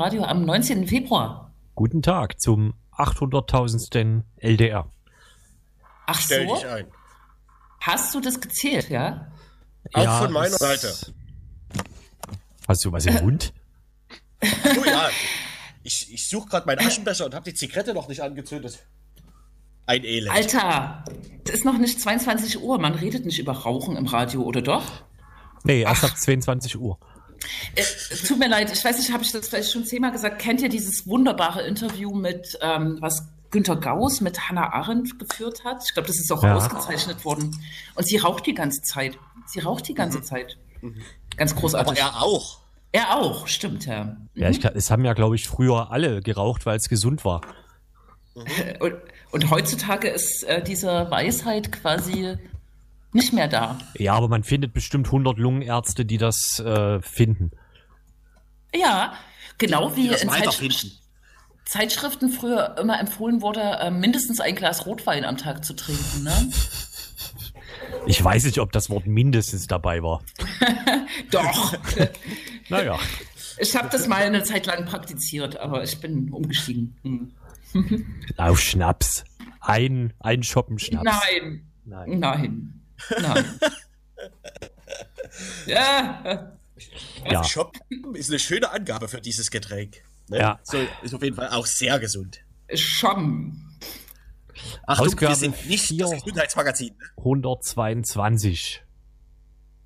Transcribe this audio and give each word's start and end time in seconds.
Radio 0.00 0.24
am 0.24 0.46
19. 0.46 0.86
Februar. 0.86 1.52
Guten 1.74 2.00
Tag 2.00 2.40
zum 2.40 2.72
800.000. 2.96 4.22
LDR. 4.38 4.90
Ach 6.06 6.18
Stell 6.18 6.48
so? 6.48 6.54
dich 6.54 6.66
ein. 6.66 6.86
Hast 7.82 8.14
du 8.14 8.20
das 8.22 8.40
gezählt, 8.40 8.88
ja? 8.88 9.30
Auch 9.92 10.22
von 10.22 10.32
meiner 10.32 10.56
Seite. 10.56 10.90
Hast 12.66 12.82
du 12.82 12.92
was 12.92 13.04
im 13.04 13.14
Mund? 13.16 13.52
Du 14.40 14.84
ja, 14.86 15.10
ich, 15.82 16.10
ich 16.10 16.26
suche 16.30 16.48
gerade 16.48 16.64
meinen 16.64 16.78
Aschenbecher 16.78 17.26
und 17.26 17.34
habe 17.34 17.50
die 17.50 17.54
Zigarette 17.54 17.92
noch 17.92 18.08
nicht 18.08 18.22
angezündet. 18.22 18.86
Ein 19.84 20.04
Elend. 20.04 20.34
Alter, 20.34 21.04
es 21.44 21.50
ist 21.50 21.66
noch 21.66 21.76
nicht 21.76 22.00
22 22.00 22.62
Uhr. 22.62 22.78
Man 22.78 22.94
redet 22.94 23.26
nicht 23.26 23.38
über 23.38 23.52
Rauchen 23.52 23.96
im 23.96 24.06
Radio, 24.06 24.44
oder 24.44 24.62
doch? 24.62 25.04
Nee, 25.64 25.82
erst 25.82 26.04
ab 26.04 26.16
22 26.16 26.80
Uhr. 26.80 26.98
Äh, 27.74 27.80
es 27.80 28.22
tut 28.26 28.38
mir 28.38 28.48
leid, 28.48 28.70
ich 28.72 28.84
weiß 28.84 28.98
nicht, 28.98 29.12
habe 29.12 29.22
ich 29.22 29.32
das 29.32 29.48
vielleicht 29.48 29.72
schon 29.72 29.84
zehnmal 29.84 30.12
gesagt. 30.12 30.40
Kennt 30.40 30.60
ihr 30.62 30.68
dieses 30.68 31.06
wunderbare 31.06 31.62
Interview 31.62 32.14
mit, 32.14 32.58
ähm, 32.60 32.98
was 33.00 33.22
Günter 33.50 33.76
Gauss 33.76 34.20
mit 34.20 34.48
Hannah 34.48 34.72
Arendt 34.72 35.18
geführt 35.18 35.64
hat? 35.64 35.82
Ich 35.86 35.94
glaube, 35.94 36.06
das 36.06 36.18
ist 36.18 36.30
auch 36.32 36.42
Ja. 36.44 36.54
ausgezeichnet 36.56 37.24
worden. 37.24 37.56
Und 37.94 38.06
sie 38.06 38.16
raucht 38.18 38.46
die 38.46 38.54
ganze 38.54 38.82
Zeit. 38.82 39.18
Sie 39.46 39.60
raucht 39.60 39.88
die 39.88 39.94
ganze 39.94 40.22
Zeit. 40.22 40.56
Ganz 41.36 41.52
Aber 41.52 41.60
großartig. 41.62 41.98
er 41.98 42.22
auch. 42.22 42.60
er 42.92 43.16
auch, 43.16 43.46
stimmt, 43.48 43.86
ja. 43.86 44.16
Ja, 44.34 44.48
ich, 44.50 44.60
kann- 44.60 44.74
es 44.76 44.90
haben 44.90 45.04
ja, 45.04 45.12
glaube 45.14 45.34
ich, 45.36 45.48
früher 45.48 45.90
alle 45.90 46.20
geraucht, 46.22 46.66
weil 46.66 46.76
es 46.76 46.88
gesund 46.88 47.24
war. 47.24 47.40
Und, 48.34 48.94
und 49.32 49.50
heutzutage 49.50 50.08
ist 50.08 50.44
äh, 50.44 50.62
diese 50.62 51.10
Weisheit 51.10 51.72
quasi 51.72 52.36
nicht 53.12 53.32
mehr 53.32 53.48
da. 53.48 53.78
Ja, 53.98 54.14
aber 54.14 54.28
man 54.28 54.44
findet 54.44 54.72
bestimmt 54.72 55.06
100 55.06 55.38
Lungenärzte, 55.38 56.04
die 56.04 56.18
das 56.18 56.58
äh, 56.60 57.00
finden. 57.00 57.50
Ja, 58.74 59.14
genau 59.58 59.96
wie 59.96 60.08
in 60.08 60.16
Zeit, 60.16 60.28
weiterfinden. 60.28 60.92
Zeitschriften 61.64 62.30
früher 62.30 62.76
immer 62.78 62.98
empfohlen 63.00 63.42
wurde, 63.42 63.60
äh, 63.60 63.90
mindestens 63.90 64.40
ein 64.40 64.54
Glas 64.54 64.86
Rotwein 64.86 65.24
am 65.24 65.36
Tag 65.36 65.64
zu 65.64 65.74
trinken. 65.74 66.24
Ne? 66.24 66.50
Ich 68.06 68.22
weiß 68.22 68.44
nicht, 68.44 68.58
ob 68.58 68.72
das 68.72 68.90
Wort 68.90 69.06
mindestens 69.06 69.66
dabei 69.66 70.02
war. 70.02 70.22
Doch. 71.30 71.74
Naja, 72.68 73.00
Ich 73.58 73.74
habe 73.74 73.88
das 73.90 74.06
mal 74.06 74.22
eine 74.22 74.44
Zeit 74.44 74.66
lang 74.66 74.84
praktiziert, 74.84 75.56
aber 75.56 75.82
ich 75.82 75.98
bin 76.00 76.30
umgestiegen. 76.32 76.96
Hm. 77.02 78.06
auf 78.36 78.60
Schnaps. 78.60 79.24
Ein, 79.60 80.12
ein 80.20 80.44
Schoppen 80.44 80.78
Schnaps. 80.78 81.02
Nein, 81.04 81.68
Nein. 81.84 82.18
nein, 82.20 82.79
nein. 83.20 83.60
ja, 85.66 86.52
Ja. 87.30 87.44
Shop 87.44 87.76
ist 88.14 88.30
eine 88.30 88.38
schöne 88.38 88.70
Angabe 88.70 89.08
für 89.08 89.20
dieses 89.20 89.50
Getränk. 89.50 90.02
Ne? 90.28 90.38
Ja. 90.38 90.60
So, 90.62 90.78
ist 91.02 91.14
auf 91.14 91.22
jeden 91.22 91.36
Fall 91.36 91.48
auch 91.48 91.66
sehr 91.66 91.98
gesund. 91.98 92.40
schon. 92.74 93.66
Achtung, 94.86 95.06
Ausgabe 95.06 95.32
wir 95.32 95.36
sind 95.36 95.66
nicht 95.66 96.00
das 96.00 96.12
Gesundheitsmagazin. 96.12 96.94
Ne? 96.98 97.04
122. 97.18 98.82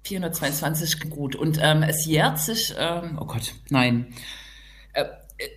422 0.05 1.11
gut. 1.11 1.37
Und 1.37 1.59
ähm, 1.61 1.83
es 1.83 2.07
jährt 2.07 2.39
sich, 2.39 2.75
ähm, 2.77 3.19
oh 3.21 3.27
Gott, 3.27 3.55
nein. 3.71 4.15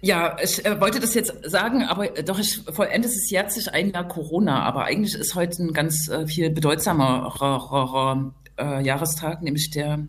Ja, 0.02 0.38
ich 0.42 0.66
äh, 0.66 0.82
wollte 0.82 1.00
das 1.00 1.14
jetzt 1.14 1.34
sagen, 1.44 1.84
aber 1.84 2.08
doch, 2.24 2.40
ich 2.40 2.62
vollende 2.72 3.08
es, 3.08 3.30
jährt 3.30 3.52
sich 3.52 3.72
ein 3.72 3.92
Jahr 3.92 4.08
Corona, 4.08 4.64
aber 4.64 4.86
eigentlich 4.86 5.14
ist 5.14 5.36
heute 5.36 5.62
ein 5.64 5.74
ganz 5.74 6.08
äh, 6.10 6.26
viel 6.26 6.50
bedeutsamerer 6.50 8.34
äh, 8.58 8.84
Jahrestag, 8.84 9.44
nämlich 9.44 9.70
der 9.70 10.00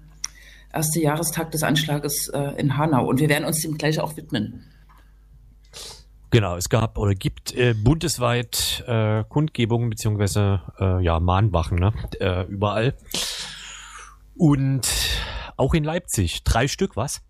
erste 0.72 1.00
Jahrestag 1.00 1.50
des 1.50 1.62
Anschlages 1.62 2.28
äh, 2.28 2.54
in 2.56 2.78
Hanau. 2.78 3.06
Und 3.06 3.20
wir 3.20 3.28
werden 3.28 3.44
uns 3.44 3.60
dem 3.60 3.76
gleich 3.76 4.00
auch 4.00 4.16
widmen. 4.16 4.64
Genau, 6.30 6.56
es 6.56 6.68
gab 6.68 6.98
oder 6.98 7.14
gibt 7.14 7.54
äh, 7.54 7.74
bundesweit 7.74 8.84
äh, 8.86 9.24
Kundgebungen 9.28 9.88
beziehungsweise 9.88 10.62
äh, 10.78 11.02
ja 11.02 11.20
Mahnwachen, 11.20 11.78
ne? 11.78 11.92
Äh, 12.20 12.44
überall. 12.44 12.94
Und 14.36 14.88
auch 15.56 15.74
in 15.74 15.84
Leipzig 15.84 16.44
drei 16.44 16.68
Stück, 16.68 16.96
was? 16.96 17.22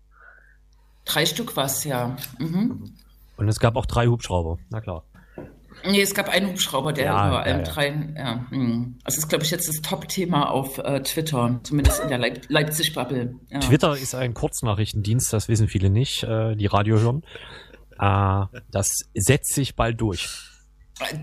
Drei 1.09 1.25
Stück 1.25 1.55
was, 1.55 1.83
ja. 1.85 2.15
Mhm. 2.37 2.93
Und 3.37 3.47
es 3.47 3.59
gab 3.59 3.75
auch 3.75 3.87
drei 3.87 4.05
Hubschrauber, 4.05 4.59
na 4.69 4.79
klar. 4.79 5.03
Nee, 5.83 6.01
es 6.01 6.13
gab 6.13 6.29
einen 6.29 6.49
Hubschrauber, 6.49 6.93
der 6.93 7.05
Ja, 7.05 7.27
über 7.27 7.37
ja, 7.37 7.43
allem 7.43 7.57
ja. 7.59 7.63
drei. 7.63 8.13
Ja, 8.15 8.45
hm. 8.49 8.99
das 9.05 9.17
ist, 9.17 9.29
glaube 9.29 9.43
ich, 9.43 9.49
jetzt 9.49 9.67
das 9.67 9.81
Top-Thema 9.81 10.51
auf 10.51 10.77
äh, 10.77 11.01
Twitter, 11.01 11.59
zumindest 11.63 12.01
in 12.01 12.09
der 12.09 12.17
Leip 12.17 12.45
Leipzig-Bubble. 12.49 13.35
Ja. 13.49 13.59
Twitter 13.59 13.97
ist 13.97 14.13
ein 14.13 14.33
Kurznachrichtendienst, 14.33 15.31
das 15.31 15.47
wissen 15.47 15.67
viele 15.67 15.89
nicht, 15.89 16.23
äh, 16.23 16.55
die 16.55 16.65
Radio 16.65 16.99
hören. 16.99 17.23
Äh, 17.97 18.59
das 18.71 19.05
setzt 19.15 19.55
sich 19.55 19.75
bald 19.75 19.99
durch. 20.01 20.29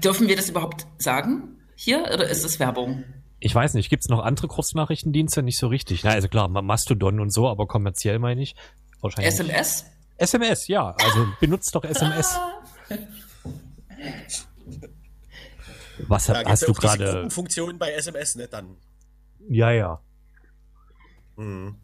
Dürfen 0.03 0.27
wir 0.27 0.37
das 0.37 0.49
überhaupt 0.49 0.87
sagen 0.99 1.59
hier 1.77 2.01
oder 2.13 2.27
ist 2.27 2.45
es 2.45 2.59
Werbung? 2.59 3.05
Ich 3.39 3.55
weiß 3.55 3.75
nicht, 3.75 3.91
gibt's 3.91 4.09
noch 4.09 4.25
andere 4.25 4.49
Kurznachrichtendienste? 4.49 5.43
Nicht 5.43 5.59
so 5.59 5.67
richtig. 5.69 6.03
Na, 6.03 6.11
also 6.11 6.29
klar, 6.29 6.49
Mastodon 6.49 7.21
und 7.21 7.31
so, 7.31 7.47
aber 7.47 7.67
kommerziell 7.67 8.19
meine 8.19 8.41
ich. 8.41 8.57
Wahrscheinlich. 9.07 9.35
SMS? 9.35 9.85
SMS, 10.19 10.69
ja. 10.69 10.91
Also 11.03 11.27
benutzt 11.41 11.75
doch 11.75 11.85
SMS. 11.85 12.39
Was 16.09 16.29
hab, 16.29 16.47
hast 16.47 16.69
du 16.69 16.73
gerade? 16.75 17.05
Gruppenfunktion 17.13 17.79
bei 17.79 17.93
SMS, 17.93 18.37
ne? 18.37 18.49
Dann. 18.49 18.77
Ja, 19.49 19.71
ja. 19.71 20.01
Mhm. 21.37 21.77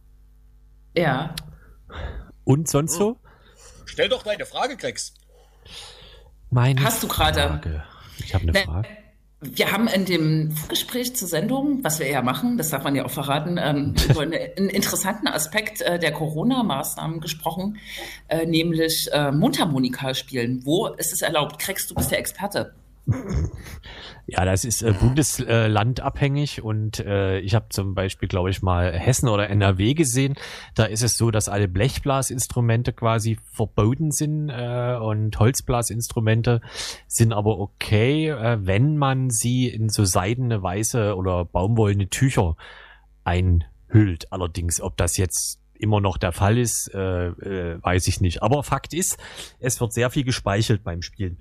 Ja. 0.97 1.35
Und 2.45 2.69
sonst 2.69 2.95
so? 2.95 3.19
Stell 3.87 4.09
doch 4.09 4.23
deine 4.23 4.45
Frage, 4.47 4.77
Grex. 4.77 5.15
Meine 6.51 6.83
Hast 6.83 7.03
du 7.03 7.09
gerade- 7.09 7.41
Frage. 7.49 7.85
Ich 8.19 8.35
habe 8.35 8.43
eine 8.43 8.53
Ne- 8.53 8.65
Frage. 8.65 8.89
Wir 9.43 9.73
haben 9.73 9.89
in 9.89 10.05
dem 10.05 10.55
Gespräch 10.69 11.17
zur 11.17 11.27
Sendung, 11.27 11.83
was 11.83 11.99
wir 11.99 12.09
ja 12.09 12.23
machen, 12.23 12.59
das 12.59 12.71
darf 12.71 12.85
man 12.85 12.95
ja 12.95 13.05
auch 13.05 13.11
verraten, 13.11 13.59
ähm, 13.61 13.95
über 14.09 14.21
eine, 14.23 14.39
einen 14.57 14.69
interessanten 14.69 15.27
Aspekt 15.27 15.81
äh, 15.81 15.99
der 15.99 16.13
Corona-Maßnahmen 16.13 17.21
gesprochen, 17.21 17.79
äh, 18.29 18.47
nämlich 18.47 19.09
äh, 19.13 19.33
Mundharmonika 19.33 20.15
spielen. 20.15 20.65
Wo 20.65 20.87
ist 20.87 21.13
es 21.13 21.23
erlaubt? 21.23 21.59
Kriegst 21.59 21.91
du 21.91 21.95
bist 21.95 22.13
der 22.13 22.21
Experte. 22.21 22.75
Ja, 24.27 24.45
das 24.45 24.65
ist 24.65 24.83
äh, 24.83 24.93
bundeslandabhängig 24.93 26.63
und 26.63 27.01
äh, 27.01 27.41
ich 27.41 27.55
habe 27.55 27.67
zum 27.71 27.95
Beispiel, 27.95 28.29
glaube 28.29 28.51
ich, 28.51 28.63
mal 28.63 28.93
Hessen 28.93 29.29
oder 29.29 29.51
NRW 29.51 29.95
gesehen. 29.95 30.35
Da 30.75 30.85
ist 30.85 31.03
es 31.03 31.17
so, 31.17 31.31
dass 31.33 31.49
alle 31.49 31.67
Blechblasinstrumente 31.67 32.93
quasi 32.93 33.39
verboten 33.53 34.13
sind 34.13 34.49
äh, 34.49 34.97
und 35.01 35.39
Holzblasinstrumente 35.39 36.61
sind 37.09 37.33
aber 37.33 37.59
okay, 37.59 38.29
äh, 38.29 38.59
wenn 38.65 38.97
man 38.97 39.29
sie 39.29 39.69
in 39.69 39.89
so 39.89 40.05
seidene, 40.05 40.63
weiße 40.63 41.17
oder 41.17 41.45
baumwollene 41.45 42.09
Tücher 42.09 42.57
einhüllt. 43.25 44.33
Allerdings, 44.33 44.81
ob 44.81 44.97
das 44.97 45.17
jetzt 45.17 45.61
immer 45.75 46.01
noch 46.01 46.17
der 46.17 46.33
Fall 46.33 46.59
ist, 46.59 46.95
äh, 46.95 47.27
äh, 47.27 47.83
weiß 47.83 48.07
ich 48.07 48.21
nicht. 48.21 48.43
Aber 48.43 48.63
Fakt 48.63 48.95
ist, 48.95 49.19
es 49.59 49.81
wird 49.81 49.93
sehr 49.93 50.11
viel 50.11 50.23
gespeichelt 50.25 50.85
beim 50.85 51.03
Spielen. 51.03 51.39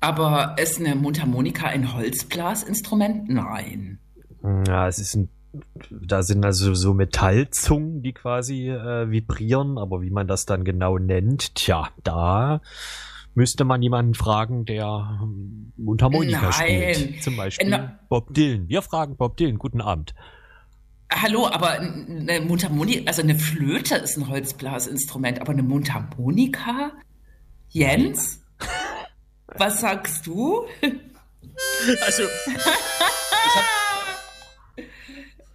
Aber 0.00 0.56
ist 0.58 0.78
eine 0.78 0.94
Mundharmonika 0.94 1.66
ein 1.66 1.92
Holzblasinstrument? 1.92 3.28
Nein. 3.28 3.98
Ja, 4.66 4.88
es 4.88 4.98
ist 4.98 5.14
ein, 5.14 5.28
da 5.90 6.22
sind 6.22 6.44
also 6.44 6.74
so 6.74 6.94
Metallzungen, 6.94 8.02
die 8.02 8.12
quasi 8.12 8.70
äh, 8.70 9.10
vibrieren, 9.10 9.76
aber 9.76 10.00
wie 10.00 10.10
man 10.10 10.26
das 10.26 10.46
dann 10.46 10.64
genau 10.64 10.96
nennt, 10.98 11.54
tja, 11.54 11.90
da 12.02 12.62
müsste 13.34 13.64
man 13.64 13.82
jemanden 13.82 14.14
fragen, 14.14 14.64
der 14.64 15.18
ähm, 15.22 15.72
Mundharmonika 15.76 16.50
Nein. 16.58 16.94
spielt. 16.94 17.22
Zum 17.22 17.36
Beispiel 17.36 17.68
Na- 17.68 17.98
Bob 18.08 18.32
Dylan. 18.32 18.68
Wir 18.68 18.82
fragen 18.82 19.16
Bob 19.16 19.36
Dylan. 19.36 19.58
Guten 19.58 19.80
Abend. 19.80 20.14
Hallo, 21.12 21.46
aber 21.48 21.72
eine 21.80 22.40
Mundharmonika, 22.40 23.02
also 23.06 23.22
eine 23.22 23.36
Flöte 23.38 23.96
ist 23.96 24.16
ein 24.16 24.28
Holzblasinstrument, 24.28 25.40
aber 25.40 25.52
eine 25.52 25.62
Mundharmonika? 25.62 26.92
Jens? 27.68 28.39
Was 29.56 29.80
sagst 29.80 30.26
du? 30.26 30.66
Also, 32.04 32.22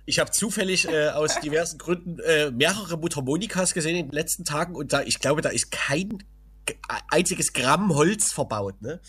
ich 0.05 0.19
habe 0.19 0.27
hab 0.29 0.33
zufällig 0.35 0.87
äh, 0.87 1.09
aus 1.09 1.39
diversen 1.39 1.77
Gründen 1.77 2.19
äh, 2.19 2.51
mehrere 2.51 2.97
Mundharmonikas 2.97 3.73
gesehen 3.73 3.95
in 3.95 4.05
den 4.07 4.13
letzten 4.13 4.43
Tagen 4.45 4.75
und 4.75 4.93
da, 4.93 5.01
ich 5.01 5.19
glaube, 5.19 5.41
da 5.41 5.49
ist 5.49 5.71
kein 5.71 6.23
einziges 7.09 7.53
Gramm 7.53 7.93
Holz 7.95 8.31
verbaut. 8.31 8.81
Ne? 8.81 8.99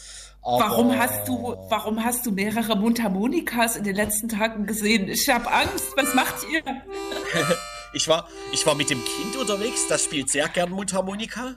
Aber- 0.43 0.61
Warum 0.61 0.99
hast 0.99 1.27
du, 1.29 1.57
warum 1.69 2.03
hast 2.05 2.25
du 2.27 2.33
mehrere 2.33 2.77
Mundharmonikas 2.77 3.77
in 3.77 3.85
den 3.85 3.97
letzten 3.97 4.29
Tagen 4.29 4.67
gesehen? 4.67 5.09
Ich 5.09 5.29
habe 5.29 5.51
Angst. 5.51 5.87
Was 5.97 6.15
macht 6.15 6.35
ihr? 6.51 6.63
Ich 7.95 8.09
war, 8.09 8.29
ich 8.53 8.67
war 8.67 8.75
mit 8.75 8.91
dem 8.91 9.03
Kind 9.03 9.37
unterwegs, 9.37 9.87
das 9.89 10.05
spielt 10.05 10.29
sehr 10.29 10.49
gern 10.49 10.69
Mundharmonika. 10.71 11.55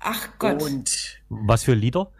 Ach 0.00 0.28
Gott. 0.38 0.60
Und 0.60 0.90
Was 1.30 1.64
für 1.64 1.72
Lieder? 1.72 2.10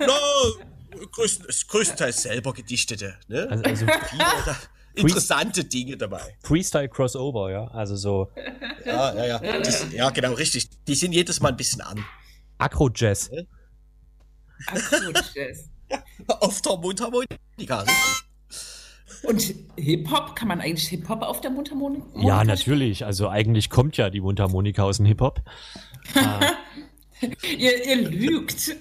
No, 0.00 1.06
größten, 1.12 1.46
größtenteils 1.68 2.22
selber 2.22 2.52
gedichtete. 2.52 3.18
Ne? 3.28 3.46
Also, 3.50 3.64
also 3.64 3.86
interessante 4.94 5.64
Dinge 5.64 5.96
dabei. 5.96 6.36
Freestyle 6.42 6.88
Crossover, 6.88 7.50
ja. 7.50 7.66
Also 7.68 7.96
so. 7.96 8.32
Ja, 8.84 9.14
ja, 9.14 9.40
ja. 9.42 9.60
Die, 9.60 9.96
ja, 9.96 10.10
genau, 10.10 10.32
richtig. 10.32 10.68
Die 10.86 10.94
sind 10.94 11.12
jedes 11.12 11.40
Mal 11.40 11.48
ein 11.50 11.56
bisschen 11.56 11.80
an. 11.80 12.04
Agro-Jazz. 12.58 13.30
Agro-Jazz. 14.66 15.70
auf 16.26 16.62
der 16.62 16.76
Mundharmonika. 16.76 17.84
Und 19.22 19.54
Hip-Hop, 19.76 20.36
kann 20.36 20.48
man 20.48 20.60
eigentlich 20.60 20.88
Hip-Hop 20.88 21.22
auf 21.22 21.40
der 21.40 21.50
Mundharmonika? 21.50 22.06
Ja, 22.20 22.44
natürlich. 22.44 23.04
Also 23.04 23.28
eigentlich 23.28 23.70
kommt 23.70 23.96
ja 23.96 24.10
die 24.10 24.20
Mundharmonika 24.20 24.82
aus 24.82 24.98
dem 24.98 25.06
Hip-Hop. 25.06 25.40
ihr, 27.58 27.86
ihr 27.86 27.96
lügt. 28.08 28.76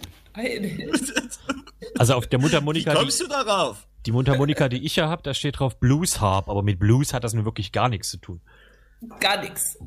Also 1.98 2.16
auf 2.16 2.28
der 2.28 2.40
Mundharmonika. 2.40 2.94
Wie 2.94 2.98
kommst 2.98 3.22
du 3.22 3.28
darauf? 3.28 3.88
Die 4.06 4.12
Mundharmonika, 4.12 4.68
die 4.68 4.86
ich 4.86 4.96
ja 4.96 5.08
habe, 5.08 5.24
da 5.24 5.34
steht 5.34 5.60
drauf 5.60 5.80
Blues 5.80 6.20
Harp, 6.20 6.50
aber 6.50 6.64
mit 6.64 6.80
Blues 6.80 7.14
hat 7.14 7.24
das 7.24 7.34
nun 7.34 7.46
wirklich 7.46 7.72
gar 7.72 7.88
nichts 7.90 8.10
zu 8.10 8.18
tun. 8.18 8.42
Gar 9.20 9.42
nichts. 9.42 9.78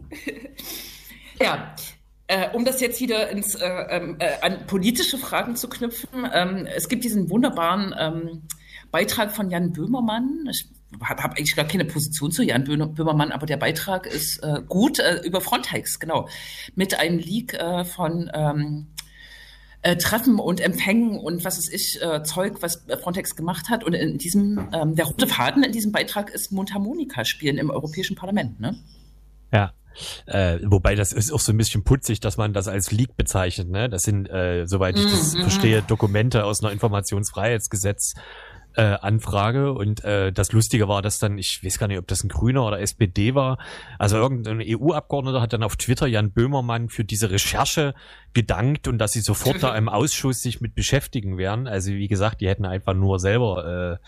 ja, 1.40 1.74
äh, 2.28 2.48
um 2.52 2.64
das 2.64 2.80
jetzt 2.80 3.00
wieder 3.00 3.28
ins, 3.28 3.54
äh, 3.54 3.66
ähm, 3.66 4.16
äh, 4.18 4.40
an 4.40 4.66
politische 4.66 5.18
Fragen 5.18 5.56
zu 5.56 5.68
knüpfen, 5.68 6.28
ähm, 6.32 6.66
es 6.66 6.88
gibt 6.88 7.04
diesen 7.04 7.30
wunderbaren 7.30 7.94
ähm, 7.98 8.42
Beitrag 8.90 9.32
von 9.34 9.50
Jan 9.50 9.72
Böhmermann. 9.72 10.48
Ich 10.50 10.66
habe 11.02 11.22
hab 11.22 11.32
eigentlich 11.32 11.56
gar 11.56 11.66
keine 11.66 11.84
Position 11.84 12.30
zu 12.30 12.42
Jan 12.42 12.64
Böhmermann, 12.64 13.32
aber 13.32 13.46
der 13.46 13.56
Beitrag 13.56 14.06
ist 14.06 14.38
äh, 14.42 14.62
gut 14.66 14.98
äh, 14.98 15.20
über 15.24 15.40
Frontex, 15.40 15.98
genau. 15.98 16.28
Mit 16.74 16.98
einem 16.98 17.18
Leak 17.18 17.54
äh, 17.54 17.84
von 17.84 18.30
ähm, 18.32 18.86
äh, 19.82 19.96
Treffen 19.96 20.38
und 20.38 20.60
Empfängen 20.60 21.18
und 21.18 21.44
was 21.44 21.58
ist 21.58 21.72
ich, 21.72 22.02
äh, 22.02 22.22
Zeug, 22.22 22.56
was 22.60 22.84
Frontex 23.02 23.36
gemacht 23.36 23.68
hat. 23.68 23.84
Und 23.84 23.94
in 23.94 24.18
diesem, 24.18 24.68
ähm, 24.72 24.94
der 24.94 25.06
rote 25.06 25.26
Faden 25.26 25.62
in 25.62 25.72
diesem 25.72 25.92
Beitrag 25.92 26.30
ist 26.30 26.52
Mundharmonika 26.52 27.24
spielen 27.24 27.58
im 27.58 27.70
Europäischen 27.70 28.16
Parlament, 28.16 28.60
ne? 28.60 28.76
Ja. 29.52 29.72
Äh, 30.26 30.58
wobei 30.62 30.94
das 30.94 31.12
ist 31.12 31.32
auch 31.32 31.40
so 31.40 31.52
ein 31.52 31.56
bisschen 31.56 31.82
putzig, 31.82 32.20
dass 32.20 32.36
man 32.36 32.52
das 32.52 32.68
als 32.68 32.90
Leak 32.90 33.16
bezeichnet. 33.16 33.70
Ne? 33.70 33.88
Das 33.88 34.02
sind, 34.02 34.28
äh, 34.28 34.66
soweit 34.66 34.98
ich 34.98 35.04
das 35.04 35.32
mm 35.32 35.36
-hmm. 35.36 35.40
verstehe, 35.40 35.82
Dokumente 35.82 36.44
aus 36.44 36.62
einer 36.62 36.72
Informationsfreiheitsgesetz 36.72 38.14
äh, 38.76 38.98
Anfrage 39.00 39.72
und 39.72 40.04
äh, 40.04 40.32
das 40.32 40.52
Lustige 40.52 40.86
war, 40.86 41.02
dass 41.02 41.18
dann, 41.18 41.38
ich 41.38 41.64
weiß 41.64 41.78
gar 41.78 41.88
nicht, 41.88 41.98
ob 41.98 42.06
das 42.06 42.22
ein 42.22 42.28
Grüner 42.28 42.64
oder 42.66 42.80
SPD 42.80 43.34
war, 43.34 43.58
also 43.98 44.16
irgendein 44.16 44.62
EU-Abgeordneter 44.62 45.40
hat 45.40 45.52
dann 45.52 45.62
auf 45.62 45.76
Twitter 45.76 46.06
Jan 46.06 46.30
Böhmermann 46.30 46.88
für 46.88 47.04
diese 47.04 47.30
Recherche 47.30 47.94
gedankt 48.34 48.86
und 48.86 48.98
dass 48.98 49.12
sie 49.12 49.20
sofort 49.20 49.62
da 49.62 49.74
im 49.76 49.88
Ausschuss 49.88 50.42
sich 50.42 50.60
mit 50.60 50.74
beschäftigen 50.74 51.38
werden. 51.38 51.66
Also 51.66 51.90
wie 51.92 52.08
gesagt, 52.08 52.40
die 52.42 52.48
hätten 52.48 52.66
einfach 52.66 52.94
nur 52.94 53.18
selber 53.18 53.98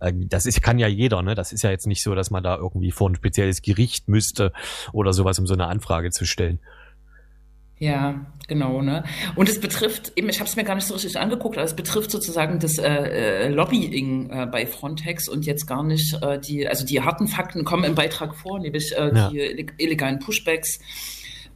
äh, 0.00 0.08
äh 0.08 0.12
das 0.14 0.46
ist, 0.46 0.62
kann 0.62 0.78
ja 0.78 0.86
jeder, 0.86 1.22
ne? 1.22 1.34
Das 1.34 1.52
ist 1.52 1.62
ja 1.62 1.70
jetzt 1.70 1.86
nicht 1.86 2.02
so, 2.02 2.14
dass 2.14 2.30
man 2.30 2.44
da 2.44 2.56
irgendwie 2.56 2.92
vor 2.92 3.10
ein 3.10 3.16
spezielles 3.16 3.60
Gericht 3.60 4.08
müsste 4.08 4.52
oder 4.92 5.12
sowas, 5.12 5.38
um 5.38 5.46
so 5.46 5.54
eine 5.54 5.66
Anfrage 5.66 6.10
zu 6.10 6.24
stellen. 6.24 6.60
Ja, 7.82 8.26
genau. 8.46 8.80
Ne? 8.80 9.02
Und 9.34 9.48
es 9.48 9.60
betrifft, 9.60 10.12
eben, 10.14 10.28
ich 10.28 10.38
habe 10.38 10.48
es 10.48 10.54
mir 10.54 10.62
gar 10.62 10.76
nicht 10.76 10.86
so 10.86 10.94
richtig 10.94 11.18
angeguckt, 11.18 11.56
aber 11.56 11.64
es 11.64 11.74
betrifft 11.74 12.12
sozusagen 12.12 12.60
das 12.60 12.78
äh, 12.78 12.88
äh, 12.88 13.48
Lobbying 13.48 14.30
äh, 14.30 14.46
bei 14.46 14.66
Frontex 14.66 15.28
und 15.28 15.46
jetzt 15.46 15.66
gar 15.66 15.82
nicht 15.82 16.16
äh, 16.22 16.38
die, 16.38 16.68
also 16.68 16.86
die 16.86 17.00
harten 17.00 17.26
Fakten 17.26 17.64
kommen 17.64 17.82
im 17.82 17.96
Beitrag 17.96 18.36
vor, 18.36 18.60
nämlich 18.60 18.96
äh, 18.96 19.10
ja. 19.12 19.30
die 19.30 19.66
illegalen 19.78 20.20
Pushbacks, 20.20 20.78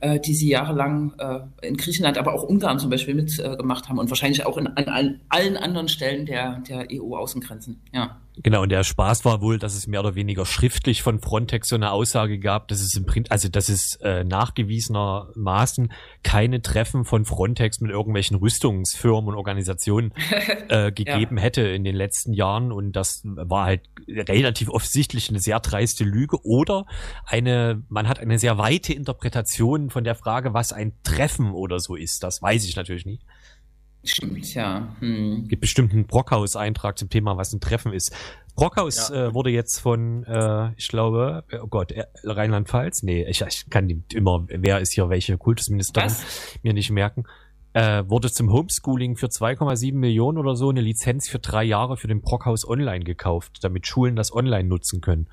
äh, 0.00 0.18
die 0.18 0.34
sie 0.34 0.48
jahrelang 0.48 1.14
äh, 1.18 1.66
in 1.68 1.76
Griechenland, 1.76 2.18
aber 2.18 2.34
auch 2.34 2.42
Ungarn 2.42 2.80
zum 2.80 2.90
Beispiel 2.90 3.14
mitgemacht 3.14 3.84
äh, 3.84 3.88
haben 3.88 4.00
und 4.00 4.10
wahrscheinlich 4.10 4.44
auch 4.44 4.56
in, 4.56 4.66
an 4.66 4.88
allen, 4.88 5.20
allen 5.28 5.56
anderen 5.56 5.88
Stellen 5.88 6.26
der, 6.26 6.58
der 6.68 6.88
EU-Außengrenzen. 6.90 7.80
Ja. 7.92 8.16
Genau, 8.42 8.62
und 8.62 8.68
der 8.70 8.84
Spaß 8.84 9.24
war 9.24 9.40
wohl, 9.40 9.58
dass 9.58 9.74
es 9.74 9.86
mehr 9.86 10.00
oder 10.00 10.14
weniger 10.14 10.44
schriftlich 10.44 11.02
von 11.02 11.20
Frontex 11.20 11.68
so 11.68 11.76
eine 11.76 11.90
Aussage 11.90 12.38
gab, 12.38 12.68
dass 12.68 12.80
es 12.80 12.94
im 12.94 13.06
Print, 13.06 13.32
also 13.32 13.48
dass 13.48 13.70
es 13.70 13.96
äh, 14.02 14.24
nachgewiesenermaßen 14.24 15.90
keine 16.22 16.60
Treffen 16.60 17.04
von 17.04 17.24
Frontex 17.24 17.80
mit 17.80 17.90
irgendwelchen 17.90 18.36
Rüstungsfirmen 18.36 19.30
und 19.30 19.36
Organisationen 19.36 20.12
äh, 20.68 20.92
gegeben 20.92 21.38
ja. 21.38 21.42
hätte 21.44 21.62
in 21.62 21.82
den 21.84 21.96
letzten 21.96 22.34
Jahren. 22.34 22.72
Und 22.72 22.92
das 22.92 23.22
war 23.24 23.64
halt 23.64 23.82
relativ 24.06 24.68
offensichtlich 24.68 25.30
eine 25.30 25.40
sehr 25.40 25.58
dreiste 25.60 26.04
Lüge. 26.04 26.44
Oder 26.44 26.84
eine, 27.24 27.82
man 27.88 28.06
hat 28.06 28.18
eine 28.18 28.38
sehr 28.38 28.58
weite 28.58 28.92
Interpretation 28.92 29.88
von 29.88 30.04
der 30.04 30.14
Frage, 30.14 30.52
was 30.52 30.72
ein 30.72 30.92
Treffen 31.04 31.52
oder 31.52 31.80
so 31.80 31.96
ist. 31.96 32.22
Das 32.22 32.42
weiß 32.42 32.64
ich 32.64 32.76
natürlich 32.76 33.06
nicht. 33.06 33.22
Stimmt, 34.08 34.54
ja. 34.54 34.94
Hm. 35.00 35.48
Gibt 35.48 35.60
bestimmt 35.60 35.92
einen 35.92 36.06
Brockhaus-Eintrag 36.06 36.98
zum 36.98 37.10
Thema, 37.10 37.36
was 37.36 37.52
ein 37.52 37.60
Treffen 37.60 37.92
ist. 37.92 38.14
Brockhaus 38.54 39.10
ja. 39.10 39.26
äh, 39.26 39.34
wurde 39.34 39.50
jetzt 39.50 39.80
von, 39.80 40.24
äh, 40.24 40.70
ich 40.76 40.88
glaube, 40.88 41.44
oh 41.62 41.66
Gott, 41.66 41.92
äh, 41.92 42.06
Rheinland-Pfalz? 42.24 43.02
Nee, 43.02 43.26
ich, 43.28 43.42
ich 43.42 43.68
kann 43.68 43.88
die 43.88 44.02
immer, 44.14 44.46
wer 44.48 44.80
ist 44.80 44.92
hier 44.92 45.08
welche 45.10 45.36
Kultusministerin, 45.36 46.10
was? 46.10 46.58
mir 46.62 46.72
nicht 46.72 46.90
merken. 46.90 47.24
Äh, 47.74 48.08
wurde 48.08 48.32
zum 48.32 48.50
Homeschooling 48.50 49.16
für 49.16 49.26
2,7 49.26 49.94
Millionen 49.94 50.38
oder 50.38 50.56
so 50.56 50.70
eine 50.70 50.80
Lizenz 50.80 51.28
für 51.28 51.38
drei 51.38 51.64
Jahre 51.64 51.98
für 51.98 52.08
den 52.08 52.22
Brockhaus 52.22 52.66
Online 52.66 53.04
gekauft, 53.04 53.58
damit 53.60 53.86
Schulen 53.86 54.16
das 54.16 54.32
online 54.32 54.68
nutzen 54.68 55.02
können. 55.02 55.28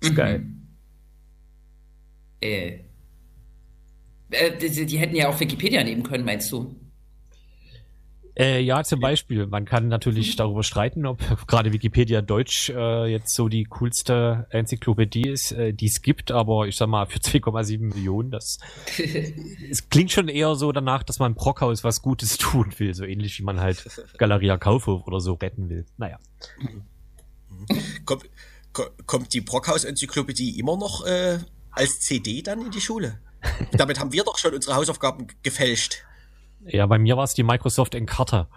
Ist 0.00 0.10
mhm. 0.10 0.16
geil. 0.16 0.46
Äh. 2.40 2.80
äh 4.30 4.58
die, 4.60 4.86
die 4.86 4.98
hätten 4.98 5.14
ja 5.14 5.28
auch 5.28 5.38
Wikipedia 5.38 5.84
nehmen 5.84 6.02
können, 6.02 6.24
meinst 6.24 6.50
du? 6.50 6.74
Äh, 8.38 8.60
ja, 8.60 8.84
zum 8.84 9.00
Beispiel. 9.00 9.46
Man 9.46 9.64
kann 9.64 9.88
natürlich 9.88 10.36
darüber 10.36 10.62
streiten, 10.62 11.06
ob 11.06 11.18
gerade 11.48 11.72
Wikipedia 11.72 12.22
Deutsch 12.22 12.70
äh, 12.70 13.06
jetzt 13.06 13.34
so 13.34 13.48
die 13.48 13.64
coolste 13.64 14.46
Enzyklopädie 14.50 15.28
ist, 15.28 15.52
äh, 15.52 15.72
die 15.72 15.86
es 15.86 16.02
gibt, 16.02 16.30
aber 16.30 16.68
ich 16.68 16.76
sag 16.76 16.88
mal, 16.88 17.06
für 17.06 17.18
2,7 17.18 17.80
Millionen, 17.80 18.30
das 18.30 18.58
es 19.70 19.88
klingt 19.88 20.12
schon 20.12 20.28
eher 20.28 20.54
so 20.54 20.70
danach, 20.70 21.02
dass 21.02 21.18
man 21.18 21.34
Brockhaus 21.34 21.82
was 21.82 22.00
Gutes 22.00 22.38
tun 22.38 22.72
will, 22.78 22.94
so 22.94 23.04
ähnlich 23.04 23.38
wie 23.40 23.42
man 23.42 23.58
halt 23.60 23.84
Galeria 24.18 24.56
Kaufhof 24.56 25.06
oder 25.06 25.20
so 25.20 25.34
retten 25.34 25.68
will. 25.68 25.84
Naja. 25.96 26.18
Kommt, 28.04 28.30
kommt 29.06 29.34
die 29.34 29.40
Brockhaus-Enzyklopädie 29.40 30.58
immer 30.60 30.76
noch 30.76 31.04
äh, 31.04 31.38
als 31.72 32.00
CD 32.00 32.42
dann 32.42 32.64
in 32.64 32.70
die 32.70 32.80
Schule? 32.80 33.18
Damit 33.72 33.98
haben 33.98 34.12
wir 34.12 34.24
doch 34.24 34.38
schon 34.38 34.54
unsere 34.54 34.76
Hausaufgaben 34.76 35.26
gefälscht. 35.42 36.04
Ja, 36.66 36.86
bei 36.86 36.98
mir 36.98 37.16
war 37.16 37.24
es 37.24 37.34
die 37.34 37.42
Microsoft 37.42 37.94
Encarta. 37.94 38.48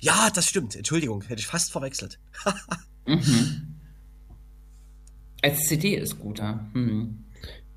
Ja, 0.00 0.30
das 0.30 0.46
stimmt. 0.46 0.76
Entschuldigung, 0.76 1.22
hätte 1.22 1.40
ich 1.40 1.46
fast 1.46 1.72
verwechselt. 1.72 2.18
mhm. 3.06 3.80
Als 5.42 5.64
CD 5.64 5.96
ist 5.96 6.18
gut, 6.18 6.38
ja. 6.38 6.68
Mhm. 6.72 7.24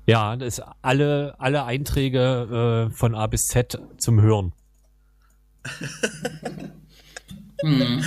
Ja, 0.06 0.36
das 0.36 0.58
ist 0.58 0.64
alle, 0.82 1.34
alle 1.38 1.64
Einträge 1.64 2.90
äh, 2.90 2.94
von 2.94 3.14
A 3.14 3.26
bis 3.26 3.46
Z 3.46 3.80
zum 3.96 4.20
Hören. 4.20 4.52
hm. 7.62 8.04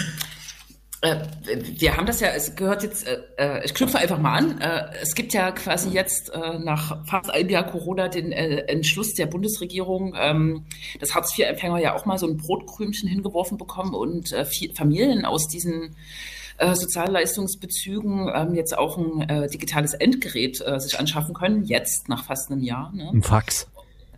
Äh, 1.07 1.25
wir 1.79 1.95
haben 1.95 2.05
das 2.05 2.19
ja, 2.19 2.29
es 2.29 2.55
gehört 2.55 2.83
jetzt, 2.83 3.07
äh, 3.07 3.19
äh, 3.37 3.65
ich 3.65 3.73
knüpfe 3.73 3.97
einfach 3.97 4.19
mal 4.19 4.37
an. 4.37 4.61
Äh, 4.61 4.85
es 5.01 5.15
gibt 5.15 5.33
ja 5.33 5.51
quasi 5.51 5.89
jetzt 5.89 6.33
äh, 6.33 6.59
nach 6.59 7.05
fast 7.05 7.29
einem 7.29 7.49
Jahr 7.49 7.65
Corona 7.65 8.07
den 8.07 8.31
äh, 8.31 8.59
Entschluss 8.67 9.13
der 9.13 9.27
Bundesregierung, 9.27 10.15
ähm, 10.17 10.65
dass 10.99 11.15
Hartz-IV-Empfänger 11.15 11.79
ja 11.79 11.95
auch 11.95 12.05
mal 12.05 12.17
so 12.17 12.27
ein 12.27 12.37
Brotkrümchen 12.37 13.07
hingeworfen 13.07 13.57
bekommen 13.57 13.93
und 13.93 14.35
Familien 14.75 15.25
aus 15.25 15.47
diesen 15.47 15.95
Sozialleistungsbezügen 16.59 18.31
ähm, 18.33 18.55
jetzt 18.55 18.77
auch 18.77 18.97
ein 18.97 19.49
digitales 19.49 19.93
Endgerät 19.93 20.63
sich 20.77 20.99
anschaffen 20.99 21.33
können, 21.33 21.65
jetzt 21.65 22.09
nach 22.09 22.25
fast 22.25 22.51
einem 22.51 22.63
Jahr. 22.63 22.91
Ne? 22.93 23.09
Ein 23.13 23.21
Fax. 23.21 23.67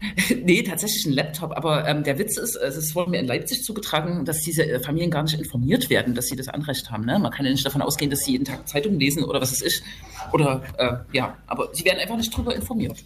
nee, 0.44 0.64
tatsächlich 0.64 1.06
ein 1.06 1.14
Laptop. 1.14 1.52
Aber 1.56 1.88
ähm, 1.88 2.04
der 2.04 2.18
Witz 2.18 2.38
ist, 2.38 2.56
es 2.56 2.78
ist 2.78 2.96
wurde 2.96 3.12
mir 3.12 3.20
in 3.20 3.28
Leipzig 3.28 3.64
zugetragen, 3.64 4.26
dass 4.26 4.42
diese 4.42 4.66
äh, 4.66 4.80
Familien 4.80 5.12
gar 5.12 5.24
nicht 5.24 5.38
informiert 5.38 5.90
werden, 5.90 6.16
dass 6.16 6.28
sie 6.28 6.36
das 6.36 6.48
Anrecht 6.48 6.90
haben. 6.92 7.06
Ne? 7.06 7.20
Man 7.20 7.32
kann 7.32 7.46
ja 7.46 7.52
nicht 7.52 7.66
davon 7.66 7.82
ausgehen, 7.82 8.10
dass 8.10 8.22
sie 8.22 8.34
jeden 8.34 8.46
Tag 8.46 8.68
Zeitung 8.68 9.00
lesen 9.00 9.24
oder 9.24 9.42
was 9.42 9.52
es 9.52 9.62
ist. 9.62 9.84
Oder 10.32 10.62
äh, 10.78 11.16
ja, 11.16 11.38
aber 11.48 11.70
sie 11.74 11.86
werden 11.86 12.00
einfach 12.00 12.18
nicht 12.18 12.34
darüber 12.34 12.56
informiert. 12.56 13.04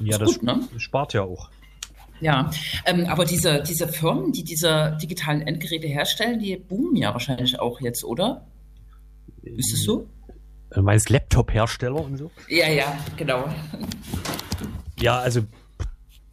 Ja, 0.00 0.18
das, 0.18 0.34
gut, 0.34 0.42
ne? 0.42 0.60
spart 0.78 1.12
ja 1.12 1.22
auch. 1.22 1.50
Ja, 2.20 2.50
ähm, 2.86 3.06
aber 3.06 3.24
diese, 3.24 3.62
diese 3.62 3.88
Firmen, 3.88 4.32
die 4.32 4.42
diese 4.42 4.96
digitalen 5.02 5.42
Endgeräte 5.42 5.86
herstellen, 5.86 6.38
die 6.38 6.56
boomen 6.56 6.96
ja 6.96 7.12
wahrscheinlich 7.12 7.60
auch 7.60 7.80
jetzt, 7.80 8.04
oder? 8.04 8.46
Ist 9.42 9.72
es 9.74 9.84
so? 9.84 10.08
Du 10.70 10.82
meinst 10.82 11.10
Laptop-Hersteller 11.10 12.00
und 12.00 12.16
so? 12.16 12.30
Ja, 12.48 12.68
ja, 12.68 12.98
genau. 13.16 13.44
Ja, 15.00 15.18
also 15.18 15.42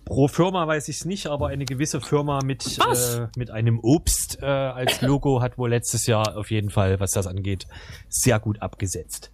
pro 0.06 0.28
Firma 0.28 0.68
weiß 0.68 0.88
ich 0.88 0.98
es 0.98 1.06
nicht, 1.06 1.28
aber 1.28 1.48
eine 1.48 1.66
gewisse 1.66 2.02
Firma 2.02 2.40
mit, 2.44 2.78
äh, 2.78 3.28
mit 3.38 3.52
einem 3.52 3.80
Obst 3.80 4.40
äh, 4.42 4.46
als 4.46 5.02
Logo 5.02 5.42
hat 5.44 5.58
wohl 5.58 5.70
letztes 5.70 6.06
Jahr 6.06 6.38
auf 6.38 6.52
jeden 6.52 6.70
Fall, 6.70 7.00
was 7.00 7.12
das 7.12 7.28
angeht, 7.28 7.68
sehr 8.10 8.40
gut 8.40 8.62
abgesetzt. 8.62 9.32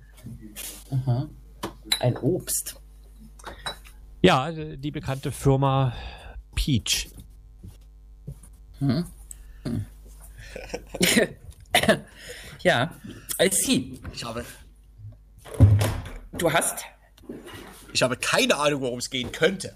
Aha. 0.91 1.29
Ein 1.99 2.17
Obst. 2.17 2.79
Ja, 4.21 4.51
die 4.51 4.91
bekannte 4.91 5.31
Firma 5.31 5.93
Peach. 6.55 7.09
Hm. 8.79 9.05
Hm. 9.63 9.85
Ja, 12.61 12.93
I 13.41 13.49
see. 13.51 13.99
Ich 14.11 14.25
habe, 14.25 14.43
Du 16.37 16.51
hast? 16.51 16.85
Ich 17.93 18.01
habe 18.01 18.15
keine 18.17 18.55
Ahnung, 18.57 18.81
worum 18.81 18.99
es 18.99 19.09
gehen 19.09 19.31
könnte. 19.31 19.75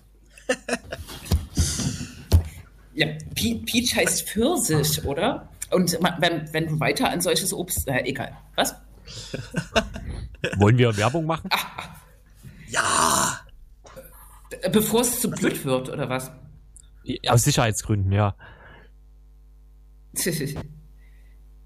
Ja, 2.93 3.08
Pe 3.36 3.55
Peach 3.65 3.96
heißt 3.96 4.29
Pfirsich, 4.29 5.03
oder? 5.05 5.50
Und 5.72 5.98
wenn, 6.20 6.53
wenn 6.53 6.67
du 6.67 6.79
weiter 6.79 7.10
an 7.10 7.22
solches 7.22 7.51
Obst, 7.53 7.88
äh, 7.88 8.01
egal. 8.05 8.38
Was? 8.55 8.75
Wollen 10.58 10.77
wir 10.77 10.96
Werbung 10.98 11.25
machen? 11.25 11.50
Ja, 12.67 13.39
Äh, 14.62 14.70
Bevor 14.70 15.01
es 15.01 15.20
zu 15.20 15.29
blöd 15.32 15.65
wird, 15.65 15.89
oder 15.89 16.10
was? 16.10 16.32
Aus 17.27 17.43
Sicherheitsgründen, 17.43 18.12
ja. 18.12 18.36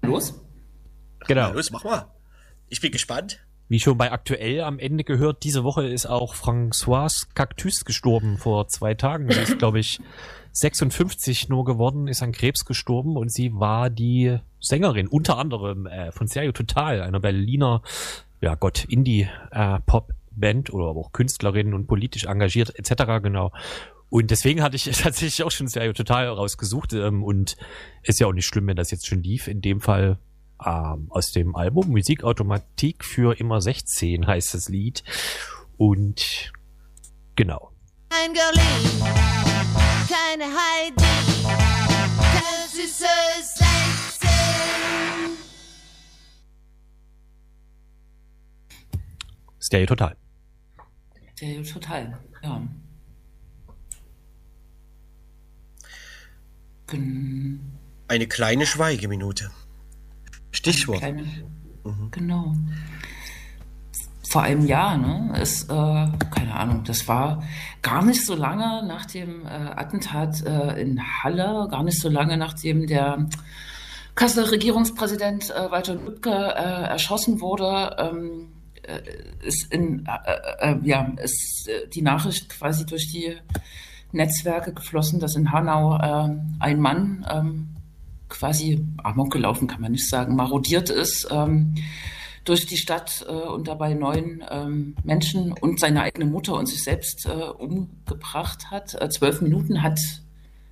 Los? 0.02 0.34
Genau. 1.26 1.48
na 1.48 1.54
los, 1.54 1.70
mach 1.70 1.84
mal. 1.84 2.06
Ich 2.68 2.80
bin 2.80 2.90
gespannt. 2.92 3.44
Wie 3.68 3.80
schon 3.80 3.98
bei 3.98 4.10
aktuell 4.10 4.62
am 4.62 4.78
Ende 4.78 5.04
gehört, 5.04 5.44
diese 5.44 5.62
Woche 5.62 5.86
ist 5.86 6.06
auch 6.06 6.34
Françoise 6.34 7.26
Cactus 7.34 7.84
gestorben 7.84 8.38
vor 8.38 8.68
zwei 8.68 8.94
Tagen. 8.94 9.30
Sie 9.30 9.40
ist, 9.40 9.58
glaube 9.58 9.78
ich, 9.78 10.00
56 10.52 11.48
nur 11.48 11.64
geworden, 11.64 12.08
ist 12.08 12.22
an 12.22 12.32
Krebs 12.32 12.64
gestorben 12.64 13.16
und 13.16 13.30
sie 13.30 13.52
war 13.54 13.90
die 13.90 14.38
Sängerin, 14.60 15.06
unter 15.06 15.38
anderem 15.38 15.86
äh, 15.86 16.12
von 16.12 16.26
Serio 16.26 16.52
Total, 16.52 17.02
einer 17.02 17.20
Berliner, 17.20 17.82
ja 18.40 18.54
Gott, 18.54 18.84
Indie-Pop-Band 18.84 20.72
oder 20.72 20.86
aber 20.88 21.00
auch 21.00 21.12
Künstlerin 21.12 21.74
und 21.74 21.86
politisch 21.86 22.24
engagiert 22.24 22.76
etc. 22.76 23.22
genau. 23.22 23.52
Und 24.10 24.30
deswegen 24.30 24.62
hatte 24.62 24.76
ich 24.76 24.84
tatsächlich 25.02 25.42
auch 25.42 25.50
schon 25.50 25.68
Serio 25.68 25.92
Total 25.92 26.26
rausgesucht 26.28 26.94
ähm, 26.94 27.22
und 27.22 27.56
ist 28.02 28.18
ja 28.18 28.26
auch 28.26 28.32
nicht 28.32 28.46
schlimm, 28.46 28.66
wenn 28.66 28.76
das 28.76 28.90
jetzt 28.90 29.06
schon 29.06 29.22
lief. 29.22 29.46
In 29.46 29.60
dem 29.60 29.80
Fall 29.80 30.18
ähm, 30.64 31.06
aus 31.10 31.32
dem 31.32 31.54
Album 31.54 31.88
Musikautomatik 31.88 33.04
für 33.04 33.38
immer 33.38 33.60
16 33.60 34.26
heißt 34.26 34.54
das 34.54 34.68
Lied. 34.68 35.04
Und 35.76 36.52
genau. 37.36 37.72
Ein 38.10 38.32
Girlie, 38.32 38.60
keine 40.08 40.44
Heidi, 40.44 41.04
keine 41.44 42.68
süße 42.68 43.06
16. 43.44 43.68
Stereo 49.60 49.86
Total. 49.86 50.16
Ja, 51.40 51.62
total, 51.62 52.18
ja. 52.42 52.62
Eine 58.08 58.26
kleine 58.26 58.64
Schweigeminute. 58.64 59.50
Stichwort. 60.72 60.98
kleine, 60.98 61.24
Genau. 62.10 62.54
Vor 64.30 64.42
einem 64.42 64.66
Jahr, 64.66 64.98
ne? 64.98 65.38
Ist, 65.40 65.70
äh, 65.70 65.74
keine 65.74 66.54
Ahnung, 66.54 66.84
das 66.84 67.08
war 67.08 67.42
gar 67.80 68.04
nicht 68.04 68.26
so 68.26 68.34
lange 68.34 68.86
nach 68.86 69.06
dem 69.06 69.46
äh, 69.46 69.48
Attentat 69.48 70.44
äh, 70.44 70.80
in 70.82 71.00
Halle, 71.00 71.66
gar 71.70 71.82
nicht 71.82 71.98
so 71.98 72.10
lange 72.10 72.36
nachdem 72.36 72.86
der 72.86 73.26
Kasseler 74.14 74.50
Regierungspräsident 74.50 75.50
äh, 75.50 75.70
Walter 75.70 75.94
Lübcke 75.94 76.30
äh, 76.30 76.88
erschossen 76.88 77.40
wurde, 77.40 77.96
ähm, 77.98 78.48
äh, 78.82 79.46
ist 79.46 79.72
in, 79.72 80.06
äh, 80.06 80.72
äh, 80.72 80.76
ja, 80.82 81.10
ist 81.22 81.68
äh, 81.68 81.88
die 81.88 82.02
Nachricht 82.02 82.50
quasi 82.50 82.84
durch 82.84 83.10
die 83.12 83.36
Netzwerke 84.12 84.74
geflossen, 84.74 85.20
dass 85.20 85.36
in 85.36 85.52
Hanau 85.52 85.92
ein 85.92 86.80
Mann 86.80 87.26
ähm, 87.30 87.68
quasi 88.28 88.84
amok 88.98 89.32
gelaufen, 89.32 89.68
kann 89.68 89.80
man 89.80 89.92
nicht 89.92 90.08
sagen, 90.08 90.36
marodiert 90.36 90.90
ist 90.90 91.28
ähm, 91.30 91.74
durch 92.44 92.66
die 92.66 92.76
Stadt 92.76 93.26
äh, 93.28 93.32
und 93.32 93.68
dabei 93.68 93.94
neun 93.94 94.44
ähm, 94.50 94.96
Menschen 95.04 95.52
und 95.52 95.80
seine 95.80 96.02
eigene 96.02 96.24
Mutter 96.24 96.54
und 96.54 96.66
sich 96.66 96.82
selbst 96.82 97.26
äh, 97.26 97.30
umgebracht 97.30 98.70
hat. 98.70 99.00
Äh, 99.00 99.08
zwölf 99.10 99.40
Minuten 99.40 99.82
hat 99.82 100.00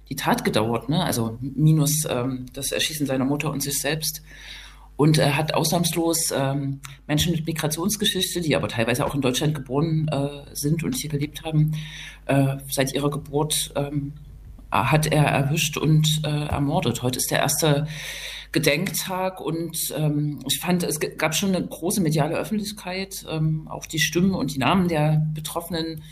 die 0.09 0.17
Tat 0.17 0.45
gedauert, 0.45 0.89
ne? 0.89 1.05
also 1.05 1.37
minus 1.41 2.05
ähm, 2.09 2.47
das 2.53 2.73
Erschießen 2.73 3.07
seiner 3.07 3.25
Mutter 3.25 3.51
und 3.51 3.63
sich 3.63 3.79
selbst. 3.79 4.23
Und 4.97 5.19
er 5.19 5.37
hat 5.37 5.53
ausnahmslos 5.53 6.33
ähm, 6.35 6.81
Menschen 7.07 7.33
mit 7.33 7.47
Migrationsgeschichte, 7.47 8.41
die 8.41 8.57
aber 8.57 8.69
teilweise 8.69 9.05
auch 9.05 9.15
in 9.15 9.21
Deutschland 9.21 9.55
geboren 9.55 10.09
äh, 10.09 10.55
sind 10.55 10.83
und 10.85 10.95
hier 10.95 11.11
gelebt 11.11 11.45
haben, 11.45 11.73
äh, 12.25 12.57
seit 12.71 12.95
ihrer 12.95 13.11
Geburt 13.11 13.73
ähm, 13.77 14.15
hat 14.71 15.07
er 15.07 15.25
erwischt 15.25 15.77
und 15.77 16.23
äh, 16.25 16.47
ermordet. 16.47 17.03
Heute 17.03 17.19
ist 17.19 17.31
der 17.31 17.41
erste 17.41 17.87
Gedenktag 18.53 19.41
und 19.41 19.95
ähm, 19.97 20.39
ich 20.47 20.61
fand, 20.61 20.83
es 20.83 20.99
gab 21.19 21.35
schon 21.35 21.55
eine 21.55 21.67
große 21.67 22.01
mediale 22.01 22.37
Öffentlichkeit. 22.37 23.25
Ähm, 23.31 23.69
auch 23.69 23.87
die 23.87 23.99
Stimmen 23.99 24.35
und 24.35 24.55
die 24.55 24.59
Namen 24.59 24.89
der 24.89 25.27
Betroffenen 25.35 26.03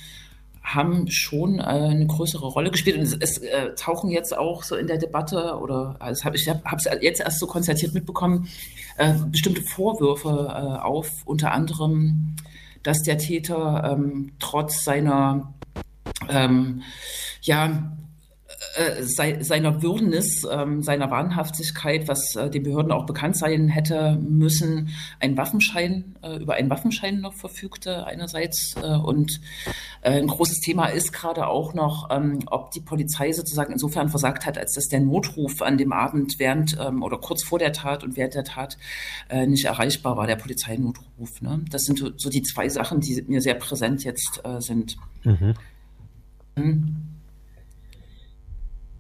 haben 0.62 1.11
schon 1.11 1.58
äh, 1.58 1.62
eine 1.62 2.06
größere 2.06 2.46
Rolle 2.46 2.70
gespielt. 2.70 2.96
Und 2.96 3.02
es, 3.02 3.14
es 3.14 3.38
äh, 3.38 3.75
tauchen 3.76 4.11
jetzt 4.11 4.37
auch 4.37 4.62
so 4.62 4.76
in 4.76 4.87
der 4.87 4.99
Debatte, 4.99 5.58
oder 5.58 5.96
also 6.00 6.25
hab, 6.25 6.34
ich 6.34 6.49
habe 6.49 6.76
es 6.76 6.88
jetzt 7.02 7.20
erst 7.20 7.38
so 7.38 7.46
konzertiert 7.46 7.92
mitbekommen, 7.92 8.49
äh, 8.96 9.12
bestimmte 9.26 9.62
Vorwürfe 9.62 10.49
äh, 10.49 10.82
auf, 10.82 11.11
unter 11.26 11.52
anderem, 11.52 12.34
dass 12.82 13.02
der 13.02 13.18
Täter 13.18 13.92
ähm, 13.92 14.32
trotz 14.38 14.84
seiner 14.84 15.52
ähm, 16.28 16.82
ja, 17.42 17.92
seiner 19.40 19.82
Würdnis, 19.82 20.46
ähm, 20.50 20.82
seiner 20.82 21.11
Wahnhaftigkeit, 21.11 22.08
was 22.08 22.34
äh, 22.34 22.50
den 22.50 22.64
Behörden 22.64 22.92
auch 22.92 23.06
bekannt 23.06 23.37
sein 23.37 23.68
hätte 23.68 24.18
müssen, 24.20 24.90
einen 25.20 25.37
Waffenschein, 25.37 26.16
äh, 26.23 26.37
über 26.37 26.54
einen 26.54 26.70
Waffenschein 26.70 27.20
noch 27.20 27.34
verfügte 27.34 28.06
einerseits. 28.06 28.75
Äh, 28.82 28.96
und 28.96 29.40
äh, 30.02 30.18
ein 30.18 30.26
großes 30.26 30.61
Thema 30.61 30.87
ist 30.87 31.12
gerade 31.12 31.46
auch 31.46 31.75
noch, 31.75 32.08
ähm, 32.11 32.40
ob 32.46 32.73
die 32.73 32.80
Polizei 32.80 33.32
sozusagen 33.32 33.73
insofern 33.73 34.08
versagt 34.08 34.44
hat, 34.44 34.58
als 34.58 34.73
dass 34.73 34.88
der 34.88 35.00
Notruf 35.00 35.62
an 35.62 35.78
dem 35.78 35.92
Abend 35.92 36.38
während 36.38 36.76
ähm, 36.80 37.02
oder 37.02 37.18
kurz 37.18 37.44
vor 37.44 37.58
der 37.58 37.73
Tat 37.73 38.02
und 38.02 38.16
während 38.16 38.34
der 38.34 38.44
Tat 38.44 38.76
äh, 39.28 39.46
nicht 39.46 39.66
erreichbar 39.66 40.16
war, 40.16 40.26
der 40.26 40.37
Polizeinotruf. 40.37 41.40
Ne? 41.42 41.64
Das 41.70 41.82
sind 41.82 41.99
so, 42.16 42.30
die 42.30 42.42
zwei 42.42 42.68
Sachen, 42.68 43.00
die 43.00 43.23
mir 43.28 43.40
sehr 43.40 43.54
präsent 43.54 44.02
jetzt 44.04 44.40
äh, 44.44 44.61
sind. 44.61 44.96
Mhm. 45.23 47.13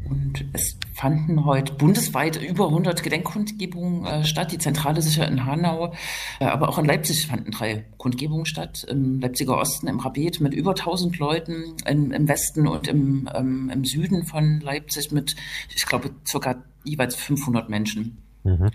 Und 0.08 0.44
es 0.52 0.78
fanden 0.92 1.44
heute 1.44 1.72
bundesweit 1.74 2.40
über 2.40 2.66
100 2.68 3.02
Gedenkkundgebungen 3.02 4.04
äh, 4.04 4.24
statt. 4.24 4.52
Die 4.52 4.58
Zentrale 4.58 5.00
sicher 5.02 5.26
in 5.26 5.44
Hanau, 5.44 5.92
äh, 6.40 6.44
aber 6.44 6.68
auch 6.68 6.78
in 6.78 6.84
Leipzig 6.84 7.26
fanden 7.26 7.50
drei 7.50 7.86
Kundgebungen 7.96 8.46
statt. 8.46 8.84
Im 8.88 9.20
Leipziger 9.20 9.58
Osten, 9.58 9.86
im 9.86 10.00
Rabet 10.00 10.40
mit 10.40 10.54
über 10.54 10.70
1000 10.70 11.18
Leuten, 11.18 11.76
im, 11.86 12.12
im 12.12 12.28
Westen 12.28 12.66
und 12.66 12.88
im, 12.88 13.28
ähm, 13.34 13.70
im 13.72 13.84
Süden 13.84 14.24
von 14.24 14.60
Leipzig 14.60 15.12
mit, 15.12 15.36
ich 15.74 15.86
glaube, 15.86 16.10
circa 16.26 16.62
jeweils 16.84 17.16
500 17.16 17.68
Menschen. 17.68 18.18
Mhm. 18.44 18.70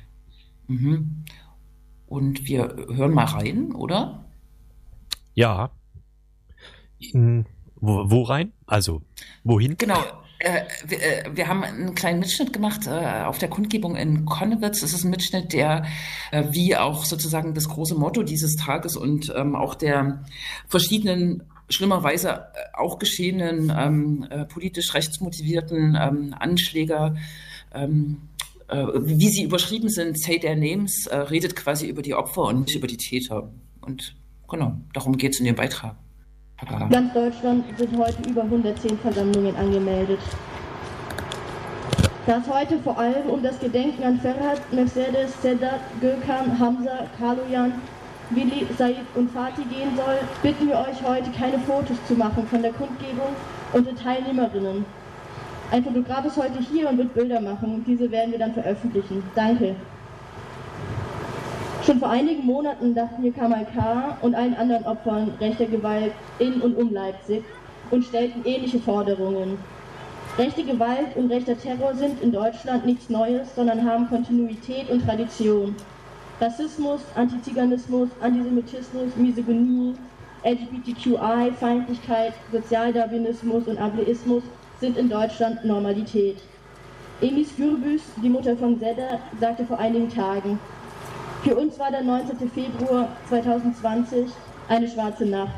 Mhm. 0.68 1.26
Und 2.08 2.48
wir 2.48 2.76
hören 2.90 3.14
mal 3.14 3.26
rein, 3.26 3.72
oder? 3.74 4.26
Ja. 5.36 5.72
In, 6.98 7.46
wo, 7.76 8.10
wo 8.10 8.24
rein? 8.24 8.52
Also, 8.66 9.02
wohin? 9.44 9.78
Genau. 9.78 10.04
Äh, 10.40 10.64
wir, 10.88 11.02
äh, 11.02 11.30
wir 11.36 11.48
haben 11.48 11.64
einen 11.64 11.96
kleinen 11.96 12.20
Mitschnitt 12.20 12.54
gemacht 12.54 12.88
äh, 12.88 13.24
auf 13.26 13.38
der 13.38 13.50
Kundgebung 13.50 13.98
in 13.98 14.26
Konnewitz. 14.26 14.82
Es 14.82 14.94
ist 14.94 15.04
ein 15.04 15.12
Mitschnitt, 15.12 15.52
der 15.52 15.86
äh, 16.32 16.46
wie 16.52 16.78
auch 16.78 17.04
sozusagen 17.04 17.54
das 17.54 17.68
große 17.68 17.96
Motto 17.96 18.24
dieses 18.24 18.56
Tages 18.56 18.96
und 18.96 19.34
ähm, 19.36 19.56
auch 19.56 19.76
der 19.76 20.24
verschiedenen 20.68 21.44
schlimmerweise 21.70 22.30
äh, 22.30 22.78
auch 22.78 23.00
geschehenen 23.00 23.72
ähm, 23.76 24.28
äh, 24.30 24.46
politisch 24.46 24.94
rechtsmotivierten 24.94 25.98
ähm, 26.00 26.36
Anschläge, 26.40 27.18
ähm, 27.74 28.22
äh, 28.70 28.86
wie 28.96 29.30
sie 29.30 29.44
überschrieben 29.44 29.90
sind, 29.90 30.20
Say 30.20 30.40
Their 30.40 30.56
Names, 30.56 31.10
redet 31.12 31.56
quasi 31.56 31.88
über 31.88 32.02
die 32.02 32.14
Opfer 32.14 32.44
und 32.44 32.74
über 32.74 32.88
die 32.88 32.98
Täter. 32.98 33.52
Und 33.82 34.16
genau, 34.48 34.78
darum 34.94 35.18
geht 35.18 35.34
es 35.34 35.40
in 35.40 35.46
dem 35.46 35.56
Beitrag. 35.56 35.96
Ganz 36.68 37.14
Deutschland 37.14 37.64
sind 37.78 37.98
heute 37.98 38.30
über 38.30 38.44
110 38.44 38.98
Versammlungen 39.00 39.56
angemeldet. 39.56 40.20
Da 42.26 42.38
es 42.38 42.54
heute 42.54 42.78
vor 42.80 43.00
allem 43.00 43.30
um 43.30 43.42
das 43.42 43.58
Gedenken 43.60 44.04
an 44.04 44.20
Ferhat, 44.20 44.62
Mercedes, 44.74 45.42
Sedat, 45.42 45.80
Gökhan, 46.02 46.60
Hamza, 46.60 47.08
Kaloyan, 47.18 47.74
Willi, 48.32 48.68
Said 48.78 48.98
und 49.16 49.32
Fatih 49.32 49.64
gehen 49.64 49.96
soll, 49.96 50.20
bitten 50.44 50.68
wir 50.68 50.80
euch 50.80 51.02
heute 51.02 51.32
keine 51.32 51.60
Fotos 51.60 51.98
zu 52.08 52.16
machen 52.16 52.46
von 52.48 52.62
der 52.62 52.74
Kundgebung 52.74 53.30
und 53.72 53.88
den 53.88 53.96
Teilnehmerinnen. 53.96 54.86
Ein 55.72 55.84
Fotograf 55.84 56.26
ist 56.26 56.38
heute 56.38 56.60
hier 56.60 56.90
und 56.90 56.98
wird 56.98 57.14
Bilder 57.14 57.40
machen. 57.40 57.86
Diese 57.88 58.12
werden 58.12 58.32
wir 58.32 58.40
dann 58.40 58.54
veröffentlichen. 58.54 59.24
Danke. 59.34 59.76
Schon 61.90 61.98
vor 61.98 62.12
einigen 62.12 62.46
Monaten 62.46 62.94
dachten 62.94 63.24
wir 63.24 63.34
Kamal 63.34 63.66
K. 63.74 64.16
und 64.22 64.36
allen 64.36 64.54
anderen 64.54 64.86
Opfern 64.86 65.34
rechter 65.42 65.66
Gewalt 65.66 66.12
in 66.38 66.62
und 66.62 66.78
um 66.78 66.94
Leipzig 66.94 67.44
und 67.90 68.06
stellten 68.06 68.46
ähnliche 68.46 68.78
Forderungen. 68.78 69.58
Rechte 70.38 70.64
Gewalt 70.64 71.16
und 71.16 71.32
rechter 71.32 71.58
Terror 71.58 71.96
sind 71.96 72.22
in 72.22 72.32
Deutschland 72.32 72.86
nichts 72.86 73.10
Neues, 73.10 73.56
sondern 73.56 73.84
haben 73.84 74.08
Kontinuität 74.08 74.88
und 74.92 75.04
Tradition. 75.04 75.76
Rassismus, 76.40 77.02
Antiziganismus, 77.16 78.10
Antisemitismus, 78.22 79.16
Misogynie, 79.16 79.96
LGBTQI-Feindlichkeit, 80.44 82.34
Sozialdarwinismus 82.52 83.68
und 83.68 83.80
Ableismus 83.80 84.44
sind 84.80 84.96
in 84.96 85.10
Deutschland 85.10 85.66
Normalität. 85.66 86.38
Emis 87.20 87.56
Gürbüz, 87.58 88.04
die 88.22 88.30
Mutter 88.30 88.56
von 88.56 88.80
Zedda, 88.80 89.20
sagte 89.40 89.66
vor 89.66 89.80
einigen 89.80 90.08
Tagen, 90.08 90.60
für 91.44 91.56
uns 91.56 91.80
war 91.80 91.90
der 91.90 92.04
19. 92.04 92.50
Februar 92.50 93.08
2020 93.30 94.28
eine 94.68 94.88
schwarze 94.88 95.26
Nacht. 95.26 95.56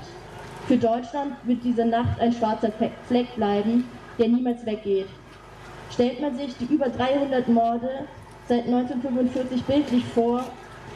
Für 0.67 0.77
Deutschland 0.77 1.33
wird 1.43 1.63
diese 1.63 1.85
Nacht 1.85 2.19
ein 2.19 2.31
schwarzer 2.31 2.71
Fleck 3.07 3.35
bleiben, 3.35 3.89
der 4.19 4.27
niemals 4.27 4.65
weggeht. 4.65 5.07
Stellt 5.91 6.21
man 6.21 6.37
sich 6.37 6.55
die 6.57 6.73
über 6.73 6.87
300 6.87 7.47
Morde 7.47 7.89
seit 8.47 8.65
1945 8.65 9.63
bildlich 9.63 10.05
vor, 10.05 10.43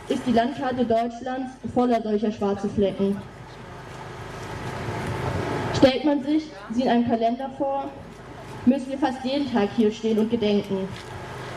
ist 0.08 0.22
die 0.28 0.32
Landkarte 0.32 0.86
Deutschlands 0.86 1.54
voller 1.74 2.02
solcher 2.02 2.32
schwarzer 2.32 2.70
Flecken. 2.70 3.18
Stellt 5.76 6.06
man 6.06 6.24
sich 6.24 6.44
sie 6.72 6.84
in 6.84 6.90
einem 6.90 7.08
Kalender 7.08 7.50
vor, 7.58 7.86
müssen 8.66 8.90
wir 8.90 8.98
fast 8.98 9.24
jeden 9.26 9.52
Tag 9.52 9.70
hier 9.76 9.92
stehen 9.92 10.20
und 10.20 10.30
gedenken. 10.30 10.88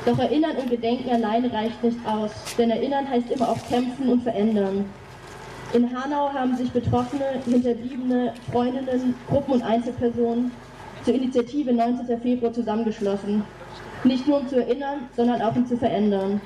Doch 0.09 0.19
erinnern 0.21 0.57
und 0.57 0.71
gedenken 0.71 1.11
alleine 1.11 1.53
reicht 1.53 1.85
nicht 1.85 1.99
aus, 2.07 2.31
denn 2.57 2.71
erinnern 2.71 3.07
heißt 3.07 3.31
immer 3.31 3.50
auch 3.50 3.59
kämpfen 3.69 4.09
und 4.09 4.23
verändern. 4.23 4.87
In 5.75 5.95
Hanau 5.95 6.33
haben 6.33 6.57
sich 6.57 6.71
Betroffene, 6.71 7.43
Hinterbliebene, 7.45 8.33
Freundinnen, 8.50 9.15
Gruppen 9.29 9.53
und 9.53 9.62
Einzelpersonen 9.62 10.50
zur 11.05 11.12
Initiative 11.12 11.75
19. 11.75 12.23
Februar 12.23 12.55
zusammengeschlossen. 12.55 13.45
Nicht 14.03 14.27
nur 14.27 14.41
um 14.41 14.49
zu 14.49 14.57
erinnern, 14.57 15.11
sondern 15.15 15.43
auch 15.43 15.55
um 15.55 15.67
zu 15.67 15.77
verändern. 15.77 16.41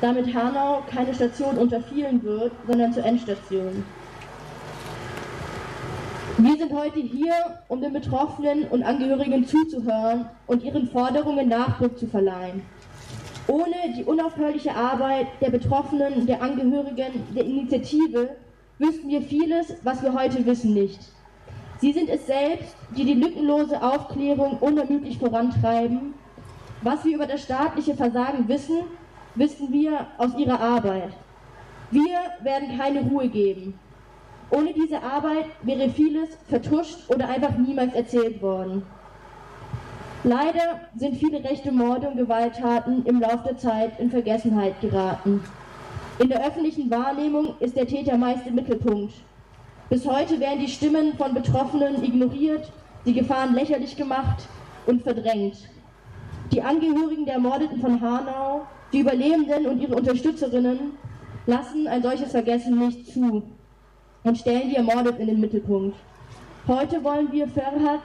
Damit 0.00 0.34
Hanau 0.34 0.82
keine 0.90 1.14
Station 1.14 1.58
unter 1.58 1.80
vielen 1.80 2.20
wird, 2.24 2.50
sondern 2.66 2.92
zur 2.92 3.04
Endstation. 3.04 3.84
Wir 6.38 6.56
sind 6.56 6.72
heute 6.72 6.98
hier, 6.98 7.34
um 7.68 7.80
den 7.80 7.92
Betroffenen 7.92 8.64
und 8.64 8.82
Angehörigen 8.82 9.46
zuzuhören 9.46 10.24
und 10.48 10.64
ihren 10.64 10.88
Forderungen 10.88 11.48
Nachdruck 11.48 11.96
zu 11.96 12.08
verleihen. 12.08 12.62
Ohne 13.50 13.94
die 13.96 14.04
unaufhörliche 14.04 14.76
Arbeit 14.76 15.26
der 15.40 15.50
Betroffenen, 15.50 16.24
der 16.24 16.40
Angehörigen, 16.40 17.26
der 17.34 17.44
Initiative 17.44 18.36
wüssten 18.78 19.08
wir 19.08 19.22
vieles, 19.22 19.74
was 19.82 20.04
wir 20.04 20.14
heute 20.14 20.46
wissen, 20.46 20.72
nicht. 20.72 21.00
Sie 21.80 21.92
sind 21.92 22.08
es 22.08 22.28
selbst, 22.28 22.76
die 22.96 23.04
die 23.04 23.14
lückenlose 23.14 23.82
Aufklärung 23.82 24.58
unermüdlich 24.60 25.18
vorantreiben. 25.18 26.14
Was 26.82 27.04
wir 27.04 27.16
über 27.16 27.26
das 27.26 27.42
staatliche 27.42 27.96
Versagen 27.96 28.46
wissen, 28.46 28.82
wissen 29.34 29.72
wir 29.72 30.06
aus 30.18 30.36
ihrer 30.36 30.60
Arbeit. 30.60 31.12
Wir 31.90 32.18
werden 32.42 32.78
keine 32.78 33.00
Ruhe 33.00 33.28
geben. 33.28 33.74
Ohne 34.50 34.72
diese 34.72 35.02
Arbeit 35.02 35.46
wäre 35.62 35.88
vieles 35.90 36.28
vertuscht 36.48 37.10
oder 37.10 37.28
einfach 37.28 37.58
niemals 37.58 37.94
erzählt 37.94 38.40
worden. 38.42 38.86
Leider 40.22 40.80
sind 40.96 41.16
viele 41.16 41.42
rechte 41.42 41.72
Morde 41.72 42.08
und 42.08 42.18
Gewalttaten 42.18 43.06
im 43.06 43.20
Laufe 43.20 43.48
der 43.48 43.58
Zeit 43.58 43.98
in 43.98 44.10
Vergessenheit 44.10 44.78
geraten. 44.82 45.42
In 46.18 46.28
der 46.28 46.46
öffentlichen 46.46 46.90
Wahrnehmung 46.90 47.54
ist 47.60 47.74
der 47.74 47.86
Täter 47.86 48.18
meist 48.18 48.46
im 48.46 48.56
Mittelpunkt. 48.56 49.14
Bis 49.88 50.06
heute 50.06 50.38
werden 50.38 50.60
die 50.60 50.68
Stimmen 50.68 51.14
von 51.16 51.32
Betroffenen 51.32 52.04
ignoriert, 52.04 52.70
die 53.06 53.14
Gefahren 53.14 53.54
lächerlich 53.54 53.96
gemacht 53.96 54.46
und 54.86 55.02
verdrängt. 55.02 55.56
Die 56.52 56.60
Angehörigen 56.60 57.24
der 57.24 57.34
Ermordeten 57.34 57.80
von 57.80 57.98
Hanau, 57.98 58.66
die 58.92 59.00
Überlebenden 59.00 59.66
und 59.66 59.80
ihre 59.80 59.94
Unterstützerinnen 59.94 60.92
lassen 61.46 61.88
ein 61.88 62.02
solches 62.02 62.32
Vergessen 62.32 62.78
nicht 62.78 63.10
zu 63.10 63.42
und 64.24 64.36
stellen 64.36 64.68
die 64.68 64.76
Ermordeten 64.76 65.20
in 65.20 65.28
den 65.28 65.40
Mittelpunkt. 65.40 65.96
Heute 66.68 67.02
wollen 67.02 67.32
wir 67.32 67.48
Ferhat, 67.48 68.00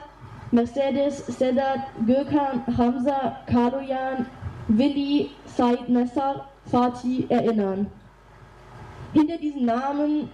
Mercedes, 0.52 1.26
Sedat, 1.26 1.80
Gökhan, 2.06 2.62
Hamza, 2.76 3.36
Kaloyan, 3.46 4.26
Willi, 4.68 5.30
Said 5.44 5.88
Nessar, 5.88 6.48
Fatih 6.70 7.26
erinnern. 7.28 7.86
Hinter 9.12 9.38
diesen 9.38 9.64
Namen 9.66 10.28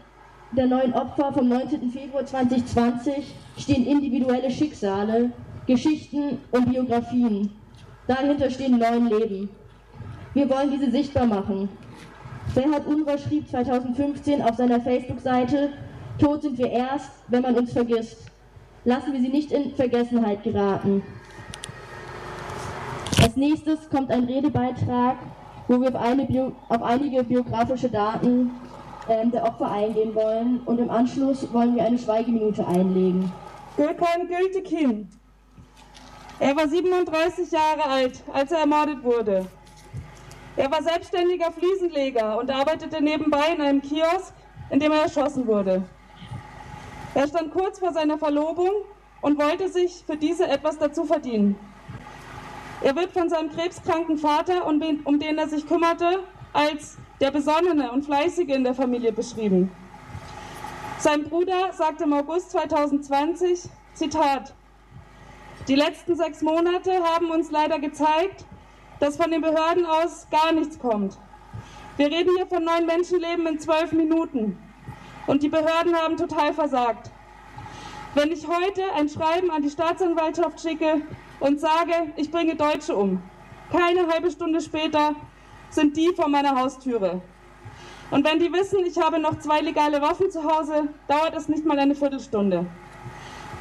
der 0.52 0.66
neuen 0.66 0.92
Opfer 0.92 1.32
vom 1.32 1.48
19. 1.48 1.90
Februar 1.90 2.26
2020 2.26 3.34
stehen 3.56 3.86
individuelle 3.86 4.50
Schicksale, 4.50 5.30
Geschichten 5.66 6.38
und 6.50 6.70
Biografien. 6.70 7.50
Dahinter 8.06 8.50
stehen 8.50 8.78
neun 8.78 9.06
Leben. 9.06 9.48
Wir 10.34 10.48
wollen 10.48 10.70
diese 10.70 10.90
sichtbar 10.90 11.26
machen. 11.26 11.68
Ferhat 12.54 12.86
Unruh 12.86 13.16
schrieb 13.16 13.48
2015 13.48 14.42
auf 14.42 14.56
seiner 14.56 14.80
Facebook-Seite, 14.80 15.70
Tot 16.18 16.42
sind 16.42 16.58
wir 16.58 16.70
erst, 16.70 17.10
wenn 17.28 17.42
man 17.42 17.56
uns 17.56 17.72
vergisst. 17.72 18.31
Lassen 18.84 19.12
wir 19.12 19.20
sie 19.20 19.28
nicht 19.28 19.52
in 19.52 19.74
Vergessenheit 19.74 20.42
geraten. 20.42 21.04
Als 23.22 23.36
nächstes 23.36 23.88
kommt 23.88 24.10
ein 24.10 24.24
Redebeitrag, 24.24 25.18
wo 25.68 25.80
wir 25.80 25.88
auf, 25.90 25.94
eine 25.94 26.24
Bio 26.24 26.52
auf 26.68 26.82
einige 26.82 27.22
biografische 27.22 27.88
Daten 27.88 28.50
äh, 29.06 29.24
der 29.28 29.44
Opfer 29.44 29.70
eingehen 29.70 30.12
wollen 30.16 30.60
und 30.64 30.80
im 30.80 30.90
Anschluss 30.90 31.52
wollen 31.52 31.76
wir 31.76 31.84
eine 31.84 31.96
Schweigeminute 31.96 32.66
einlegen. 32.66 33.30
Gökhan 33.76 34.26
Gültekin. 34.26 35.08
Er 36.40 36.56
war 36.56 36.66
37 36.66 37.52
Jahre 37.52 37.84
alt, 37.88 38.20
als 38.32 38.50
er 38.50 38.58
ermordet 38.58 39.04
wurde. 39.04 39.46
Er 40.56 40.70
war 40.72 40.82
selbstständiger 40.82 41.52
Fliesenleger 41.52 42.36
und 42.38 42.50
arbeitete 42.50 43.00
nebenbei 43.00 43.54
in 43.54 43.62
einem 43.62 43.80
Kiosk, 43.80 44.34
in 44.70 44.80
dem 44.80 44.90
er 44.90 45.02
erschossen 45.02 45.46
wurde. 45.46 45.84
Er 47.14 47.28
stand 47.28 47.52
kurz 47.52 47.78
vor 47.78 47.92
seiner 47.92 48.18
Verlobung 48.18 48.70
und 49.20 49.38
wollte 49.38 49.68
sich 49.68 50.02
für 50.06 50.16
diese 50.16 50.46
etwas 50.48 50.78
dazu 50.78 51.04
verdienen. 51.04 51.56
Er 52.80 52.96
wird 52.96 53.12
von 53.12 53.28
seinem 53.28 53.50
krebskranken 53.50 54.18
Vater, 54.18 54.66
um 54.66 54.80
den 54.80 55.38
er 55.38 55.48
sich 55.48 55.66
kümmerte, 55.66 56.20
als 56.52 56.96
der 57.20 57.30
Besonnene 57.30 57.92
und 57.92 58.04
Fleißige 58.04 58.48
in 58.48 58.64
der 58.64 58.74
Familie 58.74 59.12
beschrieben. 59.12 59.70
Sein 60.98 61.24
Bruder 61.24 61.72
sagte 61.72 62.04
im 62.04 62.12
August 62.12 62.50
2020, 62.52 63.68
Zitat, 63.94 64.54
die 65.68 65.74
letzten 65.74 66.16
sechs 66.16 66.42
Monate 66.42 66.92
haben 67.02 67.30
uns 67.30 67.50
leider 67.50 67.78
gezeigt, 67.78 68.44
dass 68.98 69.16
von 69.16 69.30
den 69.30 69.42
Behörden 69.42 69.84
aus 69.84 70.26
gar 70.30 70.52
nichts 70.52 70.78
kommt. 70.78 71.18
Wir 71.96 72.06
reden 72.06 72.30
hier 72.36 72.46
von 72.46 72.64
neun 72.64 72.86
Menschenleben 72.86 73.46
in 73.46 73.60
zwölf 73.60 73.92
Minuten. 73.92 74.58
Und 75.26 75.42
die 75.42 75.48
Behörden 75.48 75.94
haben 75.94 76.16
total 76.16 76.52
versagt. 76.52 77.10
Wenn 78.14 78.30
ich 78.30 78.46
heute 78.46 78.82
ein 78.94 79.08
Schreiben 79.08 79.50
an 79.50 79.62
die 79.62 79.70
Staatsanwaltschaft 79.70 80.60
schicke 80.60 81.02
und 81.40 81.60
sage, 81.60 82.12
ich 82.16 82.30
bringe 82.30 82.56
Deutsche 82.56 82.94
um, 82.94 83.22
keine 83.70 84.06
halbe 84.06 84.30
Stunde 84.30 84.60
später 84.60 85.14
sind 85.70 85.96
die 85.96 86.12
vor 86.14 86.28
meiner 86.28 86.54
Haustüre. 86.60 87.22
Und 88.10 88.26
wenn 88.26 88.38
die 88.38 88.52
wissen, 88.52 88.84
ich 88.84 88.98
habe 88.98 89.18
noch 89.18 89.38
zwei 89.38 89.60
legale 89.62 90.02
Waffen 90.02 90.30
zu 90.30 90.44
Hause, 90.44 90.88
dauert 91.08 91.34
es 91.34 91.48
nicht 91.48 91.64
mal 91.64 91.78
eine 91.78 91.94
Viertelstunde. 91.94 92.66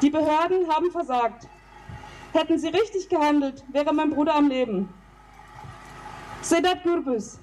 Die 0.02 0.10
Behörden 0.10 0.68
haben 0.68 0.90
versagt. 0.90 1.48
Hätten 2.34 2.58
sie 2.58 2.68
richtig 2.68 3.08
gehandelt, 3.08 3.64
wäre 3.68 3.94
mein 3.94 4.10
Bruder 4.10 4.34
am 4.34 4.48
Leben. 4.48 4.92
Sedat 6.42 6.82
Gürbüz, 6.82 7.38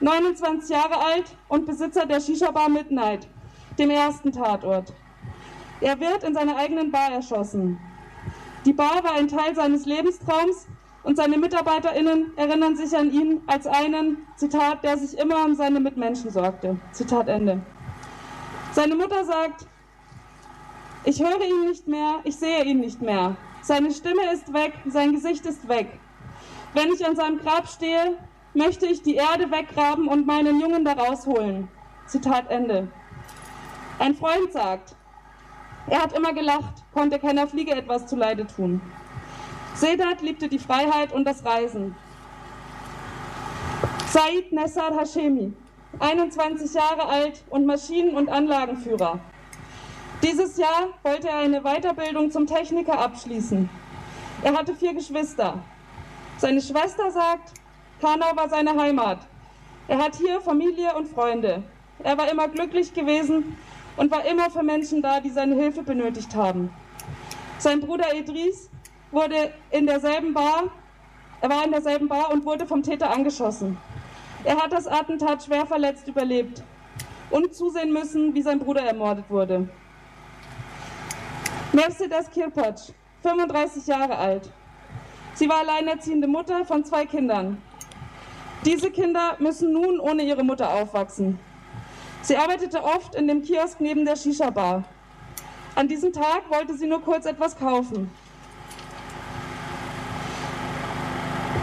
29 0.00 0.68
Jahre 0.68 0.98
alt 0.98 1.24
und 1.48 1.64
Besitzer 1.64 2.04
der 2.04 2.20
Shisha-Bar 2.20 2.68
Midnight, 2.68 3.28
dem 3.78 3.90
ersten 3.90 4.32
Tatort. 4.32 4.92
Er 5.80 5.98
wird 5.98 6.24
in 6.24 6.34
seiner 6.34 6.56
eigenen 6.56 6.90
Bar 6.90 7.12
erschossen. 7.12 7.78
Die 8.64 8.72
Bar 8.72 9.02
war 9.02 9.14
ein 9.14 9.28
Teil 9.28 9.54
seines 9.54 9.86
Lebenstraums 9.86 10.66
und 11.02 11.16
seine 11.16 11.38
MitarbeiterInnen 11.38 12.36
erinnern 12.36 12.76
sich 12.76 12.94
an 12.96 13.10
ihn 13.10 13.40
als 13.46 13.66
einen, 13.66 14.26
Zitat, 14.36 14.84
der 14.84 14.98
sich 14.98 15.18
immer 15.18 15.44
um 15.44 15.54
seine 15.54 15.80
Mitmenschen 15.80 16.30
sorgte. 16.30 16.78
Zitat 16.92 17.28
Ende. 17.28 17.62
Seine 18.72 18.94
Mutter 18.94 19.24
sagt, 19.24 19.66
ich 21.04 21.20
höre 21.20 21.40
ihn 21.40 21.66
nicht 21.66 21.88
mehr, 21.88 22.20
ich 22.24 22.36
sehe 22.36 22.64
ihn 22.64 22.80
nicht 22.80 23.00
mehr. 23.00 23.36
Seine 23.62 23.90
Stimme 23.90 24.30
ist 24.34 24.52
weg, 24.52 24.74
sein 24.86 25.12
Gesicht 25.12 25.46
ist 25.46 25.66
weg. 25.68 25.98
Wenn 26.74 26.92
ich 26.92 27.04
an 27.06 27.16
seinem 27.16 27.38
Grab 27.38 27.66
stehe, 27.66 28.18
möchte 28.52 28.86
ich 28.86 29.02
die 29.02 29.14
Erde 29.14 29.50
weggraben 29.50 30.08
und 30.08 30.26
meinen 30.26 30.60
Jungen 30.60 30.84
da 30.84 30.92
rausholen. 30.92 31.68
Zitat 32.06 32.50
Ende. 32.50 32.88
Ein 34.00 34.14
Freund 34.14 34.50
sagt, 34.50 34.96
er 35.86 36.02
hat 36.02 36.14
immer 36.14 36.32
gelacht, 36.32 36.82
konnte 36.94 37.18
keiner 37.18 37.46
Fliege 37.46 37.72
etwas 37.72 38.06
zuleide 38.06 38.46
tun. 38.46 38.80
Sedat 39.74 40.22
liebte 40.22 40.48
die 40.48 40.58
Freiheit 40.58 41.12
und 41.12 41.26
das 41.26 41.44
Reisen. 41.44 41.94
Said 44.06 44.52
Nessar 44.52 44.98
Hashemi, 44.98 45.52
21 45.98 46.72
Jahre 46.72 47.04
alt 47.04 47.44
und 47.50 47.66
Maschinen- 47.66 48.16
und 48.16 48.30
Anlagenführer. 48.30 49.20
Dieses 50.22 50.56
Jahr 50.56 50.88
wollte 51.02 51.28
er 51.28 51.40
eine 51.40 51.60
Weiterbildung 51.60 52.30
zum 52.30 52.46
Techniker 52.46 52.98
abschließen. 52.98 53.68
Er 54.42 54.54
hatte 54.56 54.74
vier 54.74 54.94
Geschwister. 54.94 55.58
Seine 56.38 56.62
Schwester 56.62 57.10
sagt, 57.10 57.52
Hanau 58.02 58.34
war 58.34 58.48
seine 58.48 58.80
Heimat. 58.80 59.18
Er 59.88 59.98
hat 59.98 60.16
hier 60.16 60.40
Familie 60.40 60.94
und 60.96 61.06
Freunde. 61.06 61.62
Er 62.02 62.16
war 62.16 62.30
immer 62.30 62.48
glücklich 62.48 62.94
gewesen 62.94 63.58
und 63.96 64.10
war 64.10 64.24
immer 64.24 64.50
für 64.50 64.62
Menschen 64.62 65.02
da, 65.02 65.20
die 65.20 65.30
seine 65.30 65.54
Hilfe 65.54 65.82
benötigt 65.82 66.34
haben. 66.34 66.70
Sein 67.58 67.80
Bruder 67.80 68.14
Idris 68.14 68.70
wurde 69.10 69.52
in 69.70 69.86
derselben 69.86 70.32
Bar, 70.32 70.64
er 71.40 71.50
war 71.50 71.64
in 71.64 71.72
derselben 71.72 72.08
Bar 72.08 72.30
und 72.32 72.44
wurde 72.44 72.66
vom 72.66 72.82
Täter 72.82 73.10
angeschossen. 73.10 73.76
Er 74.44 74.56
hat 74.56 74.72
das 74.72 74.86
Attentat 74.86 75.42
schwer 75.44 75.66
verletzt 75.66 76.08
überlebt 76.08 76.62
und 77.30 77.54
zusehen 77.54 77.92
müssen, 77.92 78.34
wie 78.34 78.42
sein 78.42 78.58
Bruder 78.58 78.82
ermordet 78.82 79.24
wurde. 79.28 79.68
Mercedes 81.72 82.30
Kirpac, 82.30 82.78
35 83.22 83.86
Jahre 83.86 84.16
alt. 84.16 84.50
Sie 85.34 85.48
war 85.48 85.60
alleinerziehende 85.60 86.26
Mutter 86.26 86.64
von 86.64 86.84
zwei 86.84 87.06
Kindern. 87.06 87.62
Diese 88.64 88.90
Kinder 88.90 89.36
müssen 89.38 89.72
nun 89.72 90.00
ohne 90.00 90.22
ihre 90.22 90.44
Mutter 90.44 90.72
aufwachsen. 90.72 91.38
Sie 92.22 92.36
arbeitete 92.36 92.82
oft 92.82 93.14
in 93.14 93.26
dem 93.28 93.42
Kiosk 93.42 93.80
neben 93.80 94.04
der 94.04 94.16
Shisha-Bar. 94.16 94.84
An 95.74 95.88
diesem 95.88 96.12
Tag 96.12 96.50
wollte 96.50 96.76
sie 96.76 96.86
nur 96.86 97.00
kurz 97.00 97.24
etwas 97.26 97.58
kaufen. 97.58 98.10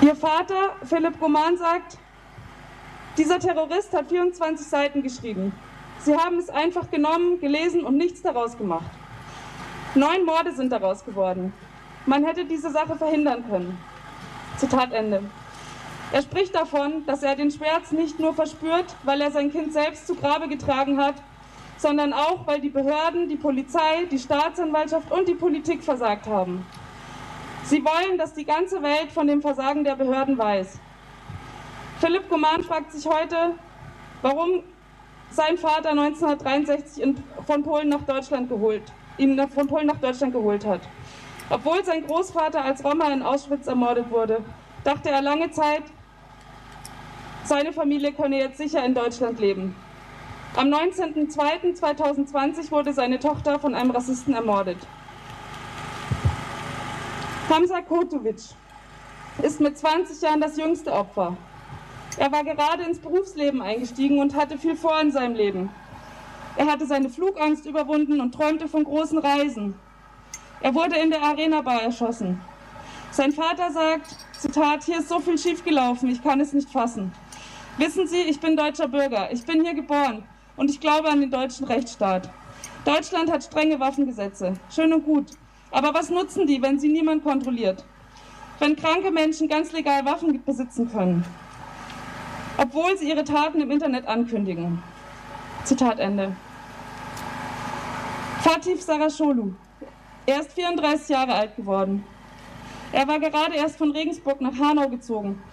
Ihr 0.01 0.15
Vater, 0.15 0.75
Philipp 0.83 1.21
Roman, 1.21 1.57
sagt, 1.57 1.97
dieser 3.17 3.39
Terrorist 3.39 3.93
hat 3.93 4.07
24 4.07 4.65
Seiten 4.65 5.03
geschrieben. 5.03 5.51
Sie 5.99 6.15
haben 6.15 6.37
es 6.37 6.49
einfach 6.49 6.89
genommen, 6.91 7.39
gelesen 7.39 7.83
und 7.83 7.97
nichts 7.97 8.21
daraus 8.21 8.57
gemacht. 8.57 8.89
Neun 9.95 10.25
Morde 10.25 10.53
sind 10.53 10.71
daraus 10.71 11.03
geworden. 11.03 11.51
Man 12.05 12.23
hätte 12.23 12.45
diese 12.45 12.71
Sache 12.71 12.95
verhindern 12.95 13.43
können. 13.49 13.77
Zitat 14.57 14.93
Ende. 14.93 15.23
Er 16.11 16.21
spricht 16.21 16.55
davon, 16.55 17.05
dass 17.05 17.21
er 17.21 17.35
den 17.35 17.51
Schmerz 17.51 17.91
nicht 17.91 18.17
nur 18.19 18.33
verspürt, 18.33 18.85
weil 19.03 19.19
er 19.19 19.31
sein 19.31 19.51
Kind 19.51 19.73
selbst 19.73 20.07
zu 20.07 20.15
Grabe 20.15 20.47
getragen 20.47 21.01
hat, 21.01 21.15
sondern 21.77 22.13
auch, 22.13 22.47
weil 22.47 22.61
die 22.61 22.69
Behörden, 22.69 23.27
die 23.27 23.35
Polizei, 23.35 24.05
die 24.09 24.17
Staatsanwaltschaft 24.17 25.11
und 25.11 25.27
die 25.27 25.35
Politik 25.35 25.83
versagt 25.83 26.25
haben. 26.27 26.65
Sie 27.65 27.83
wollen, 27.83 28.17
dass 28.17 28.33
die 28.33 28.45
ganze 28.45 28.81
Welt 28.81 29.11
von 29.11 29.27
dem 29.27 29.41
Versagen 29.41 29.83
der 29.83 29.95
Behörden 29.95 30.37
weiß. 30.37 30.79
Philipp 31.99 32.29
Goman 32.29 32.63
fragt 32.63 32.93
sich 32.93 33.05
heute, 33.05 33.55
warum 34.21 34.63
sein 35.29 35.57
Vater 35.57 35.89
1963 35.89 37.03
in, 37.03 37.23
von 37.45 37.63
Polen 37.63 37.89
nach 37.89 38.03
Deutschland 38.03 38.47
geholt, 38.47 38.83
ihn 39.17 39.37
von 39.49 39.67
Polen 39.67 39.87
nach 39.87 39.97
Deutschland 39.97 40.31
geholt 40.31 40.65
hat. 40.65 40.81
Obwohl 41.49 41.83
sein 41.83 42.07
Großvater 42.07 42.63
als 42.63 42.83
Roma 42.83 43.11
in 43.11 43.21
Auschwitz 43.21 43.67
ermordet 43.67 44.09
wurde, 44.09 44.41
dachte 44.83 45.09
er 45.09 45.21
lange 45.21 45.51
Zeit, 45.51 45.83
seine 47.47 47.71
Familie 47.71 48.11
könne 48.11 48.39
jetzt 48.39 48.57
sicher 48.57 48.85
in 48.85 48.93
Deutschland 48.93 49.39
leben. 49.39 49.75
Am 50.55 50.67
19.02.2020 50.67 52.71
wurde 52.71 52.91
seine 52.91 53.19
Tochter 53.19 53.59
von 53.59 53.73
einem 53.73 53.91
Rassisten 53.91 54.33
ermordet. 54.33 54.77
Hamza 57.49 57.81
Kotovic 57.81 58.41
ist 59.41 59.61
mit 59.61 59.77
20 59.77 60.21
Jahren 60.21 60.41
das 60.41 60.57
jüngste 60.57 60.91
Opfer. 60.91 61.37
Er 62.17 62.31
war 62.31 62.43
gerade 62.43 62.83
ins 62.83 62.99
Berufsleben 62.99 63.61
eingestiegen 63.61 64.19
und 64.19 64.35
hatte 64.35 64.57
viel 64.57 64.75
vor 64.75 64.99
in 64.99 65.11
seinem 65.11 65.35
Leben. 65.35 65.69
Er 66.57 66.65
hatte 66.65 66.85
seine 66.85 67.09
Flugangst 67.09 67.65
überwunden 67.65 68.19
und 68.19 68.33
träumte 68.33 68.67
von 68.67 68.83
großen 68.83 69.19
Reisen. 69.19 69.75
Er 70.59 70.73
wurde 70.73 70.97
in 70.97 71.11
der 71.11 71.21
Arena 71.21 71.61
Bar 71.61 71.83
erschossen. 71.83 72.41
Sein 73.11 73.31
Vater 73.31 73.71
sagt, 73.71 74.15
Zitat, 74.37 74.83
hier 74.83 74.99
ist 74.99 75.07
so 75.07 75.19
viel 75.19 75.37
schiefgelaufen, 75.37 76.09
ich 76.09 76.21
kann 76.21 76.41
es 76.41 76.51
nicht 76.51 76.69
fassen. 76.69 77.13
Wissen 77.77 78.07
Sie, 78.07 78.21
ich 78.21 78.39
bin 78.39 78.57
deutscher 78.57 78.87
Bürger, 78.87 79.31
ich 79.31 79.45
bin 79.45 79.63
hier 79.63 79.75
geboren 79.75 80.23
und 80.55 80.71
ich 80.71 80.79
glaube 80.79 81.09
an 81.09 81.21
den 81.21 81.29
deutschen 81.29 81.67
Rechtsstaat. 81.67 82.27
Deutschland 82.85 83.31
hat 83.31 83.43
strenge 83.43 83.79
Waffengesetze, 83.79 84.55
schön 84.73 84.93
und 84.93 85.05
gut. 85.05 85.27
Aber 85.69 85.93
was 85.93 86.09
nutzen 86.09 86.47
die, 86.47 86.59
wenn 86.59 86.79
sie 86.79 86.87
niemand 86.87 87.23
kontrolliert? 87.23 87.85
Wenn 88.57 88.75
kranke 88.75 89.11
Menschen 89.11 89.47
ganz 89.47 89.73
legal 89.73 90.03
Waffen 90.05 90.43
besitzen 90.43 90.91
können, 90.91 91.23
obwohl 92.57 92.97
sie 92.97 93.09
ihre 93.09 93.23
Taten 93.23 93.61
im 93.61 93.69
Internet 93.69 94.07
ankündigen. 94.07 94.81
Zitat 95.63 95.99
Ende. 95.99 96.35
Fatih 98.41 98.77
Sarasholu. 98.77 99.53
Er 100.25 100.39
ist 100.39 100.53
34 100.53 101.09
Jahre 101.09 101.35
alt 101.35 101.55
geworden. 101.55 102.03
Er 102.91 103.07
war 103.07 103.19
gerade 103.19 103.55
erst 103.55 103.77
von 103.77 103.91
Regensburg 103.91 104.41
nach 104.41 104.57
Hanau 104.57 104.89
gezogen, 104.89 105.43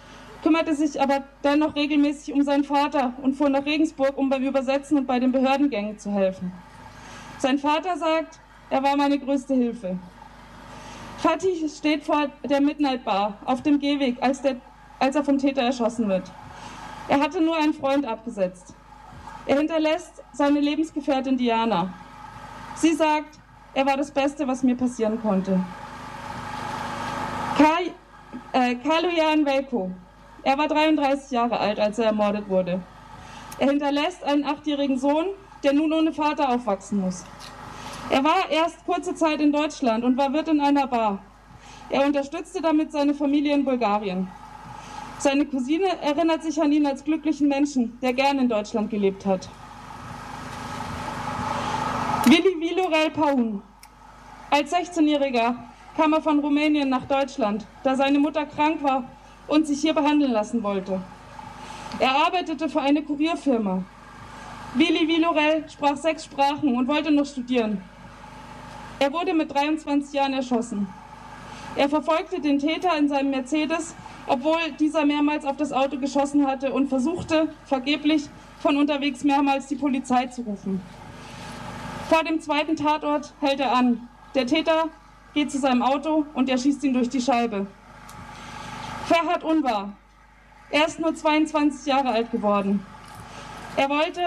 kümmerte 0.45 0.75
sich 0.75 1.01
aber 1.01 1.23
dennoch 1.43 1.75
regelmäßig 1.75 2.31
um 2.31 2.43
seinen 2.43 2.63
Vater 2.63 3.13
und 3.23 3.33
fuhr 3.33 3.49
nach 3.49 3.65
Regensburg, 3.65 4.15
um 4.15 4.29
beim 4.29 4.43
Übersetzen 4.43 4.95
und 4.99 5.07
bei 5.07 5.17
den 5.17 5.31
Behördengängen 5.31 5.97
zu 5.97 6.11
helfen. 6.11 6.51
Sein 7.39 7.57
Vater 7.57 7.97
sagt, 7.97 8.39
er 8.69 8.83
war 8.83 8.95
meine 8.95 9.17
größte 9.17 9.55
Hilfe. 9.55 9.97
Fatih 11.17 11.67
steht 11.67 12.03
vor 12.03 12.27
der 12.43 12.61
Midnight 12.61 13.03
Bar 13.03 13.39
auf 13.45 13.63
dem 13.63 13.79
Gehweg, 13.79 14.21
als, 14.21 14.43
der, 14.43 14.57
als 14.99 15.15
er 15.15 15.23
vom 15.23 15.39
Täter 15.39 15.63
erschossen 15.63 16.07
wird. 16.09 16.31
Er 17.07 17.19
hatte 17.21 17.41
nur 17.41 17.57
einen 17.57 17.73
Freund 17.73 18.05
abgesetzt. 18.05 18.75
Er 19.47 19.57
hinterlässt 19.57 20.21
seine 20.31 20.59
Lebensgefährtin 20.59 21.37
Diana. 21.37 21.91
Sie 22.75 22.93
sagt, 22.93 23.39
er 23.73 23.87
war 23.87 23.97
das 23.97 24.11
Beste, 24.11 24.47
was 24.47 24.61
mir 24.61 24.77
passieren 24.77 25.19
konnte. 25.23 25.59
Kai, 27.57 27.93
äh, 28.51 28.75
Kaloyan 28.75 29.43
Velko. 29.43 29.89
Er 30.45 30.59
war 30.59 30.67
33 30.67 31.31
Jahre 31.31 31.59
alt, 31.59 31.79
als 31.79 31.97
er 31.97 32.05
ermordet 32.05 32.47
wurde. 32.47 32.79
Er 33.57 33.67
hinterlässt 33.67 34.23
einen 34.23 34.45
achtjährigen 34.45 34.99
Sohn, 34.99 35.25
der 35.63 35.73
nun 35.73 35.91
ohne 35.91 36.13
Vater 36.13 36.49
aufwachsen 36.49 37.01
muss. 37.01 37.25
Er 38.11 38.23
war 38.23 38.51
erst 38.51 38.85
kurze 38.85 39.15
Zeit 39.15 39.41
in 39.41 39.51
Deutschland 39.51 40.03
und 40.03 40.17
war 40.17 40.31
Wirt 40.33 40.47
in 40.47 40.61
einer 40.61 40.85
Bar. 40.85 41.17
Er 41.89 42.05
unterstützte 42.05 42.61
damit 42.61 42.91
seine 42.91 43.15
Familie 43.15 43.55
in 43.55 43.65
Bulgarien. 43.65 44.27
Seine 45.17 45.47
Cousine 45.47 45.99
erinnert 46.03 46.43
sich 46.43 46.61
an 46.61 46.71
ihn 46.71 46.85
als 46.85 47.03
glücklichen 47.03 47.47
Menschen, 47.47 47.97
der 48.03 48.13
gern 48.13 48.37
in 48.37 48.47
Deutschland 48.47 48.91
gelebt 48.91 49.25
hat. 49.25 49.49
Willi 52.25 52.59
Vilorel 52.59 53.09
Paun. 53.09 53.63
Als 54.51 54.71
16-Jähriger 54.71 55.55
kam 55.97 56.13
er 56.13 56.21
von 56.21 56.37
Rumänien 56.37 56.89
nach 56.89 57.05
Deutschland, 57.05 57.65
da 57.81 57.95
seine 57.95 58.19
Mutter 58.19 58.45
krank 58.45 58.83
war 58.83 59.05
und 59.47 59.67
sich 59.67 59.81
hier 59.81 59.93
behandeln 59.93 60.31
lassen 60.31 60.63
wollte. 60.63 61.01
Er 61.99 62.11
arbeitete 62.11 62.69
für 62.69 62.81
eine 62.81 63.01
Kurierfirma. 63.01 63.83
Willi 64.73 65.07
Vilorel 65.07 65.65
sprach 65.69 65.95
sechs 65.95 66.25
Sprachen 66.25 66.75
und 66.75 66.87
wollte 66.87 67.11
noch 67.11 67.25
studieren. 67.25 67.81
Er 68.99 69.11
wurde 69.13 69.33
mit 69.33 69.53
23 69.53 70.13
Jahren 70.13 70.33
erschossen. 70.33 70.87
Er 71.75 71.89
verfolgte 71.89 72.39
den 72.39 72.59
Täter 72.59 72.97
in 72.97 73.07
seinem 73.07 73.31
Mercedes 73.31 73.95
obwohl 74.27 74.71
dieser 74.79 75.05
mehrmals 75.05 75.45
auf 75.45 75.57
das 75.57 75.71
Auto 75.71 75.97
geschossen 75.97 76.47
hatte 76.47 76.73
und 76.73 76.87
versuchte, 76.87 77.49
vergeblich 77.65 78.27
von 78.59 78.77
unterwegs 78.77 79.23
mehrmals 79.23 79.67
die 79.67 79.75
Polizei 79.75 80.27
zu 80.27 80.41
rufen. 80.41 80.81
Vor 82.09 82.23
dem 82.23 82.39
zweiten 82.39 82.75
Tatort 82.75 83.33
hält 83.41 83.59
er 83.59 83.73
an. 83.73 84.07
Der 84.33 84.45
Täter 84.45 84.89
geht 85.33 85.51
zu 85.51 85.59
seinem 85.59 85.81
Auto 85.81 86.25
und 86.33 86.49
er 86.49 86.57
schießt 86.57 86.83
ihn 86.83 86.93
durch 86.93 87.09
die 87.09 87.21
Scheibe. 87.21 87.67
Ferhat 89.05 89.43
Unwahr. 89.43 89.93
Er 90.71 90.87
ist 90.87 90.99
nur 90.99 91.13
22 91.13 91.85
Jahre 91.85 92.09
alt 92.09 92.31
geworden. 92.31 92.83
Er 93.77 93.87
wollte, 93.87 94.21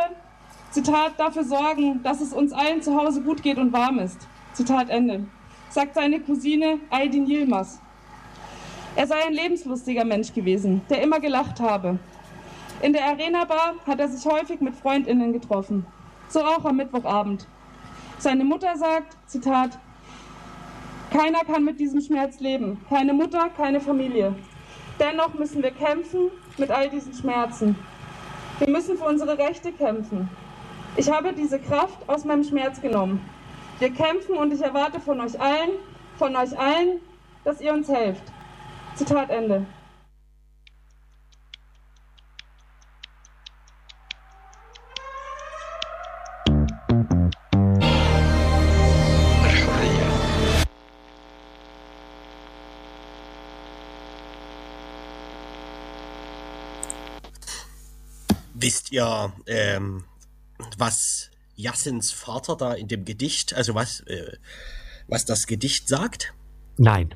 Zitat, 0.70 1.18
dafür 1.18 1.42
sorgen, 1.42 2.00
dass 2.04 2.20
es 2.20 2.32
uns 2.32 2.52
allen 2.52 2.80
zu 2.80 2.94
Hause 2.94 3.22
gut 3.22 3.42
geht 3.42 3.58
und 3.58 3.72
warm 3.72 3.98
ist. 3.98 4.28
Zitat 4.52 4.88
Ende. 4.88 5.26
Sagt 5.68 5.96
seine 5.96 6.20
Cousine 6.20 6.78
Aydin 6.90 7.26
Yilmaz. 7.26 7.80
Er 8.94 9.08
sei 9.08 9.16
ein 9.26 9.32
lebenslustiger 9.32 10.04
Mensch 10.04 10.32
gewesen, 10.32 10.82
der 10.88 11.02
immer 11.02 11.18
gelacht 11.18 11.58
habe. 11.58 11.98
In 12.80 12.92
der 12.92 13.04
Arena 13.04 13.46
Bar 13.46 13.74
hat 13.84 13.98
er 13.98 14.08
sich 14.08 14.24
häufig 14.30 14.60
mit 14.60 14.76
Freundinnen 14.76 15.32
getroffen, 15.32 15.86
so 16.28 16.40
auch 16.40 16.64
am 16.64 16.76
Mittwochabend. 16.76 17.48
Seine 18.18 18.44
Mutter 18.44 18.76
sagt, 18.76 19.16
Zitat, 19.26 19.76
keiner 21.10 21.40
kann 21.40 21.64
mit 21.64 21.80
diesem 21.80 22.00
Schmerz 22.00 22.38
leben, 22.38 22.80
keine 22.88 23.12
Mutter, 23.12 23.50
keine 23.56 23.80
Familie. 23.80 24.36
Dennoch 24.98 25.34
müssen 25.34 25.62
wir 25.62 25.70
kämpfen 25.70 26.30
mit 26.56 26.70
all 26.70 26.90
diesen 26.90 27.14
Schmerzen. 27.14 27.76
Wir 28.58 28.68
müssen 28.68 28.98
für 28.98 29.04
unsere 29.04 29.38
Rechte 29.38 29.70
kämpfen. 29.70 30.28
Ich 30.96 31.08
habe 31.08 31.32
diese 31.32 31.60
Kraft 31.60 32.08
aus 32.08 32.24
meinem 32.24 32.42
Schmerz 32.42 32.80
genommen. 32.80 33.24
Wir 33.78 33.90
kämpfen 33.90 34.36
und 34.36 34.52
ich 34.52 34.60
erwarte 34.60 34.98
von 34.98 35.20
euch 35.20 35.40
allen, 35.40 35.70
von 36.18 36.34
euch 36.34 36.58
allen, 36.58 37.00
dass 37.44 37.60
ihr 37.60 37.72
uns 37.72 37.88
helft. 37.88 38.24
Zitat 38.96 39.30
Ende. 39.30 39.64
Wisst 58.88 58.94
ihr, 58.94 59.32
ähm, 59.46 60.04
was 60.78 61.30
Jassins 61.56 62.10
Vater 62.10 62.56
da 62.56 62.72
in 62.72 62.88
dem 62.88 63.04
Gedicht, 63.04 63.52
also 63.52 63.74
was, 63.74 64.00
äh, 64.00 64.38
was 65.08 65.26
das 65.26 65.46
Gedicht 65.46 65.88
sagt? 65.88 66.32
Nein. 66.78 67.14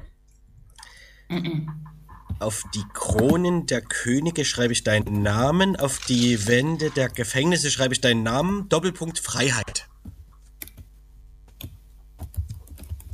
Auf 2.41 2.65
die 2.75 2.85
Kronen 2.93 3.65
der 3.65 3.81
Könige 3.81 4.45
schreibe 4.45 4.75
ich 4.75 4.85
deinen 4.85 5.23
Namen, 5.23 5.77
auf 5.77 5.99
die 6.01 6.47
Wände 6.47 6.91
der 6.91 7.09
Gefängnisse 7.09 7.71
schreibe 7.71 7.95
ich 7.95 8.03
deinen 8.03 8.23
Namen, 8.23 8.69
Doppelpunkt 8.69 9.19
Freiheit. 9.19 9.89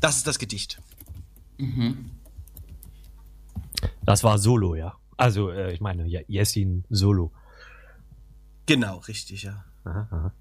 Das 0.00 0.16
ist 0.16 0.26
das 0.26 0.40
Gedicht. 0.40 0.82
Das 4.04 4.24
war 4.24 4.38
Solo, 4.38 4.74
ja. 4.74 4.96
Also, 5.16 5.50
äh, 5.50 5.72
ich 5.72 5.80
meine, 5.80 6.08
ja, 6.08 6.22
Jessin 6.26 6.82
Solo. 6.90 7.32
Genau, 8.68 8.98
richtig, 8.98 9.44
ja. 9.44 9.64
Aha, 9.84 10.06
aha. 10.10 10.32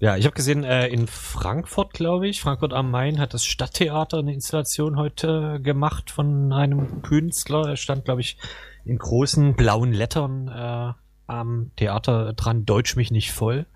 Ja, 0.00 0.16
ich 0.16 0.24
habe 0.24 0.34
gesehen, 0.34 0.64
äh, 0.64 0.88
in 0.88 1.06
Frankfurt, 1.06 1.92
glaube 1.92 2.26
ich, 2.26 2.40
Frankfurt 2.40 2.72
am 2.72 2.90
Main 2.90 3.20
hat 3.20 3.32
das 3.32 3.44
Stadttheater 3.44 4.18
eine 4.18 4.34
Installation 4.34 4.96
heute 4.96 5.60
gemacht 5.62 6.10
von 6.10 6.52
einem 6.52 7.02
Künstler. 7.02 7.68
Er 7.68 7.76
stand, 7.76 8.06
glaube 8.06 8.22
ich, 8.22 8.38
in 8.84 8.98
großen 8.98 9.54
blauen 9.54 9.92
Lettern 9.92 10.48
äh, 10.48 10.92
am 11.28 11.70
Theater 11.76 12.32
dran, 12.32 12.66
Deutsch 12.66 12.96
mich 12.96 13.12
nicht 13.12 13.30
voll. 13.30 13.66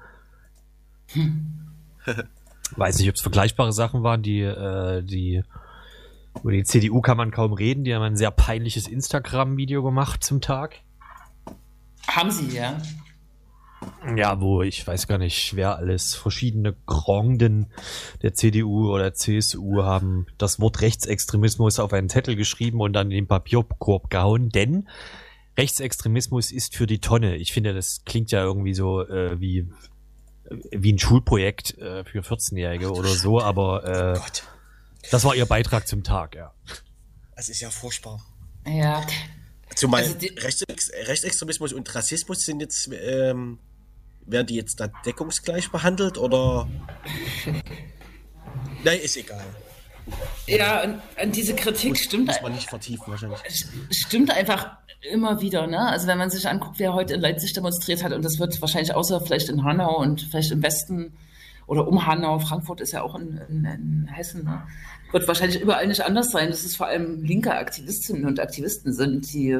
Weiß 2.77 2.99
nicht, 2.99 3.09
ob 3.09 3.15
es 3.15 3.21
vergleichbare 3.21 3.73
Sachen 3.73 4.03
waren, 4.03 4.23
die, 4.23 4.41
äh, 4.41 5.05
die, 5.05 5.45
über 6.43 6.51
die 6.51 6.65
CDU 6.65 7.01
kann 7.01 7.17
man 7.17 7.31
kaum 7.31 7.53
reden, 7.53 7.85
die 7.85 7.95
haben 7.95 8.03
ein 8.03 8.17
sehr 8.17 8.33
peinliches 8.33 8.89
Instagram-Video 8.89 9.85
gemacht 9.85 10.25
zum 10.25 10.41
Tag. 10.41 10.81
Haben 12.09 12.31
sie, 12.31 12.57
ja. 12.57 12.81
Ja, 14.17 14.41
wo 14.41 14.63
ich 14.63 14.87
weiß 14.87 15.07
gar 15.07 15.19
nicht, 15.19 15.57
wer 15.57 15.77
alles 15.77 16.15
verschiedene 16.15 16.75
Granden 16.87 17.73
der 18.23 18.35
CDU 18.35 18.93
oder 18.93 19.15
CSU 19.15 19.83
haben 19.83 20.27
das 20.39 20.61
Wort 20.61 20.81
Rechtsextremismus 20.81 21.79
auf 21.79 21.93
einen 21.93 22.09
Zettel 22.09 22.37
geschrieben 22.37 22.81
und 22.81 22.93
dann 22.93 23.11
in 23.11 23.17
den 23.17 23.27
Papierkorb 23.27 24.11
gehauen, 24.11 24.51
denn 24.51 24.89
Rechtsextremismus 25.57 26.51
ist 26.51 26.77
für 26.77 26.87
die 26.87 27.01
Tonne. 27.01 27.37
Ich 27.37 27.53
finde, 27.53 27.75
das 27.75 28.05
klingt 28.05 28.31
ja 28.31 28.43
irgendwie 28.43 28.75
so 28.75 29.03
äh, 29.03 29.41
wie 29.41 29.69
wie 30.71 30.93
ein 30.93 30.99
Schulprojekt 30.99 31.79
äh, 31.79 32.05
für 32.05 32.21
14-Jährige 32.21 32.93
oder 32.93 33.09
so, 33.09 33.41
aber 33.41 33.85
äh, 33.85 34.19
Gott, 34.19 34.45
das 35.11 35.25
war 35.25 35.35
ihr 35.35 35.47
Beitrag 35.47 35.87
zum 35.87 36.03
Tag, 36.03 36.35
ja. 36.35 36.53
das 37.37 37.49
ist 37.49 37.61
ja 37.61 37.71
furchtbar. 37.71 38.21
Ja. 38.67 39.05
Zumal 39.75 40.03
Also 40.03 40.17
Rechtsex 40.39 40.91
Rechtsextremismus 41.07 41.73
und 41.73 41.95
Rassismus 41.95 42.41
sind 42.41 42.61
jetzt, 42.61 42.91
ähm, 42.93 43.59
werden 44.27 44.47
die 44.47 44.57
jetzt 44.57 44.81
da 44.81 44.89
deckungsgleich 45.05 45.71
behandelt 45.71 46.19
oder? 46.19 46.69
Nein, 48.85 49.01
ist 49.01 49.17
egal. 49.17 49.45
Ja, 50.47 50.83
und, 50.83 51.01
und 51.23 51.37
diese 51.37 51.55
Kritik 51.55 51.97
stimmt, 51.97 52.27
Muss 52.27 52.43
man 52.43 52.53
nicht 52.53 52.69
vertiefen 52.69 53.05
wahrscheinlich. 53.07 53.41
stimmt 53.91 54.31
einfach 54.31 54.77
immer 55.11 55.41
wieder. 55.41 55.67
Ne? 55.67 55.79
Also 55.79 56.07
wenn 56.07 56.19
man 56.19 56.31
sich 56.31 56.49
anguckt, 56.49 56.79
wer 56.79 56.93
heute 56.93 57.15
in 57.15 57.21
Leipzig 57.21 57.53
demonstriert 57.53 58.03
hat, 58.03 58.13
und 58.13 58.25
das 58.25 58.39
wird 58.39 58.61
wahrscheinlich 58.61 58.95
außer 58.95 59.21
vielleicht 59.21 59.49
in 59.49 59.65
Hanau 59.65 59.99
und 59.99 60.23
vielleicht 60.23 60.51
im 60.51 60.63
Westen 60.63 61.17
oder 61.73 61.89
um 61.89 62.07
Hanau, 62.07 62.39
Frankfurt 62.39 62.83
ist 62.83 62.93
ja 62.93 63.01
auch 63.01 63.15
in, 63.15 63.41
in, 63.49 63.65
in 63.65 64.07
Hessen, 64.13 64.45
ne? 64.45 64.63
wird 65.11 65.27
wahrscheinlich 65.27 65.59
überall 65.59 65.87
nicht 65.87 66.05
anders 66.05 66.31
sein, 66.31 66.51
dass 66.51 66.65
es 66.65 66.77
vor 66.77 66.87
allem 66.87 67.25
linke 67.25 67.55
Aktivistinnen 67.55 68.27
und 68.27 68.41
Aktivisten 68.41 68.93
sind, 68.93 69.33
die 69.33 69.59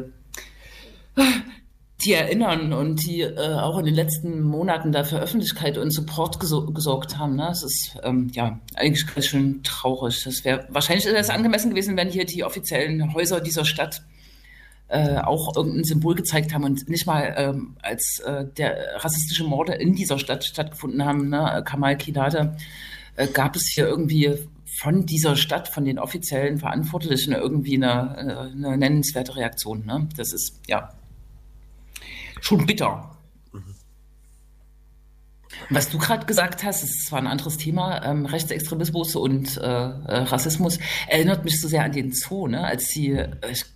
die 2.05 2.13
erinnern 2.13 2.75
und 2.75 3.07
die 3.07 3.23
äh, 3.23 3.55
auch 3.55 3.79
in 3.79 3.87
den 3.87 3.95
letzten 3.95 4.43
Monaten 4.43 4.93
da 4.93 5.05
für 5.05 5.21
Öffentlichkeit 5.21 5.79
und 5.79 5.91
Support 5.91 6.39
gesor 6.39 6.75
gesorgt 6.75 7.17
haben. 7.17 7.37
Ne? 7.37 7.47
Das 7.49 7.63
ist 7.63 7.97
ähm, 8.03 8.31
ja 8.35 8.61
eigentlich 8.75 9.07
ganz 9.07 9.27
schön 9.27 9.63
traurig. 9.63 10.23
Das 10.25 10.45
wäre 10.45 10.67
wahrscheinlich 10.69 11.07
wäre 11.07 11.17
es 11.17 11.31
angemessen 11.31 11.71
gewesen, 11.71 11.97
wenn 11.97 12.11
hier 12.11 12.27
die 12.27 12.45
offiziellen 12.45 13.15
Häuser 13.15 13.41
dieser 13.41 13.65
Stadt 13.65 14.03
äh, 14.93 15.19
auch 15.19 15.57
irgendein 15.57 15.85
Symbol 15.85 16.15
gezeigt 16.15 16.53
haben 16.53 16.65
und 16.65 16.89
nicht 16.89 17.07
mal 17.07 17.35
ähm, 17.37 17.77
als 17.83 18.21
äh, 18.21 18.45
der 18.45 19.03
rassistische 19.03 19.45
Morde 19.45 19.73
in 19.73 19.95
dieser 19.95 20.19
Stadt 20.19 20.45
stattgefunden 20.45 21.05
haben, 21.05 21.31
ne? 21.31 21.63
Kamal 21.65 21.97
Kidade, 21.97 22.57
äh, 23.17 23.27
gab 23.27 23.57
es 23.57 23.69
hier 23.69 23.87
irgendwie 23.87 24.37
von 24.67 25.07
dieser 25.07 25.37
Stadt, 25.37 25.69
von 25.69 25.85
den 25.85 25.99
offiziellen 25.99 26.59
Verantwortlichen 26.59 27.33
irgendwie 27.33 27.77
eine, 27.77 28.17
äh, 28.17 28.57
eine 28.57 28.77
nennenswerte 28.77 29.37
Reaktion. 29.37 29.85
Ne? 29.87 30.09
Das 30.17 30.33
ist 30.33 30.61
ja 30.67 30.93
schon 32.41 32.67
bitter. 32.67 33.12
Was 35.71 35.89
du 35.89 35.99
gerade 35.99 36.27
gesagt 36.27 36.65
hast, 36.65 36.83
das 36.83 36.91
ist 36.91 37.07
zwar 37.07 37.19
ein 37.21 37.27
anderes 37.27 37.57
Thema, 37.57 38.05
ähm, 38.05 38.27
Rechtsextremismus 38.27 39.17
und 39.17 39.57
äh, 39.57 39.61
äh, 39.61 39.93
Rassismus, 40.25 40.79
erinnert 41.09 41.45
mich 41.45 41.61
so 41.61 41.69
sehr 41.69 41.85
an 41.85 41.93
den 41.93 42.13
Zoo, 42.13 42.47
ne? 42.47 42.65
als 42.65 42.89
die 42.89 43.11
äh, 43.13 43.29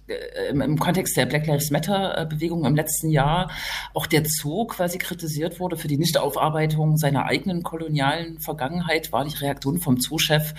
äh, 0.08 0.50
im, 0.50 0.60
im 0.60 0.78
Kontext 0.78 1.16
der 1.16 1.26
Black 1.26 1.46
Lives 1.46 1.70
Matter 1.70 2.18
äh, 2.18 2.26
Bewegung 2.26 2.64
im 2.64 2.76
letzten 2.76 3.10
Jahr 3.10 3.50
auch 3.94 4.06
der 4.06 4.24
Zoo 4.24 4.66
quasi 4.66 4.98
kritisiert 4.98 5.60
wurde 5.60 5.76
für 5.76 5.88
die 5.88 5.98
Nichtaufarbeitung 5.98 6.96
seiner 6.96 7.24
eigenen 7.26 7.62
kolonialen 7.62 8.38
Vergangenheit, 8.40 9.12
war 9.12 9.24
die 9.24 9.36
Reaktion 9.36 9.78
vom 9.78 10.00
Zoo-Chef, 10.00 10.54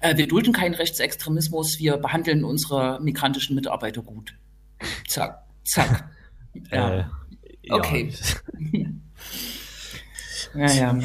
äh, 0.00 0.16
wir 0.16 0.28
dulden 0.28 0.52
keinen 0.52 0.74
Rechtsextremismus, 0.74 1.78
wir 1.78 1.96
behandeln 1.96 2.44
unsere 2.44 3.00
migrantischen 3.00 3.54
Mitarbeiter 3.54 4.02
gut. 4.02 4.34
Zack, 5.06 5.44
zack. 5.64 6.10
Ja. 6.70 7.08
Ja. 7.62 7.76
Okay. 7.76 8.12
Ja, 8.72 8.88
ja. 10.54 10.98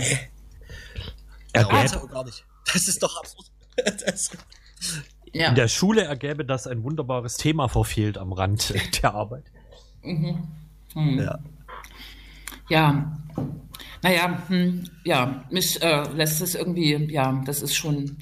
Er 1.54 1.62
Ja, 1.62 2.06
gar 2.06 2.24
nicht. 2.26 2.46
Das 2.72 2.88
ist 2.88 3.02
doch 3.02 3.18
absurd. 3.18 3.48
Das, 4.06 4.32
ja. 5.34 5.50
in 5.50 5.56
der 5.56 5.68
Schule 5.68 6.04
ergäbe 6.04 6.44
das 6.44 6.66
ein 6.66 6.84
wunderbares 6.84 7.38
Thema 7.38 7.68
verfehlt 7.68 8.18
am 8.18 8.34
Rand 8.34 8.74
der 9.04 9.14
Arbeit. 9.14 9.46
Mhm. 10.02 10.48
Hm. 10.94 11.20
ja. 11.20 11.40
Ja, 12.70 13.18
naja, 14.02 14.44
hm, 14.48 14.84
ja, 15.06 15.46
mich 15.50 15.82
äh, 15.82 16.04
lässt 16.14 16.42
es 16.42 16.56
irgendwie, 16.56 16.94
ja, 17.12 17.42
das 17.46 17.62
ist 17.62 17.76
schon. 17.76 18.18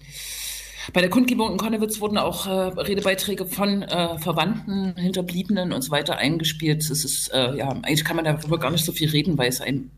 Bei 0.94 1.02
der 1.02 1.10
Kundgebung 1.10 1.52
in 1.52 1.58
Konnewitz 1.58 2.00
wurden 2.00 2.20
auch 2.20 2.46
äh, 2.46 2.52
Redebeiträge 2.52 3.48
von 3.48 3.82
äh, 3.82 4.20
Verwandten, 4.20 4.96
Hinterbliebenen 4.96 5.74
und 5.74 5.82
so 5.82 5.90
weiter 5.90 6.18
eingespielt. 6.18 6.84
Es 6.84 7.04
ist, 7.04 7.30
äh, 7.34 7.56
ja, 7.56 7.70
eigentlich 7.70 8.06
kann 8.06 8.16
man 8.16 8.26
darüber 8.26 8.60
gar 8.60 8.70
nicht 8.70 8.86
so 8.86 8.92
viel 8.92 9.10
reden, 9.10 9.36
weil 9.38 9.50
es 9.50 9.62
einen 9.62 9.90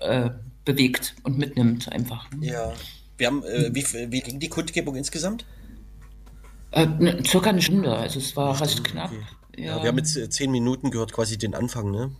äh, 0.00 0.30
bewegt 0.64 1.14
und 1.24 1.38
mitnimmt 1.38 1.90
einfach. 1.92 2.30
ne? 2.32 2.46
ja. 2.46 2.72
Wir 3.18 3.26
haben, 3.26 3.42
äh, 3.44 3.70
wie, 3.74 3.84
wie 4.10 4.20
ging 4.22 4.40
die 4.40 4.48
Kundgebung 4.48 4.96
insgesamt? 4.96 5.44
Äh, 6.72 6.86
ne, 6.86 7.22
circa 7.26 7.50
eine 7.50 7.60
Stunde, 7.60 7.94
also 7.94 8.18
es 8.18 8.34
war 8.36 8.58
recht 8.60 8.82
knapp. 8.84 9.10
Ja, 9.56 9.76
Ja, 9.76 9.82
wir 9.82 9.88
haben 9.88 9.98
jetzt 9.98 10.16
äh, 10.16 10.30
zehn 10.30 10.50
Minuten 10.50 10.90
gehört, 10.90 11.12
quasi 11.12 11.36
den 11.36 11.54
Anfang, 11.54 11.90
ne? 11.90 12.10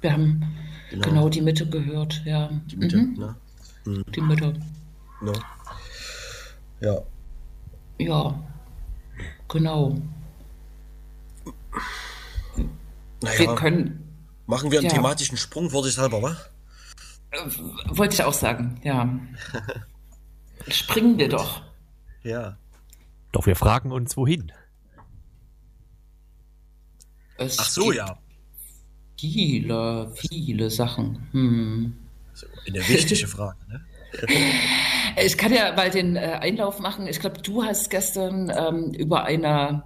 wir 0.00 0.12
haben 0.12 0.42
Genau. 0.90 1.04
genau. 1.08 1.28
die 1.28 1.42
Mitte 1.42 1.68
gehört, 1.68 2.22
ja. 2.24 2.48
Die 2.70 2.76
Mitte, 2.76 2.96
Mhm, 2.96 3.14
ne? 3.18 4.04
die 4.14 4.20
Mitte. 4.20 4.54
ne? 5.20 5.32
Ja. 6.80 7.00
Ja, 7.98 8.42
genau. 9.48 9.96
Wir 12.54 12.64
Naja, 13.22 13.54
können, 13.54 14.02
machen 14.46 14.70
wir 14.70 14.78
einen 14.78 14.88
ja. 14.88 14.94
thematischen 14.94 15.36
Sprung, 15.36 15.72
wurde 15.72 15.88
ich 15.88 15.98
halber, 15.98 16.22
wa? 16.22 16.36
Wollte 17.88 18.14
ich 18.14 18.22
auch 18.22 18.32
sagen, 18.32 18.80
ja. 18.82 19.08
Springen 20.68 21.18
wir 21.18 21.28
doch. 21.28 21.62
Ja. 22.22 22.56
Doch 23.32 23.46
wir 23.46 23.56
fragen 23.56 23.92
uns, 23.92 24.16
wohin? 24.16 24.52
Es 27.38 27.58
Ach 27.58 27.68
so, 27.68 27.84
gibt 27.84 27.96
ja. 27.96 28.18
Viele, 29.18 30.12
viele 30.14 30.70
Sachen. 30.70 31.28
Hm. 31.32 31.96
So, 32.34 32.46
Eine 32.66 32.86
wichtige 32.88 33.26
Frage, 33.26 33.58
ne? 33.68 33.84
Ich 35.24 35.38
kann 35.38 35.52
ja 35.52 35.74
mal 35.74 35.90
den 35.90 36.16
äh, 36.16 36.38
Einlauf 36.40 36.78
machen. 36.78 37.06
Ich 37.06 37.20
glaube, 37.20 37.40
du 37.40 37.64
hast 37.64 37.88
gestern 37.88 38.52
ähm, 38.54 38.92
über 38.92 39.24
eine 39.24 39.82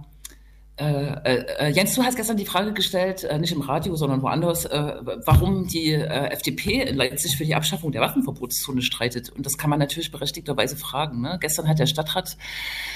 äh, 0.81 1.67
äh, 1.67 1.69
Jens, 1.69 1.93
du 1.93 2.01
hast 2.01 2.15
gestern 2.15 2.37
die 2.37 2.45
Frage 2.45 2.73
gestellt, 2.73 3.23
äh, 3.23 3.37
nicht 3.37 3.51
im 3.51 3.61
Radio, 3.61 3.95
sondern 3.95 4.23
woanders, 4.23 4.65
äh, 4.65 4.95
warum 5.25 5.67
die 5.67 5.91
äh, 5.91 6.31
FDP 6.31 6.81
in 6.81 6.97
Leipzig 6.97 7.37
für 7.37 7.45
die 7.45 7.53
Abschaffung 7.53 7.91
der 7.91 8.01
Waffenverbotszone 8.01 8.81
streitet. 8.81 9.29
Und 9.29 9.45
das 9.45 9.59
kann 9.59 9.69
man 9.69 9.77
natürlich 9.77 10.11
berechtigterweise 10.11 10.75
fragen. 10.75 11.21
Ne? 11.21 11.37
Gestern 11.39 11.67
hat 11.67 11.77
der 11.77 11.85
Stadtrat 11.85 12.35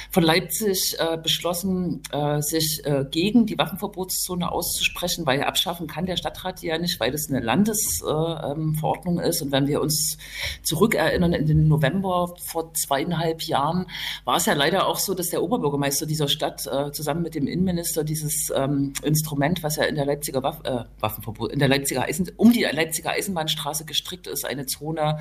von 0.10 0.24
Leipzig 0.24 0.96
äh, 0.98 1.18
beschlossen, 1.18 2.02
äh, 2.12 2.42
sich 2.42 2.82
äh, 2.86 3.06
gegen 3.12 3.46
die 3.46 3.58
Waffenverbotszone 3.58 4.52
auszusprechen, 4.52 5.28
weil 5.28 5.44
abschaffen 5.44 5.86
kann 5.86 6.08
der 6.08 6.18
Stadtrat 6.18 6.64
ja 6.64 6.80
nicht, 6.80 7.00
weil 7.00 7.12
das 7.12 7.30
eine 7.30 7.40
Landesverordnung 7.40 9.20
äh, 9.20 9.24
ähm, 9.24 9.30
ist. 9.30 9.44
Und 9.44 9.52
wenn 9.52 9.68
wir 9.68 9.82
uns 9.82 10.18
zurückerinnern 10.64 11.34
in 11.34 11.46
den 11.46 11.68
November 11.68 12.34
vor 12.42 12.74
zweieinhalb 12.74 13.44
Jahren, 13.44 13.86
war 14.24 14.38
es 14.38 14.48
ja 14.48 14.54
leider 14.54 14.88
auch 14.88 14.98
so, 14.98 15.14
dass 15.14 15.30
der 15.30 15.44
Oberbürgermeister 15.44 16.08
dieser 16.08 16.28
Stadt 16.28 16.66
äh, 16.66 16.92
zusammen 16.92 17.22
mit 17.22 17.36
dem 17.36 17.46
Innenminister 17.46 17.75
Innenminister 17.76 18.04
dieses 18.04 18.52
ähm, 18.56 18.94
Instrument, 19.04 19.62
was 19.62 19.76
ja 19.76 19.84
in 19.84 19.96
der 19.96 20.06
Leipziger 20.06 20.42
Waff 20.44 20.62
äh, 20.64 20.86
Waffenverbot, 21.00 21.52
in 21.52 21.60
der 21.60 21.68
Leipziger 21.68 22.04
Eisen, 22.04 22.32
um 22.38 22.54
die 22.54 22.64
Leipziger 22.64 23.12
Eisenbahnstraße 23.12 23.86
gestrickt 23.86 24.28
ist, 24.28 24.46
eine 24.46 24.66
Zone, 24.66 25.20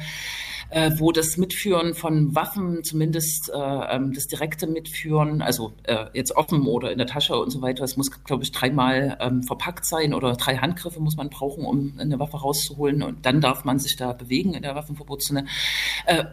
äh, 0.71 0.93
wo 0.99 1.11
das 1.11 1.37
Mitführen 1.37 1.95
von 1.95 2.35
Waffen, 2.35 2.85
zumindest 2.85 3.51
äh, 3.53 3.57
ähm, 3.57 4.13
das 4.13 4.27
direkte 4.29 4.67
Mitführen, 4.67 5.43
also 5.43 5.73
äh, 5.83 6.07
jetzt 6.15 6.37
offen 6.37 6.67
oder 6.67 6.93
in 6.93 6.99
der 6.99 7.07
Tasche 7.07 7.37
und 7.37 7.51
so 7.51 7.61
weiter, 7.61 7.83
es 7.85 7.97
muss, 7.97 8.11
glaube 8.25 8.45
ich, 8.45 8.53
dreimal 8.53 9.19
ähm, 9.21 9.43
verpackt 9.43 9.85
sein 9.85 10.15
oder 10.15 10.35
drei 10.35 10.57
Handgriffe 10.57 11.01
muss 11.01 11.17
man 11.17 11.31
brauchen, 11.31 11.65
um 11.65 11.99
eine 11.99 12.19
Waffe 12.19 12.39
rauszuholen 12.39 13.03
und 13.03 13.27
dann 13.27 13.41
darf 13.41 13.65
man 13.65 13.79
sich 13.79 13.97
da 13.97 14.13
bewegen 14.13 14.55
in 14.55 14.63
der 14.63 14.75
Waffenverbotszone. 14.75 15.47
Äh, 16.07 16.25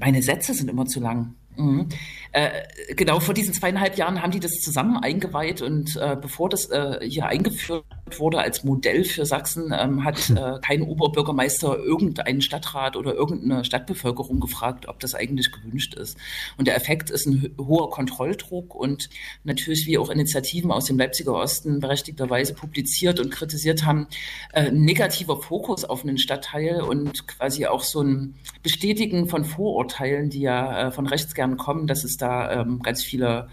meine 0.00 0.22
Sätze 0.22 0.54
sind 0.54 0.70
immer 0.70 0.86
zu 0.86 1.00
lang. 1.00 1.34
Mhm. 1.58 1.88
Äh, 2.30 2.50
genau, 2.94 3.18
vor 3.20 3.34
diesen 3.34 3.52
zweieinhalb 3.52 3.96
Jahren 3.96 4.22
haben 4.22 4.30
die 4.30 4.38
das 4.38 4.60
zusammen 4.60 4.96
eingeweiht 4.98 5.60
und 5.60 5.96
äh, 5.96 6.16
bevor 6.20 6.48
das 6.48 6.70
äh, 6.70 6.98
hier 7.02 7.26
eingeführt 7.26 7.84
wurde 8.16 8.38
als 8.38 8.64
Modell 8.64 9.04
für 9.04 9.26
Sachsen, 9.26 9.74
ähm, 9.76 10.04
hat 10.04 10.30
äh, 10.30 10.60
kein 10.62 10.82
Oberbürgermeister 10.82 11.76
irgendeinen 11.78 12.40
Stadtrat 12.40 12.96
oder 12.96 13.14
irgendeine 13.14 13.64
Stadtbevölkerung 13.64 14.40
gefragt, 14.40 14.86
ob 14.88 15.00
das 15.00 15.14
eigentlich 15.14 15.50
gewünscht 15.50 15.94
ist. 15.94 16.16
Und 16.56 16.68
der 16.68 16.76
Effekt 16.76 17.10
ist 17.10 17.26
ein 17.26 17.54
hoher 17.58 17.90
Kontrolldruck 17.90 18.74
und 18.74 19.08
natürlich, 19.42 19.86
wie 19.86 19.98
auch 19.98 20.10
Initiativen 20.10 20.70
aus 20.70 20.84
dem 20.84 20.98
Leipziger 20.98 21.34
Osten 21.34 21.80
berechtigterweise 21.80 22.54
publiziert 22.54 23.18
und 23.18 23.30
kritisiert 23.30 23.84
haben, 23.84 24.06
äh, 24.52 24.70
negativer 24.70 25.40
Fokus 25.40 25.84
auf 25.84 26.04
einen 26.04 26.18
Stadtteil 26.18 26.82
und 26.82 27.26
quasi 27.26 27.66
auch 27.66 27.82
so 27.82 28.02
ein 28.02 28.34
Bestätigen 28.62 29.28
von 29.28 29.44
Vorurteilen, 29.44 30.30
die 30.30 30.40
ja 30.40 30.88
äh, 30.88 30.90
von 30.92 31.06
rechts 31.06 31.34
gern 31.48 31.56
kommen, 31.56 31.86
dass 31.86 32.04
es 32.04 32.16
da 32.16 32.50
ähm, 32.60 32.80
ganz 32.82 33.02
viele, 33.02 33.48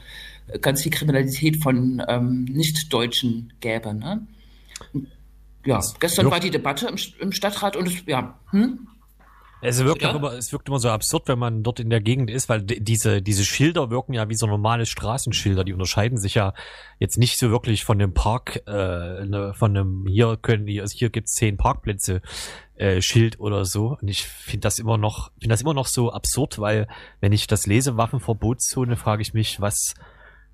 ganz 0.62 0.84
viel 0.84 0.92
Kriminalität 0.92 1.62
von 1.62 2.04
ähm, 2.08 2.46
Nicht-Deutschen 2.46 3.54
gäbe. 3.60 3.94
Ne? 3.94 4.28
Ja, 5.66 5.80
gestern 6.00 6.30
war 6.30 6.40
die 6.40 6.52
Debatte 6.52 6.88
im, 6.88 6.98
im 7.20 7.32
Stadtrat 7.32 7.76
und 7.76 7.88
es, 7.88 8.06
ja, 8.06 8.40
hm? 8.52 8.88
Es 9.66 9.84
wirkt, 9.84 10.04
ja? 10.04 10.16
immer, 10.16 10.34
es 10.34 10.52
wirkt 10.54 10.68
immer 10.68 10.80
so 10.80 10.90
absurd, 10.90 11.28
wenn 11.28 11.40
man 11.40 11.64
dort 11.64 11.80
in 11.80 11.90
der 11.90 12.02
Gegend 12.02 12.30
ist, 12.30 12.50
weil 12.50 12.62
diese, 12.62 13.22
diese 13.22 13.44
Schilder 13.44 13.90
wirken 13.90 14.14
ja 14.14 14.30
wie 14.30 14.36
so 14.36 14.46
normale 14.46 14.86
Straßenschilder. 14.86 15.64
Die 15.64 15.74
unterscheiden 15.74 16.18
sich 16.18 16.36
ja 16.36 16.54
jetzt 17.00 17.18
nicht 17.18 17.40
so 17.40 17.50
wirklich 17.50 17.84
von 17.84 17.98
dem 17.98 18.14
Park, 18.14 18.62
äh, 18.68 19.26
ne, 19.26 19.54
von 19.56 19.76
einem, 19.76 20.06
hier 20.08 20.38
können 20.38 20.66
die, 20.66 20.82
also 20.82 20.96
hier 20.96 21.10
gibt's 21.10 21.34
zehn 21.34 21.58
Parkplätze, 21.58 22.22
äh, 22.76 23.02
Schild 23.02 23.40
oder 23.40 23.66
so. 23.66 23.98
Und 24.00 24.08
ich 24.08 24.24
finde 24.24 24.66
das 24.66 24.80
immer 24.80 24.98
noch, 24.98 25.32
finde 25.40 25.54
das 25.54 25.62
immer 25.62 25.74
noch 25.74 25.88
so 25.88 26.12
absurd, 26.12 26.60
weil 26.60 26.88
wenn 27.20 27.32
ich 27.32 27.48
das 27.48 27.66
lese, 27.66 27.98
Waffenverbotszone, 27.98 28.98
frage 28.98 29.24
ich 29.24 29.34
mich, 29.34 29.62
was, 29.62 29.96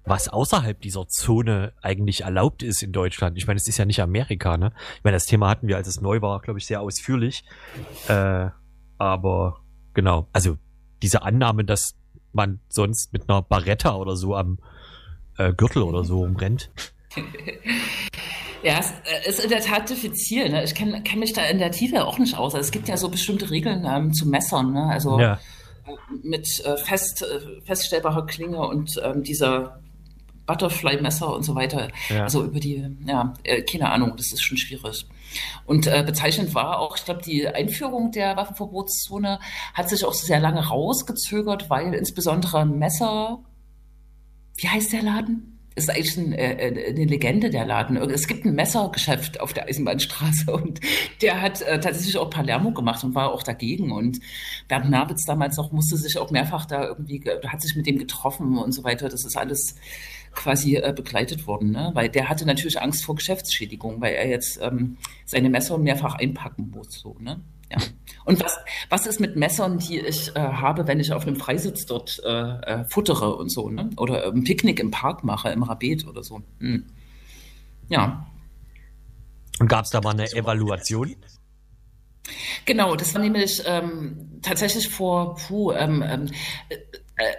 was 0.05 0.29
außerhalb 0.29 0.79
dieser 0.81 1.07
Zone 1.07 1.73
eigentlich 1.81 2.21
erlaubt 2.21 2.63
ist 2.63 2.81
in 2.81 2.91
Deutschland. 2.91 3.37
Ich 3.37 3.47
meine, 3.47 3.57
es 3.57 3.67
ist 3.67 3.77
ja 3.77 3.85
nicht 3.85 4.01
Amerika, 4.01 4.57
ne? 4.57 4.71
Ich 4.97 5.03
meine, 5.03 5.15
das 5.15 5.25
Thema 5.25 5.49
hatten 5.49 5.67
wir, 5.67 5.77
als 5.77 5.87
es 5.87 6.01
neu 6.01 6.21
war, 6.21 6.39
glaube 6.39 6.59
ich, 6.59 6.65
sehr 6.65 6.81
ausführlich. 6.81 7.43
Äh, 8.07 8.49
aber 9.01 9.57
genau, 9.93 10.27
also 10.31 10.57
diese 11.01 11.23
Annahme, 11.23 11.65
dass 11.65 11.95
man 12.33 12.59
sonst 12.69 13.11
mit 13.11 13.29
einer 13.29 13.41
Barretta 13.41 13.95
oder 13.95 14.15
so 14.15 14.35
am 14.35 14.59
äh, 15.37 15.53
Gürtel 15.53 15.83
oder 15.83 16.03
so 16.03 16.21
umrennt. 16.21 16.71
Ja, 18.63 18.77
es 18.77 18.91
äh, 18.91 19.27
ist 19.27 19.43
in 19.43 19.49
der 19.49 19.61
Tat 19.61 19.89
diffizil. 19.89 20.47
Ne? 20.47 20.63
Ich 20.63 20.75
kenne 20.75 21.01
kenn 21.01 21.17
mich 21.17 21.33
da 21.33 21.43
in 21.45 21.57
der 21.57 21.71
Tiefe 21.71 22.05
auch 22.05 22.19
nicht 22.19 22.37
aus. 22.37 22.53
Also 22.53 22.63
es 22.63 22.69
gibt 22.69 22.87
ja 22.87 22.95
so 22.95 23.09
bestimmte 23.09 23.49
Regeln 23.49 23.87
ähm, 23.89 24.13
zu 24.13 24.27
Messern. 24.27 24.71
Ne? 24.71 24.83
Also 24.83 25.19
ja. 25.19 25.39
Mit 26.21 26.63
äh, 26.63 26.77
fest, 26.77 27.23
äh, 27.23 27.59
feststellbarer 27.65 28.27
Klinge 28.27 28.59
und 28.59 29.01
ähm, 29.03 29.23
dieser 29.23 29.81
Butterfly-Messer 30.51 31.33
und 31.33 31.43
so 31.43 31.55
weiter. 31.55 31.89
Ja. 32.09 32.23
Also 32.23 32.43
über 32.43 32.59
die, 32.59 32.85
ja, 33.05 33.33
äh, 33.43 33.61
keine 33.61 33.89
Ahnung, 33.89 34.13
das 34.17 34.31
ist 34.33 34.41
schon 34.41 34.57
schwierig. 34.57 35.05
Und 35.65 35.87
äh, 35.87 36.03
bezeichnend 36.05 36.53
war 36.53 36.79
auch, 36.79 36.97
ich 36.97 37.05
glaube, 37.05 37.21
die 37.21 37.47
Einführung 37.47 38.11
der 38.11 38.35
Waffenverbotszone 38.35 39.39
hat 39.73 39.89
sich 39.89 40.03
auch 40.03 40.13
sehr 40.13 40.39
lange 40.39 40.67
rausgezögert, 40.67 41.69
weil 41.69 41.93
insbesondere 41.93 42.65
Messer, 42.65 43.39
wie 44.57 44.67
heißt 44.67 44.91
der 44.91 45.03
Laden? 45.03 45.51
ist 45.73 45.89
eigentlich 45.89 46.17
ein, 46.17 46.33
äh, 46.33 46.85
eine 46.89 47.05
Legende 47.05 47.49
der 47.49 47.65
Laden. 47.65 47.95
Es 47.97 48.27
gibt 48.27 48.45
ein 48.45 48.53
Messergeschäft 48.53 49.39
auf 49.39 49.53
der 49.53 49.67
Eisenbahnstraße 49.67 50.51
und 50.53 50.81
der 51.21 51.41
hat 51.41 51.61
äh, 51.61 51.79
tatsächlich 51.79 52.17
auch 52.17 52.29
Palermo 52.29 52.71
gemacht 52.71 53.03
und 53.03 53.15
war 53.15 53.31
auch 53.31 53.43
dagegen. 53.43 53.91
Und 53.91 54.19
Bernd 54.67 54.89
Merwitz 54.89 55.23
damals 55.25 55.57
noch 55.57 55.71
musste 55.71 55.97
sich 55.97 56.17
auch 56.17 56.31
mehrfach 56.31 56.65
da 56.65 56.87
irgendwie, 56.87 57.23
hat 57.47 57.61
sich 57.61 57.75
mit 57.75 57.85
dem 57.85 57.97
getroffen 57.97 58.57
und 58.57 58.73
so 58.73 58.83
weiter. 58.83 59.07
Das 59.07 59.23
ist 59.23 59.37
alles 59.37 59.75
quasi 60.33 60.75
äh, 60.75 60.93
begleitet 60.95 61.47
worden, 61.47 61.71
ne? 61.71 61.91
weil 61.93 62.09
der 62.09 62.29
hatte 62.29 62.45
natürlich 62.45 62.81
Angst 62.81 63.03
vor 63.03 63.15
Geschäftsschädigung, 63.15 64.01
weil 64.01 64.13
er 64.13 64.27
jetzt 64.27 64.59
ähm, 64.61 64.97
seine 65.25 65.49
Messer 65.49 65.77
mehrfach 65.77 66.15
einpacken 66.15 66.71
muss. 66.73 66.99
So, 66.99 67.15
ne? 67.19 67.41
Ja. 67.69 67.77
Und 68.25 68.43
was, 68.43 68.57
was 68.89 69.07
ist 69.07 69.19
mit 69.19 69.35
Messern, 69.35 69.79
die 69.79 69.99
ich 69.99 70.35
äh, 70.35 70.39
habe, 70.39 70.87
wenn 70.87 70.99
ich 70.99 71.13
auf 71.13 71.25
einem 71.25 71.37
Freisitz 71.37 71.85
dort 71.85 72.21
äh, 72.25 72.29
äh, 72.29 72.85
futtere 72.85 73.35
und 73.35 73.49
so, 73.49 73.69
ne? 73.69 73.89
Oder 73.97 74.27
ein 74.27 74.43
Picknick 74.43 74.79
im 74.79 74.91
Park 74.91 75.23
mache, 75.23 75.49
im 75.49 75.63
Rabet 75.63 76.05
oder 76.07 76.23
so. 76.23 76.41
Hm. 76.59 76.85
Ja. 77.89 78.27
Und 79.59 79.67
gab 79.67 79.85
es 79.85 79.91
da 79.91 80.01
mal 80.01 80.11
eine 80.11 80.31
Evaluation? 80.33 81.15
Genau, 82.65 82.95
das 82.95 83.13
war 83.13 83.21
nämlich 83.21 83.63
ähm, 83.65 84.39
tatsächlich 84.41 84.87
vor, 84.89 85.35
puh, 85.35 85.71
ähm, 85.71 86.03
ähm, 86.05 86.29
äh, 86.69 86.77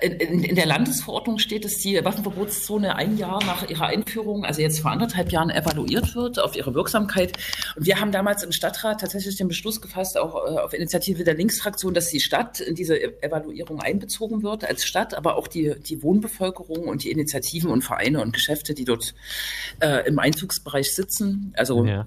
in, 0.00 0.44
in, 0.44 0.54
der 0.54 0.66
Landesverordnung 0.66 1.38
steht, 1.38 1.64
dass 1.64 1.74
die 1.78 2.02
Waffenverbotszone 2.04 2.96
ein 2.96 3.18
Jahr 3.18 3.42
nach 3.44 3.68
ihrer 3.68 3.86
Einführung, 3.86 4.44
also 4.44 4.60
jetzt 4.60 4.80
vor 4.80 4.90
anderthalb 4.90 5.32
Jahren, 5.32 5.50
evaluiert 5.50 6.14
wird 6.14 6.38
auf 6.38 6.56
ihre 6.56 6.74
Wirksamkeit. 6.74 7.32
Und 7.76 7.86
wir 7.86 8.00
haben 8.00 8.12
damals 8.12 8.42
im 8.42 8.52
Stadtrat 8.52 9.00
tatsächlich 9.00 9.36
den 9.36 9.48
Beschluss 9.48 9.80
gefasst, 9.80 10.18
auch 10.18 10.34
äh, 10.34 10.58
auf 10.58 10.72
Initiative 10.72 11.24
der 11.24 11.34
Linksfraktion, 11.34 11.94
dass 11.94 12.08
die 12.08 12.20
Stadt 12.20 12.60
in 12.60 12.74
diese 12.74 13.00
Evaluierung 13.22 13.80
einbezogen 13.80 14.42
wird 14.42 14.64
als 14.64 14.84
Stadt, 14.84 15.14
aber 15.14 15.36
auch 15.36 15.48
die, 15.48 15.74
die 15.80 16.02
Wohnbevölkerung 16.02 16.88
und 16.88 17.04
die 17.04 17.10
Initiativen 17.10 17.70
und 17.70 17.82
Vereine 17.82 18.20
und 18.20 18.32
Geschäfte, 18.32 18.74
die 18.74 18.84
dort 18.84 19.14
äh, 19.80 20.06
im 20.06 20.18
Einzugsbereich 20.18 20.94
sitzen. 20.94 21.52
Also 21.56 21.84
ja 21.84 22.06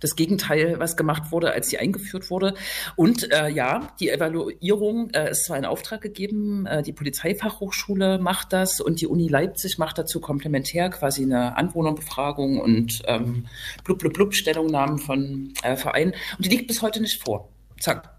das 0.00 0.16
Gegenteil, 0.16 0.78
was 0.78 0.96
gemacht 0.96 1.30
wurde, 1.30 1.52
als 1.52 1.68
sie 1.68 1.78
eingeführt 1.78 2.30
wurde. 2.30 2.54
Und 2.96 3.30
äh, 3.32 3.48
ja, 3.48 3.88
die 4.00 4.10
Evaluierung 4.10 5.10
äh, 5.10 5.30
ist 5.30 5.44
zwar 5.44 5.58
in 5.58 5.64
Auftrag 5.64 6.00
gegeben, 6.00 6.66
äh, 6.66 6.82
die 6.82 6.92
Polizeifachhochschule 6.92 8.18
macht 8.18 8.52
das 8.52 8.80
und 8.80 9.00
die 9.00 9.06
Uni 9.06 9.28
Leipzig 9.28 9.78
macht 9.78 9.98
dazu 9.98 10.20
komplementär 10.20 10.90
quasi 10.90 11.22
eine 11.22 11.56
Anwohnerbefragung 11.56 12.60
und 12.60 13.02
ähm, 13.06 13.46
blub 13.84 13.98
blub 13.98 14.14
blub 14.14 14.34
Stellungnahmen 14.34 14.98
von 14.98 15.52
äh, 15.62 15.76
Vereinen. 15.76 16.12
Und 16.36 16.44
die 16.44 16.50
liegt 16.50 16.66
bis 16.66 16.82
heute 16.82 17.00
nicht 17.00 17.22
vor. 17.22 17.48
Zack. 17.78 18.16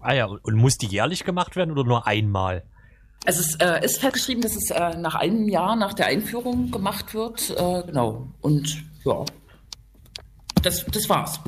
Ah 0.00 0.14
ja, 0.14 0.26
und 0.26 0.56
muss 0.56 0.78
die 0.78 0.86
jährlich 0.86 1.24
gemacht 1.24 1.54
werden 1.54 1.70
oder 1.70 1.84
nur 1.84 2.06
einmal? 2.06 2.64
Also 3.24 3.40
es 3.40 3.54
äh, 3.56 3.84
ist 3.84 4.00
festgeschrieben, 4.00 4.42
dass 4.42 4.56
es 4.56 4.70
äh, 4.70 4.96
nach 4.96 5.14
einem 5.14 5.48
Jahr 5.48 5.76
nach 5.76 5.94
der 5.94 6.06
Einführung 6.06 6.72
gemacht 6.72 7.14
wird. 7.14 7.50
Äh, 7.50 7.86
genau. 7.86 8.26
Und 8.40 8.82
ja, 9.04 9.24
das, 10.62 10.84
das 10.86 11.08
war's. 11.08 11.40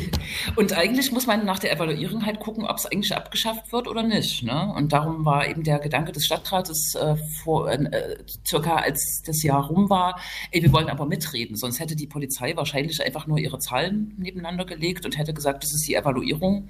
und 0.56 0.72
eigentlich 0.72 1.12
muss 1.12 1.26
man 1.26 1.44
nach 1.44 1.58
der 1.58 1.72
Evaluierung 1.72 2.24
halt 2.24 2.40
gucken, 2.40 2.64
ob 2.64 2.76
es 2.76 2.86
eigentlich 2.86 3.14
abgeschafft 3.14 3.72
wird 3.72 3.88
oder 3.88 4.02
nicht. 4.02 4.42
Ne? 4.42 4.72
Und 4.76 4.92
darum 4.92 5.24
war 5.24 5.48
eben 5.48 5.62
der 5.62 5.78
Gedanke 5.78 6.12
des 6.12 6.24
Stadtrates 6.24 6.94
äh, 6.94 7.16
vor 7.42 7.70
äh, 7.70 8.18
circa 8.46 8.76
als 8.76 9.22
das 9.26 9.42
Jahr 9.42 9.66
rum 9.66 9.90
war, 9.90 10.20
ey, 10.50 10.62
wir 10.62 10.72
wollen 10.72 10.88
aber 10.88 11.06
mitreden, 11.06 11.56
sonst 11.56 11.80
hätte 11.80 11.96
die 11.96 12.06
Polizei 12.06 12.56
wahrscheinlich 12.56 13.04
einfach 13.04 13.26
nur 13.26 13.38
ihre 13.38 13.58
Zahlen 13.58 14.14
nebeneinander 14.18 14.64
gelegt 14.64 15.04
und 15.04 15.18
hätte 15.18 15.34
gesagt, 15.34 15.62
das 15.62 15.74
ist 15.74 15.86
die 15.86 15.94
Evaluierung. 15.94 16.68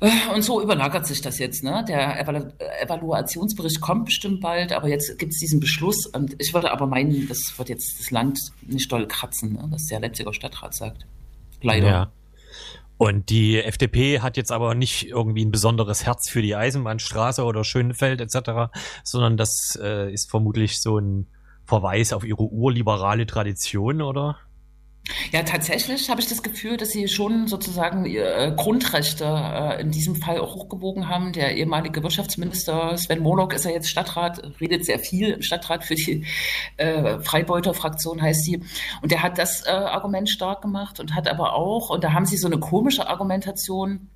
Äh, 0.00 0.34
und 0.34 0.42
so 0.42 0.62
überlagert 0.62 1.06
sich 1.06 1.20
das 1.20 1.38
jetzt. 1.38 1.64
Ne? 1.64 1.84
Der 1.88 2.20
Evalu 2.20 2.50
Evaluationsbericht 2.82 3.80
kommt 3.80 4.06
bestimmt 4.06 4.40
bald, 4.40 4.72
aber 4.72 4.88
jetzt 4.88 5.18
gibt 5.18 5.32
es 5.32 5.38
diesen 5.38 5.60
Beschluss. 5.60 6.06
Und 6.06 6.36
ich 6.38 6.54
würde 6.54 6.70
aber 6.70 6.86
meinen, 6.86 7.26
das 7.28 7.54
wird 7.56 7.68
jetzt 7.68 7.98
das 7.98 8.10
Land 8.10 8.38
nicht 8.62 8.90
doll 8.92 9.06
kratzen, 9.06 9.54
ne? 9.54 9.64
was 9.70 9.86
der 9.86 10.00
Leipziger 10.00 10.32
Stadtrat 10.32 10.74
sagt. 10.74 11.06
Leider. 11.62 11.88
Ja. 11.88 12.12
Und 12.96 13.30
die 13.30 13.62
FDP 13.62 14.20
hat 14.20 14.36
jetzt 14.36 14.50
aber 14.50 14.74
nicht 14.74 15.06
irgendwie 15.06 15.44
ein 15.44 15.52
besonderes 15.52 16.04
Herz 16.04 16.28
für 16.28 16.42
die 16.42 16.56
Eisenbahnstraße 16.56 17.44
oder 17.44 17.62
Schönefeld 17.62 18.20
etc., 18.20 18.72
sondern 19.04 19.36
das 19.36 19.78
äh, 19.80 20.12
ist 20.12 20.30
vermutlich 20.30 20.80
so 20.80 20.98
ein 20.98 21.28
Verweis 21.64 22.12
auf 22.12 22.24
ihre 22.24 22.42
urliberale 22.42 23.26
Tradition, 23.26 24.02
oder? 24.02 24.38
Ja, 25.32 25.42
tatsächlich 25.42 26.10
habe 26.10 26.20
ich 26.20 26.26
das 26.26 26.42
Gefühl, 26.42 26.76
dass 26.76 26.90
sie 26.90 27.08
schon 27.08 27.48
sozusagen 27.48 28.04
äh, 28.04 28.52
Grundrechte 28.56 29.24
äh, 29.24 29.80
in 29.80 29.90
diesem 29.90 30.16
Fall 30.16 30.38
auch 30.38 30.54
hochgewogen 30.54 31.08
haben. 31.08 31.32
Der 31.32 31.56
ehemalige 31.56 32.02
Wirtschaftsminister 32.02 32.96
Sven 32.96 33.22
Moloch 33.22 33.52
ist 33.52 33.64
ja 33.64 33.70
jetzt 33.70 33.88
Stadtrat, 33.88 34.42
redet 34.60 34.84
sehr 34.84 34.98
viel 34.98 35.30
im 35.30 35.42
Stadtrat 35.42 35.84
für 35.84 35.94
die 35.94 36.24
äh, 36.76 37.20
Freibeuter-Fraktion 37.20 38.20
heißt 38.20 38.44
sie. 38.44 38.62
Und 39.02 39.10
der 39.12 39.22
hat 39.22 39.38
das 39.38 39.66
äh, 39.66 39.70
Argument 39.70 40.28
stark 40.28 40.62
gemacht 40.62 41.00
und 41.00 41.14
hat 41.14 41.28
aber 41.28 41.54
auch, 41.54 41.90
und 41.90 42.04
da 42.04 42.12
haben 42.12 42.26
sie 42.26 42.36
so 42.36 42.46
eine 42.46 42.58
komische 42.58 43.08
Argumentation, 43.08 44.08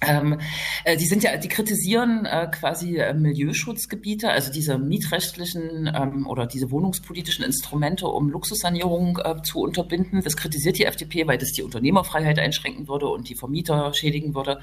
Ähm, 0.00 0.40
äh, 0.84 0.96
die 0.96 1.06
sind 1.06 1.22
ja, 1.22 1.36
die 1.36 1.48
kritisieren 1.48 2.26
äh, 2.26 2.48
quasi 2.50 2.96
äh, 2.96 3.14
Milieuschutzgebiete, 3.14 4.30
also 4.30 4.50
diese 4.50 4.78
mietrechtlichen 4.78 5.90
ähm, 5.94 6.26
oder 6.26 6.46
diese 6.46 6.70
wohnungspolitischen 6.70 7.44
Instrumente, 7.44 8.08
um 8.08 8.28
Luxussanierung 8.28 9.18
äh, 9.22 9.42
zu 9.42 9.60
unterbinden. 9.60 10.22
Das 10.22 10.36
kritisiert 10.36 10.78
die 10.78 10.86
FDP, 10.86 11.26
weil 11.26 11.38
das 11.38 11.52
die 11.52 11.62
Unternehmerfreiheit 11.62 12.38
einschränken 12.38 12.88
würde 12.88 13.06
und 13.06 13.28
die 13.28 13.36
Vermieter 13.36 13.94
schädigen 13.94 14.34
würde. 14.34 14.60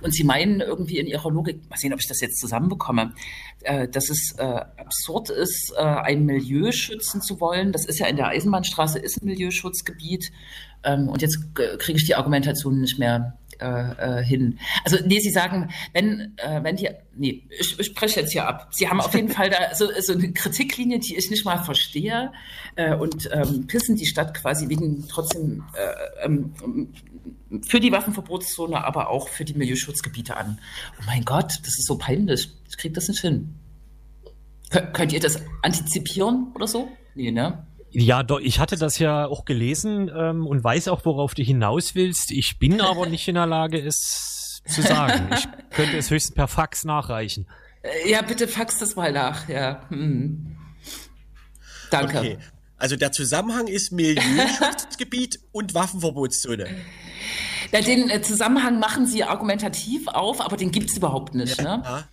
Und 0.00 0.14
sie 0.14 0.24
meinen 0.24 0.60
irgendwie 0.60 0.98
in 0.98 1.06
ihrer 1.06 1.30
Logik, 1.30 1.60
mal 1.70 1.76
sehen, 1.76 1.92
ob 1.92 2.00
ich 2.00 2.08
das 2.08 2.20
jetzt 2.20 2.40
zusammenbekomme, 2.40 3.12
äh, 3.60 3.86
dass 3.86 4.10
es 4.10 4.32
äh, 4.38 4.42
absurd 4.42 5.30
ist, 5.30 5.74
ein 5.76 6.24
Milieu 6.24 6.72
schützen 6.72 7.20
zu 7.20 7.40
wollen. 7.40 7.72
Das 7.72 7.84
ist 7.86 7.98
ja 7.98 8.06
in 8.06 8.16
der 8.16 8.28
Eisenbahnstraße 8.28 8.98
ist 8.98 9.22
ein 9.22 9.26
Milieuschutzgebiet. 9.26 10.32
Ähm, 10.84 11.08
und 11.08 11.22
jetzt 11.22 11.54
kriege 11.54 11.98
ich 11.98 12.06
die 12.06 12.14
Argumentation 12.14 12.80
nicht 12.80 12.98
mehr 12.98 13.38
äh, 13.62 14.20
äh, 14.20 14.24
hin. 14.24 14.58
Also 14.84 14.98
nee, 15.06 15.20
Sie 15.20 15.30
sagen, 15.30 15.70
wenn 15.92 16.34
äh, 16.36 16.62
wenn 16.62 16.76
die, 16.76 16.88
nee, 17.16 17.44
ich, 17.58 17.78
ich 17.78 17.86
spreche 17.86 18.20
jetzt 18.20 18.32
hier 18.32 18.46
ab. 18.46 18.68
Sie 18.72 18.88
haben 18.88 19.00
auf 19.00 19.14
jeden 19.14 19.28
Fall 19.36 19.50
da 19.50 19.74
so, 19.74 19.88
so 20.00 20.12
eine 20.12 20.32
Kritiklinie, 20.32 20.98
die 20.98 21.16
ich 21.16 21.30
nicht 21.30 21.44
mal 21.44 21.58
verstehe 21.58 22.32
äh, 22.76 22.94
und 22.94 23.30
ähm, 23.32 23.66
pissen 23.66 23.96
die 23.96 24.06
Stadt 24.06 24.34
quasi 24.34 24.68
wegen 24.68 25.06
trotzdem 25.08 25.64
äh, 25.74 26.26
ähm, 26.26 26.54
für 27.66 27.80
die 27.80 27.92
Waffenverbotszone, 27.92 28.84
aber 28.84 29.10
auch 29.10 29.28
für 29.28 29.44
die 29.44 29.54
Milieuschutzgebiete 29.54 30.36
an. 30.36 30.58
Oh 30.98 31.04
mein 31.06 31.24
Gott, 31.24 31.52
das 31.60 31.78
ist 31.78 31.86
so 31.86 31.98
peinlich. 31.98 32.50
Ich 32.68 32.76
kriege 32.76 32.94
das 32.94 33.08
nicht 33.08 33.20
hin. 33.20 33.54
Kön 34.70 34.92
könnt 34.92 35.12
ihr 35.12 35.20
das 35.20 35.40
antizipieren 35.60 36.52
oder 36.54 36.66
so? 36.66 36.88
Nee, 37.14 37.30
ne? 37.30 37.66
Ja, 37.92 38.22
doch, 38.22 38.40
ich 38.40 38.58
hatte 38.58 38.76
das 38.76 38.98
ja 38.98 39.26
auch 39.26 39.44
gelesen 39.44 40.10
ähm, 40.14 40.46
und 40.46 40.64
weiß 40.64 40.88
auch, 40.88 41.04
worauf 41.04 41.34
du 41.34 41.42
hinaus 41.42 41.94
willst. 41.94 42.30
Ich 42.30 42.58
bin 42.58 42.80
aber 42.80 43.06
nicht 43.06 43.28
in 43.28 43.34
der 43.34 43.46
Lage, 43.46 43.78
es 43.78 44.62
zu 44.66 44.82
sagen. 44.82 45.28
Ich 45.34 45.46
könnte 45.70 45.98
es 45.98 46.10
höchstens 46.10 46.34
per 46.34 46.48
Fax 46.48 46.84
nachreichen. 46.84 47.46
Äh, 47.82 48.10
Ja, 48.10 48.22
bitte 48.22 48.48
fax 48.48 48.78
das 48.78 48.96
mal 48.96 49.12
nach. 49.12 49.48
Ja. 49.48 49.82
Hm. 49.88 50.56
Danke. 51.90 52.18
Okay. 52.18 52.38
Also 52.78 52.96
der 52.96 53.12
Zusammenhang 53.12 53.66
ist 53.68 53.92
Milieuschutzgebiet 53.92 55.38
und 55.52 55.74
Waffenverbotszone. 55.74 56.66
Ja, 57.70 57.80
den 57.80 58.10
äh, 58.10 58.22
Zusammenhang 58.22 58.78
machen 58.78 59.06
Sie 59.06 59.22
argumentativ 59.22 60.08
auf, 60.08 60.40
aber 60.40 60.56
den 60.56 60.72
gibt's 60.72 60.96
überhaupt 60.96 61.34
nicht. 61.34 61.60
Ne? 61.60 61.82
Ja. 61.84 62.04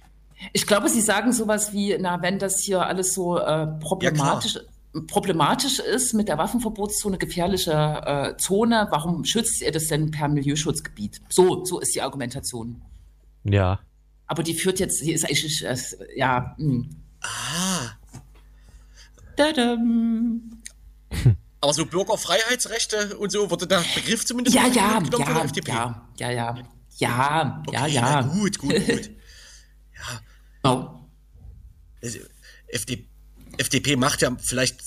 Ich 0.54 0.68
glaube, 0.68 0.90
Sie 0.90 1.02
sagen 1.02 1.34
sowas 1.34 1.74
wie, 1.74 1.98
na, 2.00 2.22
wenn 2.22 2.38
das 2.40 2.60
hier 2.60 2.86
alles 2.86 3.14
so 3.14 3.38
äh, 3.40 3.68
problematisch, 3.80 4.60
problematisch 5.08 5.80
ist 5.80 6.14
mit 6.14 6.28
der 6.28 6.38
Waffenverbotszone, 6.38 7.18
gefährliche 7.18 7.72
äh, 7.74 8.38
Zone, 8.38 8.88
warum 8.90 9.24
schützt 9.24 9.62
ihr 9.62 9.72
das 9.72 9.88
denn 9.88 10.12
per 10.12 10.28
Milieuschutzgebiet? 10.28 11.22
So, 11.30 11.64
so 11.64 11.80
ist 11.80 11.94
die 11.96 12.02
Argumentation. 12.02 12.82
Ja. 13.44 13.80
Aber 14.28 14.44
die 14.44 14.54
führt 14.54 14.80
jetzt, 14.80 15.00
sie 15.00 15.12
ist 15.14 15.26
eigentlich, 15.26 15.64
äh, 15.64 15.78
ja, 16.16 16.56
hm. 16.58 16.90
Ah. 17.22 17.92
Tadam. 19.36 20.62
Aber 21.62 21.74
so 21.74 21.86
Bürgerfreiheitsrechte 21.86 23.18
und 23.18 23.32
so 23.32 23.50
wurde 23.52 23.68
der 23.68 23.84
Begriff 23.96 24.26
zumindest 24.26 24.56
Ja, 24.56 24.68
ja, 24.68 25.00
genommen 25.00 25.26
von 25.26 25.34
der 25.34 25.36
ja, 25.36 25.44
FDP. 25.44 25.72
ja, 25.72 26.06
ja, 26.18 26.32
ja, 26.32 26.56
ja, 26.98 27.64
ja, 27.64 27.64
Okay, 27.68 27.92
ja. 27.92 28.02
na 28.02 28.22
Gut, 28.22 28.58
gut, 28.58 28.88
gut. 28.88 29.10
Genau. 30.62 31.10
Also, 32.02 32.20
FD, 32.68 33.08
FDP 33.60 33.96
macht 33.96 34.22
ja 34.22 34.36
vielleicht 34.40 34.80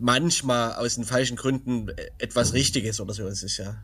manchmal 0.00 0.74
aus 0.74 0.96
den 0.96 1.04
falschen 1.04 1.36
Gründen 1.36 1.88
etwas 2.18 2.52
Richtiges 2.52 3.00
oder 3.00 3.14
so. 3.14 3.24
Das 3.24 3.42
ist 3.42 3.56
ja 3.58 3.76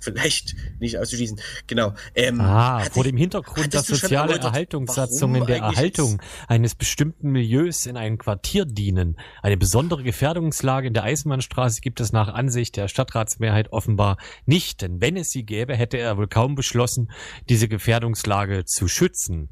vielleicht 0.00 0.54
nicht 0.80 0.98
auszuschließen. 0.98 1.40
Genau. 1.66 1.94
Ähm, 2.14 2.38
Ah, 2.40 2.80
hatte- 2.82 2.90
vor 2.92 3.04
dem 3.04 3.16
Hintergrund, 3.16 3.72
dass 3.72 3.86
soziale 3.86 4.38
Erhaltungssatzungen 4.38 5.46
der 5.46 5.58
Erhaltung 5.58 6.20
eines 6.46 6.74
bestimmten 6.74 7.30
Milieus 7.30 7.86
in 7.86 7.96
einem 7.96 8.18
Quartier 8.18 8.66
dienen. 8.66 9.16
Eine 9.42 9.56
besondere 9.56 10.02
Gefährdungslage 10.02 10.88
in 10.88 10.94
der 10.94 11.04
Eisenbahnstraße 11.04 11.80
gibt 11.80 12.00
es 12.00 12.12
nach 12.12 12.28
Ansicht 12.28 12.76
der 12.76 12.88
Stadtratsmehrheit 12.88 13.72
offenbar 13.72 14.18
nicht, 14.44 14.82
denn 14.82 15.00
wenn 15.00 15.16
es 15.16 15.30
sie 15.30 15.44
gäbe, 15.44 15.74
hätte 15.74 15.96
er 15.96 16.18
wohl 16.18 16.28
kaum 16.28 16.54
beschlossen, 16.54 17.10
diese 17.48 17.68
Gefährdungslage 17.68 18.66
zu 18.66 18.88
schützen. 18.88 19.48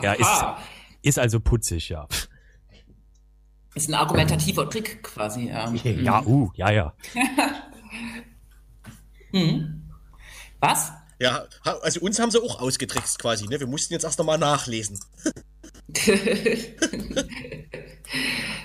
Ja, 0.00 0.12
ist, 0.12 0.26
Aha. 0.26 0.62
ist 1.02 1.18
also 1.18 1.40
putzig, 1.40 1.88
ja. 1.88 2.06
Ist 3.76 3.88
ein 3.90 3.94
argumentativer 3.94 4.68
Trick 4.70 5.02
quasi, 5.02 5.48
ja. 5.48 5.70
Ja, 5.74 6.24
uh, 6.24 6.50
ja, 6.54 6.70
ja. 6.70 6.94
Was? 10.60 10.92
Ja, 11.18 11.44
also 11.82 12.00
uns 12.00 12.18
haben 12.18 12.30
sie 12.30 12.42
auch 12.42 12.58
ausgetrickst 12.58 13.18
quasi. 13.18 13.46
Ne? 13.46 13.60
Wir 13.60 13.66
mussten 13.66 13.92
jetzt 13.92 14.04
erst 14.04 14.18
nochmal 14.18 14.38
nachlesen. 14.38 14.98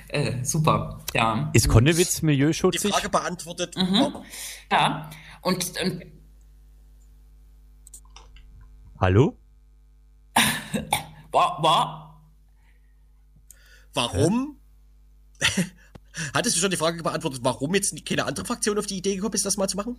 äh, 0.08 0.46
super, 0.46 1.02
ja. 1.14 1.50
Ist 1.52 1.68
Konnewitz 1.68 2.22
Die 2.22 2.28
milieuschutzig? 2.28 2.94
Frage 2.94 3.10
beantwortet. 3.10 3.76
Mhm. 3.76 4.16
Ja. 4.72 5.10
Und, 5.42 5.78
und 5.82 6.04
Hallo? 8.98 9.38
war, 11.32 11.62
war, 11.62 12.24
Warum? 13.94 14.61
Hattest 16.34 16.56
du 16.56 16.60
schon 16.60 16.72
die 16.72 16.78
Frage 16.78 17.02
beantwortet, 17.02 17.42
warum 17.44 17.74
jetzt 17.76 18.06
keine 18.06 18.26
andere 18.26 18.46
Fraktion 18.46 18.78
auf 18.78 18.86
die 18.86 18.98
Idee 18.98 19.16
gekommen 19.16 19.34
ist, 19.34 19.46
das 19.46 19.58
mal 19.58 19.68
zu 19.68 19.78
machen? 19.78 19.98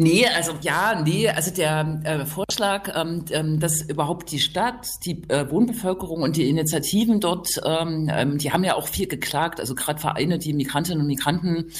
Nee, 0.00 0.26
also 0.28 0.52
ja, 0.60 1.02
nee, 1.04 1.28
also 1.28 1.50
der 1.50 2.00
äh, 2.04 2.24
Vorschlag, 2.24 2.94
ähm, 2.94 3.24
ähm, 3.32 3.58
dass 3.58 3.82
überhaupt 3.82 4.30
die 4.30 4.38
Stadt, 4.38 4.86
die 5.04 5.28
äh, 5.28 5.50
Wohnbevölkerung 5.50 6.22
und 6.22 6.36
die 6.36 6.48
Initiativen 6.48 7.18
dort, 7.18 7.60
ähm, 7.64 8.08
ähm, 8.08 8.38
die 8.38 8.52
haben 8.52 8.62
ja 8.62 8.76
auch 8.76 8.86
viel 8.86 9.08
geklagt. 9.08 9.58
Also 9.58 9.74
gerade 9.74 9.98
Vereine, 9.98 10.38
die 10.38 10.52
Migrantinnen 10.52 11.00
und 11.00 11.08
Migranten 11.08 11.72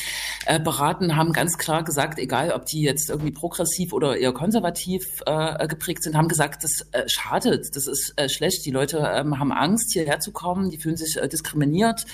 äh, 0.47 0.59
beraten, 0.59 1.15
haben 1.15 1.33
ganz 1.33 1.59
klar 1.59 1.85
gesagt, 1.85 2.19
egal 2.19 2.51
ob 2.51 2.67
die 2.67 2.83
jetzt 2.83 3.09
irgendwie 3.09 3.31
progressiv 3.31 3.93
oder 3.93 4.17
eher 4.17 4.33
konservativ 4.33 5.23
äh, 5.25 5.69
geprägt 5.69 6.03
sind, 6.03 6.17
haben 6.17 6.27
gesagt, 6.27 6.65
das 6.65 6.89
äh, 6.91 7.09
schadet, 7.09 7.77
das 7.77 7.87
ist 7.87 8.15
äh, 8.17 8.29
schlecht. 8.29 8.67
Die 8.67 8.73
Leute 8.73 8.99
ähm, 9.15 9.39
haben 9.39 9.53
Angst, 9.53 9.93
hierher 9.93 10.19
zu 10.19 10.33
kommen, 10.33 10.71
die 10.71 10.79
fühlen 10.79 10.97
sich 10.97 11.19
äh, 11.19 11.29
diskriminiert 11.29 12.05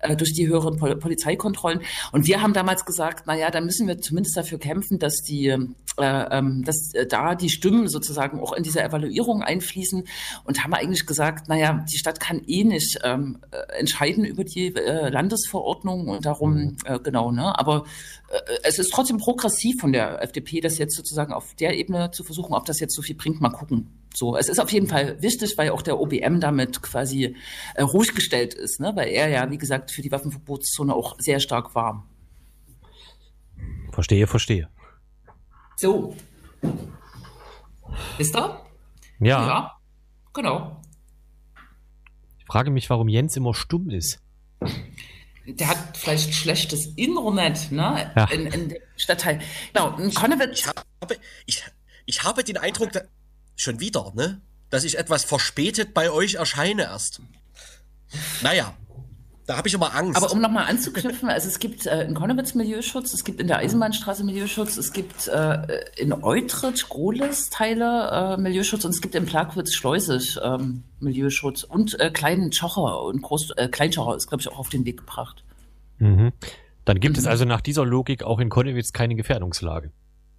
äh, 0.00 0.16
durch 0.16 0.32
die 0.32 0.46
höheren 0.46 0.76
Pol 0.76 0.96
Polizeikontrollen. 0.96 1.80
Und 2.12 2.26
wir 2.26 2.42
haben 2.42 2.52
damals 2.52 2.84
gesagt, 2.84 3.24
na 3.26 3.36
ja, 3.36 3.50
da 3.50 3.60
müssen 3.60 3.86
wir 3.86 4.00
zumindest 4.00 4.36
dafür 4.36 4.58
kämpfen, 4.58 4.98
dass 4.98 5.22
die, 5.22 5.48
äh, 5.48 5.58
ähm, 5.98 6.64
dass 6.64 6.94
äh, 6.94 7.06
da 7.06 7.34
die 7.34 7.50
Stimmen 7.50 7.88
sozusagen 7.88 8.40
auch 8.40 8.52
in 8.52 8.62
diese 8.62 8.82
Evaluierung 8.82 9.42
einfließen 9.42 10.04
und 10.44 10.64
haben 10.64 10.74
eigentlich 10.74 11.06
gesagt, 11.06 11.46
na 11.48 11.56
ja, 11.56 11.84
die 11.90 11.98
Stadt 11.98 12.20
kann 12.20 12.42
eh 12.46 12.64
nicht 12.64 12.98
ähm, 13.04 13.38
äh, 13.50 13.78
entscheiden 13.78 14.24
über 14.24 14.44
die 14.44 14.74
äh, 14.74 15.08
Landesverordnung 15.08 16.08
und 16.08 16.26
darum, 16.26 16.76
äh, 16.84 16.98
genau, 16.98 17.30
ne, 17.30 17.58
aber 17.58 17.84
äh, 18.30 18.38
es 18.62 18.78
ist 18.78 18.92
trotzdem 18.92 19.18
progressiv 19.18 19.80
von 19.80 19.92
der 19.92 20.22
FDP, 20.22 20.60
das 20.60 20.78
jetzt 20.78 20.96
sozusagen 20.96 21.32
auf 21.32 21.54
der 21.54 21.76
Ebene 21.76 22.10
zu 22.10 22.24
versuchen, 22.24 22.54
ob 22.54 22.64
das 22.66 22.80
jetzt 22.80 22.94
so 22.94 23.02
viel 23.02 23.16
bringt, 23.16 23.40
mal 23.40 23.50
gucken. 23.50 23.88
So, 24.18 24.36
es 24.36 24.48
ist 24.48 24.58
auf 24.58 24.72
jeden 24.72 24.88
Fall 24.88 25.22
wichtig, 25.22 25.56
weil 25.58 25.70
auch 25.70 25.80
der 25.80 26.00
OBM 26.00 26.40
damit 26.40 26.82
quasi 26.82 27.36
äh, 27.76 27.82
ruhig 27.82 28.16
gestellt 28.16 28.52
ist, 28.52 28.80
ne? 28.80 28.90
weil 28.96 29.06
er 29.10 29.28
ja, 29.28 29.48
wie 29.48 29.58
gesagt, 29.58 29.92
für 29.92 30.02
die 30.02 30.10
Waffenverbotszone 30.10 30.92
auch 30.92 31.14
sehr 31.20 31.38
stark 31.38 31.76
war. 31.76 32.04
Verstehe, 33.92 34.26
verstehe. 34.26 34.68
So. 35.76 36.16
Ist 38.18 38.34
er? 38.34 38.66
Ja, 39.20 39.46
Ja. 39.46 39.72
Genau. 40.34 40.82
ich 42.40 42.44
frage 42.46 42.72
mich, 42.72 42.90
warum 42.90 43.08
Jens 43.08 43.36
immer 43.36 43.54
stumm 43.54 43.88
ist. 43.88 44.20
Der 45.46 45.68
hat 45.68 45.96
vielleicht 45.96 46.34
schlechtes 46.34 46.86
Internet, 46.96 47.70
ne? 47.70 48.10
Ja. 48.16 48.24
In, 48.32 48.46
in 48.46 48.68
dem 48.70 48.82
Stadtteil. 48.96 49.40
Genau, 49.72 49.92
Konnewitz. 50.14 50.58
Ich 50.58 50.66
habe, 50.66 51.16
ich, 51.46 51.64
ich 52.06 52.24
habe 52.24 52.42
den 52.42 52.56
Eindruck, 52.56 52.90
da, 52.92 53.02
schon 53.58 53.80
wieder, 53.80 54.12
ne? 54.14 54.40
dass 54.70 54.84
ich 54.84 54.98
etwas 54.98 55.24
verspätet 55.24 55.94
bei 55.94 56.10
euch 56.10 56.34
erscheine 56.34 56.82
erst. 56.82 57.20
Naja, 58.42 58.74
da 59.46 59.56
habe 59.56 59.66
ich 59.66 59.72
immer 59.72 59.94
Angst. 59.94 60.16
Aber 60.16 60.30
um 60.30 60.40
nochmal 60.42 60.66
anzuknüpfen, 60.66 61.30
also 61.30 61.48
es 61.48 61.58
gibt 61.58 61.86
äh, 61.86 62.04
in 62.04 62.14
Konnewitz 62.14 62.54
Milieuschutz, 62.54 63.14
es 63.14 63.24
gibt 63.24 63.40
in 63.40 63.46
der 63.46 63.58
Eisenbahnstraße 63.58 64.22
Milieuschutz, 64.22 64.76
es 64.76 64.92
gibt 64.92 65.26
äh, 65.28 65.80
in 65.96 66.12
Eutrich, 66.12 66.86
Grohles 66.88 67.48
Teile 67.48 68.36
äh, 68.36 68.40
Milieuschutz 68.40 68.84
und 68.84 68.90
es 68.90 69.00
gibt 69.00 69.14
in 69.14 69.24
Plagwitz 69.24 69.72
Schleusig 69.72 70.38
ähm, 70.42 70.84
Milieuschutz 71.00 71.64
und 71.64 71.98
äh, 71.98 72.10
Kleinen 72.10 72.52
Schocher 72.52 73.02
und 73.02 73.22
Groß, 73.22 73.52
äh, 73.56 73.68
Kleinschocher 73.68 74.16
ist, 74.16 74.28
glaube 74.28 74.42
ich, 74.42 74.48
auch 74.48 74.58
auf 74.58 74.68
den 74.68 74.84
Weg 74.84 74.98
gebracht. 74.98 75.44
Mhm. 75.98 76.32
Dann 76.84 77.00
gibt 77.00 77.16
es 77.16 77.24
Mhm. 77.24 77.30
also 77.30 77.44
nach 77.46 77.62
dieser 77.62 77.86
Logik 77.86 78.22
auch 78.22 78.40
in 78.40 78.50
Konnewitz 78.50 78.92
keine 78.92 79.14
Gefährdungslage. 79.14 79.92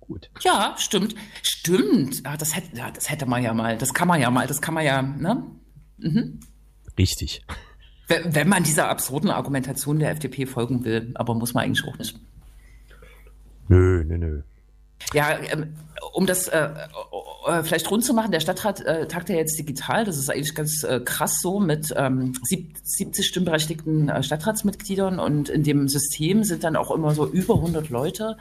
Gut. 0.10 0.32
Ja, 0.41 0.74
stimmt. 0.80 1.14
Stimmt. 1.43 2.26
Ja, 2.26 2.36
das 2.36 2.55
hätte, 2.55 2.76
ja, 2.76 2.89
das 2.89 3.12
hätte 3.12 3.28
man 3.28 3.43
ja 3.43 3.53
mal, 3.53 3.78
das 3.78 3.93
kann 3.93 4.07
man 4.07 4.20
ja 4.20 4.32
mal, 4.32 4.47
das 4.47 4.60
kann 4.60 4.74
man 4.74 4.84
ja, 4.84 5.03
ne? 5.03 5.43
Mhm. 5.97 6.39
Richtig. 6.97 7.45
Wenn 8.07 8.34
wenn 8.34 8.49
man 8.49 8.64
dieser 8.64 8.89
absurden 8.89 9.30
Argumentation 9.30 9.99
der 9.99 10.10
FDP 10.10 10.47
folgen 10.47 10.84
will, 10.84 11.12
aber 11.14 11.36
muss 11.36 11.53
man 11.53 11.66
eigentlich 11.66 11.88
auch 11.88 11.97
nicht. 11.99 12.20
Nö, 13.68 14.03
nö, 14.03 14.18
nö. 14.18 14.41
Ja, 15.14 15.39
ähm, 15.39 15.76
um 16.14 16.26
das 16.26 16.47
äh, 16.47 16.70
äh, 17.45 17.62
vielleicht 17.62 17.89
rund 17.91 18.03
zu 18.03 18.16
machen, 18.16 18.32
der 18.32 18.39
Stadtrat 18.39 18.82
äh, 18.82 19.07
tagt 19.07 19.30
ja 19.30 19.36
jetzt 19.36 19.60
digital. 19.60 20.05
Das 20.05 20.18
ist 20.18 20.32
eigentlich 20.32 20.55
ganz 20.55 20.84
äh, 20.84 21.01
krass 21.05 21.39
so 21.39 21.60
mit 21.60 21.93
ähm, 21.95 22.34
70 22.43 23.28
stimmberechtigten 23.28 24.10
äh, 24.10 24.24
Stadtratsmitgliedern 24.24 25.20
und 25.20 25.49
in 25.49 25.62
dem 25.62 25.88
System 25.88 26.43
sind 26.43 26.64
dann 26.64 26.76
auch 26.76 26.89
immer 26.89 27.14
so 27.14 27.28
über 27.28 27.53
100 27.53 27.89
Leute. 27.89 28.38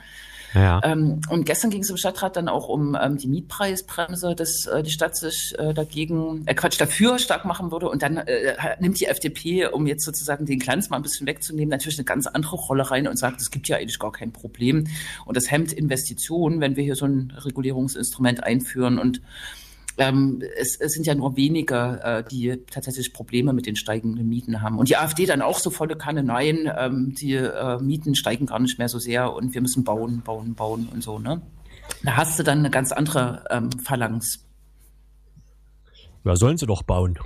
Ja. 0.55 0.81
Ähm, 0.83 1.21
und 1.29 1.45
gestern 1.45 1.71
ging 1.71 1.83
es 1.83 1.91
im 1.91 1.97
Stadtrat 1.97 2.37
dann 2.37 2.49
auch 2.49 2.69
um 2.69 2.97
ähm, 3.01 3.19
die 3.19 3.29
Mietpreisbremse, 3.29 4.35
dass 4.35 4.67
äh, 4.67 4.83
die 4.83 4.91
Stadt 4.91 5.17
sich 5.17 5.55
äh, 5.59 5.75
dagegen, 5.75 6.43
äh, 6.47 6.55
Quatsch, 6.55 6.81
dafür 6.81 7.19
stark 7.19 7.45
machen 7.45 7.71
würde. 7.71 7.89
Und 7.89 8.03
dann 8.03 8.17
äh, 8.17 8.55
nimmt 8.81 8.99
die 9.01 9.07
FDP, 9.07 9.67
um 9.67 9.87
jetzt 9.87 10.05
sozusagen 10.05 10.47
den 10.47 10.59
Glanz 10.59 10.91
mal 10.91 10.97
ein 10.97 11.03
bisschen 11.03 11.27
wegzunehmen, 11.27 11.71
natürlich 11.71 11.99
eine 11.99 12.05
ganz 12.05 12.27
andere 12.27 12.57
Rolle 12.57 12.91
rein 12.91 13.09
und 13.09 13.19
sagt, 13.19 13.41
es 13.41 13.51
gibt 13.51 13.69
ja 13.69 13.77
eigentlich 13.77 13.99
gar 13.99 14.13
kein 14.13 14.33
Problem. 14.33 14.87
Und 15.25 15.37
das 15.37 15.51
hemmt 15.51 15.73
Investitionen, 15.73 16.61
wenn 16.61 16.77
wir 16.77 16.85
hier 16.85 16.97
so 16.97 17.07
ein 17.07 17.33
Regulierungsinstrument 17.37 18.43
einführen. 18.43 18.99
Und 18.99 19.21
ähm, 19.99 20.43
es, 20.57 20.77
es 20.77 20.93
sind 20.93 21.07
ja 21.07 21.15
nur 21.15 21.37
wenige, 21.37 22.01
äh, 22.03 22.25
die 22.25 22.63
tatsächlich 22.71 23.13
Probleme 23.13 23.53
mit 23.53 23.67
den 23.67 23.77
steigenden 23.77 24.29
Mieten 24.29 24.63
haben. 24.63 24.79
Und 24.79 24.89
die 24.89 24.97
AfD 24.97 25.27
dann 25.27 25.43
auch 25.43 25.59
so 25.59 25.71
volle 25.71 25.97
Kanne, 25.97 26.23
nein, 26.23 26.71
ähm, 26.77 27.15
die 27.15 27.35
äh, 27.35 27.79
Mieten 27.81 28.15
steigen 28.15 28.47
gar 28.47 28.59
nicht 28.61 28.79
mehr 28.79 28.89
so 28.89 28.99
sehr 28.99 29.33
und 29.33 29.55
wir 29.55 29.61
müssen 29.61 29.85
bauen, 29.85 30.23
bauen, 30.23 30.55
bauen 30.55 30.89
und 30.93 31.03
so. 31.03 31.19
Ne? 31.19 31.43
Da 32.05 32.17
hast 32.17 32.39
du 32.39 32.43
dann 32.43 32.59
eine 32.59 32.71
ganz 32.71 32.93
andere 32.93 33.45
ähm, 33.51 33.71
Phalanx. 33.73 34.45
Ja, 36.25 36.37
sollen 36.37 36.59
sie 36.59 36.67
doch 36.67 36.83
bauen. 36.83 37.19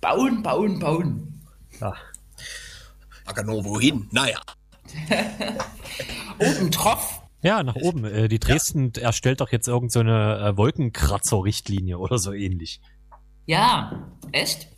Bauen, 0.00 0.42
bauen, 0.42 0.78
bauen. 0.78 1.40
Ja. 1.80 1.94
Aber 3.26 3.42
nur 3.42 3.64
wohin? 3.64 4.08
Naja. 4.10 4.40
Oben 6.38 6.70
Tropf. 6.70 7.23
Ja, 7.44 7.62
nach 7.62 7.76
oben. 7.76 8.06
Äh, 8.06 8.28
die 8.28 8.38
Dresden 8.38 8.92
erstellt 8.94 9.42
doch 9.42 9.52
jetzt 9.52 9.68
irgend 9.68 9.92
so 9.92 10.00
eine 10.00 10.38
äh, 10.38 10.56
Wolkenkratzer-Richtlinie 10.56 11.98
oder 11.98 12.18
so 12.18 12.32
ähnlich. 12.32 12.80
Ja, 13.44 14.08
echt? 14.32 14.68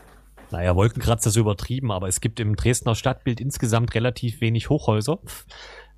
Naja, 0.51 0.75
Wolkenkratzer 0.75 1.31
ist 1.31 1.37
übertrieben, 1.37 1.93
aber 1.93 2.09
es 2.09 2.21
gibt 2.21 2.41
im 2.41 2.57
Dresdner 2.57 2.97
Stadtbild 2.97 3.41
insgesamt 3.41 3.95
relativ 3.95 4.41
wenig 4.41 4.69
Hochhäuser. 4.69 5.21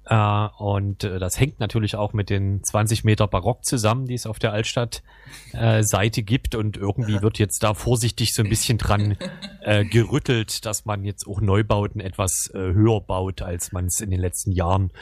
Äh, 0.05 0.49
und 0.59 1.05
äh, 1.05 1.19
das 1.19 1.41
hängt 1.41 1.59
natürlich 1.59 1.97
auch 1.97 2.12
mit 2.12 2.29
den 2.29 2.62
20 2.62 3.03
Meter 3.03 3.27
Barock 3.29 3.64
zusammen, 3.64 4.05
die 4.05 4.14
es 4.14 4.27
auf 4.27 4.39
der 4.39 4.53
Altstadt-Seite 4.53 6.23
gibt. 6.23 6.55
Und 6.55 6.77
irgendwie 6.77 7.23
wird 7.23 7.39
jetzt 7.39 7.62
da 7.62 7.73
vorsichtig 7.73 8.35
so 8.35 8.43
ein 8.43 8.51
bisschen 8.51 8.77
dran 8.77 9.16
äh, 9.62 9.87
gerüttelt, 9.87 10.66
dass 10.66 10.85
man 10.85 11.03
jetzt 11.07 11.27
auch 11.27 11.41
Neubauten 11.41 12.03
etwas 12.03 12.51
äh, 12.53 12.59
höher 12.59 13.01
baut, 13.01 13.41
als 13.41 13.73
man 13.73 13.87
es 13.87 14.03
in 14.03 14.11
den 14.11 14.21
letzten 14.21 14.53
Jahren 14.53 14.93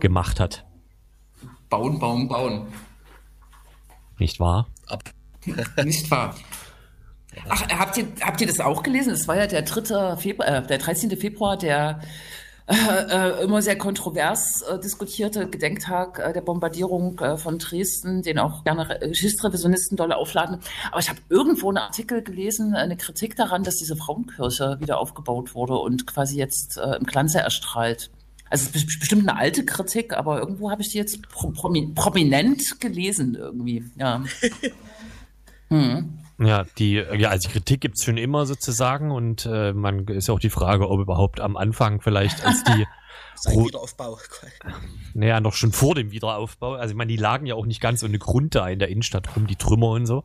gemacht 0.00 0.38
hat. 0.38 0.66
Bauen, 1.74 1.98
bauen, 1.98 2.28
bauen. 2.28 2.66
Nicht 4.18 4.38
wahr? 4.38 4.68
Nicht 5.84 6.08
wahr? 6.08 6.36
Ach, 7.48 7.68
habt 7.68 7.96
ihr, 7.96 8.06
habt 8.20 8.40
ihr 8.40 8.46
das 8.46 8.60
auch 8.60 8.84
gelesen? 8.84 9.12
Es 9.12 9.26
war 9.26 9.36
ja 9.36 9.48
der 9.48 9.62
3. 9.62 10.16
Februar, 10.16 10.46
äh, 10.48 10.64
der 10.64 10.78
13. 10.78 11.10
Februar, 11.16 11.56
der 11.56 11.98
äh, 12.68 12.74
äh, 12.76 13.42
immer 13.42 13.60
sehr 13.60 13.76
kontrovers 13.76 14.62
äh, 14.62 14.78
diskutierte 14.78 15.48
Gedenktag 15.50 16.20
äh, 16.20 16.32
der 16.32 16.42
Bombardierung 16.42 17.20
von 17.38 17.58
Dresden, 17.58 18.22
den 18.22 18.38
auch 18.38 18.62
gerne 18.62 18.88
Re- 18.88 19.08
Geschichtsrevisionisten 19.08 19.96
dolle 19.96 20.16
aufladen. 20.16 20.60
Aber 20.92 21.00
ich 21.00 21.08
habe 21.08 21.18
irgendwo 21.28 21.70
einen 21.70 21.78
Artikel 21.78 22.22
gelesen, 22.22 22.76
eine 22.76 22.96
Kritik 22.96 23.34
daran, 23.34 23.64
dass 23.64 23.74
diese 23.78 23.96
Frauenkirche 23.96 24.76
wieder 24.78 24.98
aufgebaut 25.00 25.56
wurde 25.56 25.74
und 25.74 26.06
quasi 26.06 26.38
jetzt 26.38 26.76
im 26.76 27.04
Glanze 27.04 27.40
erstrahlt. 27.40 28.12
Also 28.54 28.70
es 28.70 28.76
ist 28.76 28.88
bes- 28.88 29.00
bestimmt 29.00 29.28
eine 29.28 29.36
alte 29.36 29.64
Kritik, 29.64 30.12
aber 30.16 30.38
irgendwo 30.38 30.70
habe 30.70 30.80
ich 30.80 30.90
die 30.90 30.98
jetzt 30.98 31.20
pro 31.28 31.50
promi 31.50 31.90
prominent 31.92 32.80
gelesen 32.80 33.34
irgendwie. 33.34 33.84
Ja. 33.96 34.22
Hm. 35.68 36.18
Ja, 36.38 36.64
die, 36.78 36.92
ja, 36.94 37.30
also 37.30 37.48
die 37.48 37.52
Kritik 37.52 37.80
gibt's 37.80 38.04
schon 38.04 38.18
immer 38.18 38.44
sozusagen 38.44 39.10
und 39.10 39.46
äh, 39.46 39.72
man 39.72 40.06
ist 40.08 40.28
auch 40.28 40.38
die 40.38 40.50
Frage, 40.50 40.90
ob 40.90 41.00
überhaupt 41.00 41.40
am 41.40 41.56
Anfang 41.56 42.00
vielleicht 42.02 42.44
als 42.44 42.62
die 42.64 42.84
Sein 43.36 43.64
Wiederaufbau. 43.64 44.18
Naja, 45.14 45.40
noch 45.40 45.54
schon 45.54 45.72
vor 45.72 45.94
dem 45.94 46.10
Wiederaufbau. 46.10 46.74
Also 46.74 46.92
ich 46.92 46.96
meine, 46.96 47.10
die 47.10 47.16
lagen 47.16 47.46
ja 47.46 47.54
auch 47.54 47.66
nicht 47.66 47.80
ganz 47.80 48.04
ohne 48.04 48.18
Grund 48.18 48.54
da 48.54 48.68
in 48.68 48.78
der 48.78 48.88
Innenstadt 48.88 49.34
rum, 49.34 49.46
die 49.46 49.56
Trümmer 49.56 49.88
und 49.90 50.06
so. 50.06 50.22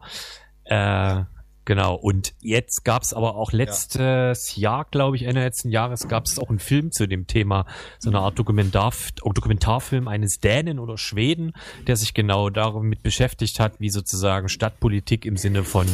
Äh, 0.65 1.23
genau. 1.69 1.93
Und 1.93 2.33
jetzt 2.41 2.83
gab's 2.83 3.13
aber 3.13 3.35
auch 3.35 3.51
letztes 3.51 4.55
Jahr, 4.55 4.87
glaube 4.89 5.15
ich, 5.17 5.23
Ende 5.23 5.41
letzten 5.41 5.69
Jahres, 5.69 6.07
gab's 6.07 6.39
auch 6.39 6.49
einen 6.49 6.57
Film 6.57 6.91
zu 6.91 7.07
dem 7.07 7.27
Thema, 7.27 7.67
so 7.99 8.09
eine 8.09 8.17
Art 8.17 8.39
Dokumentar, 8.39 8.91
Dokumentarfilm 9.23 10.07
eines 10.07 10.39
Dänen 10.39 10.79
oder 10.79 10.97
Schweden, 10.97 11.53
der 11.85 11.95
sich 11.95 12.15
genau 12.15 12.49
damit 12.49 13.03
beschäftigt 13.03 13.59
hat, 13.59 13.79
wie 13.79 13.91
sozusagen 13.91 14.49
Stadtpolitik 14.49 15.25
im 15.25 15.37
Sinne 15.37 15.63
von 15.63 15.85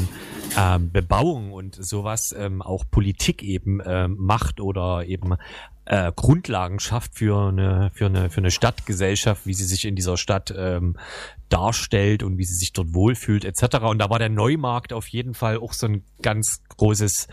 ähm, 0.57 0.91
Bebauung 0.93 1.51
und 1.51 1.75
sowas 1.75 2.33
ähm, 2.37 2.61
auch 2.61 2.85
Politik 2.89 3.43
eben 3.43 3.81
ähm, 3.85 4.15
macht 4.17 4.61
oder 4.61 5.05
eben 5.05 5.35
äh, 5.85 6.11
Grundlagen 6.15 6.79
schafft 6.79 7.15
für 7.15 7.49
eine, 7.49 7.91
für 7.93 8.07
eine, 8.07 8.29
für 8.29 8.39
eine 8.39 8.51
Stadtgesellschaft, 8.51 9.45
wie 9.45 9.53
sie 9.53 9.65
sich 9.65 9.85
in 9.85 9.95
dieser 9.95 10.17
Stadt 10.17 10.53
ähm, 10.55 10.97
darstellt 11.49 12.23
und 12.23 12.37
wie 12.37 12.45
sie 12.45 12.55
sich 12.55 12.73
dort 12.73 12.93
wohlfühlt, 12.93 13.45
etc. 13.45 13.77
Und 13.83 13.99
da 13.99 14.09
war 14.09 14.19
der 14.19 14.29
Neumarkt 14.29 14.93
auf 14.93 15.07
jeden 15.07 15.33
Fall 15.33 15.57
auch 15.57 15.73
so 15.73 15.87
ein 15.87 16.03
ganz 16.21 16.63
großes 16.75 17.27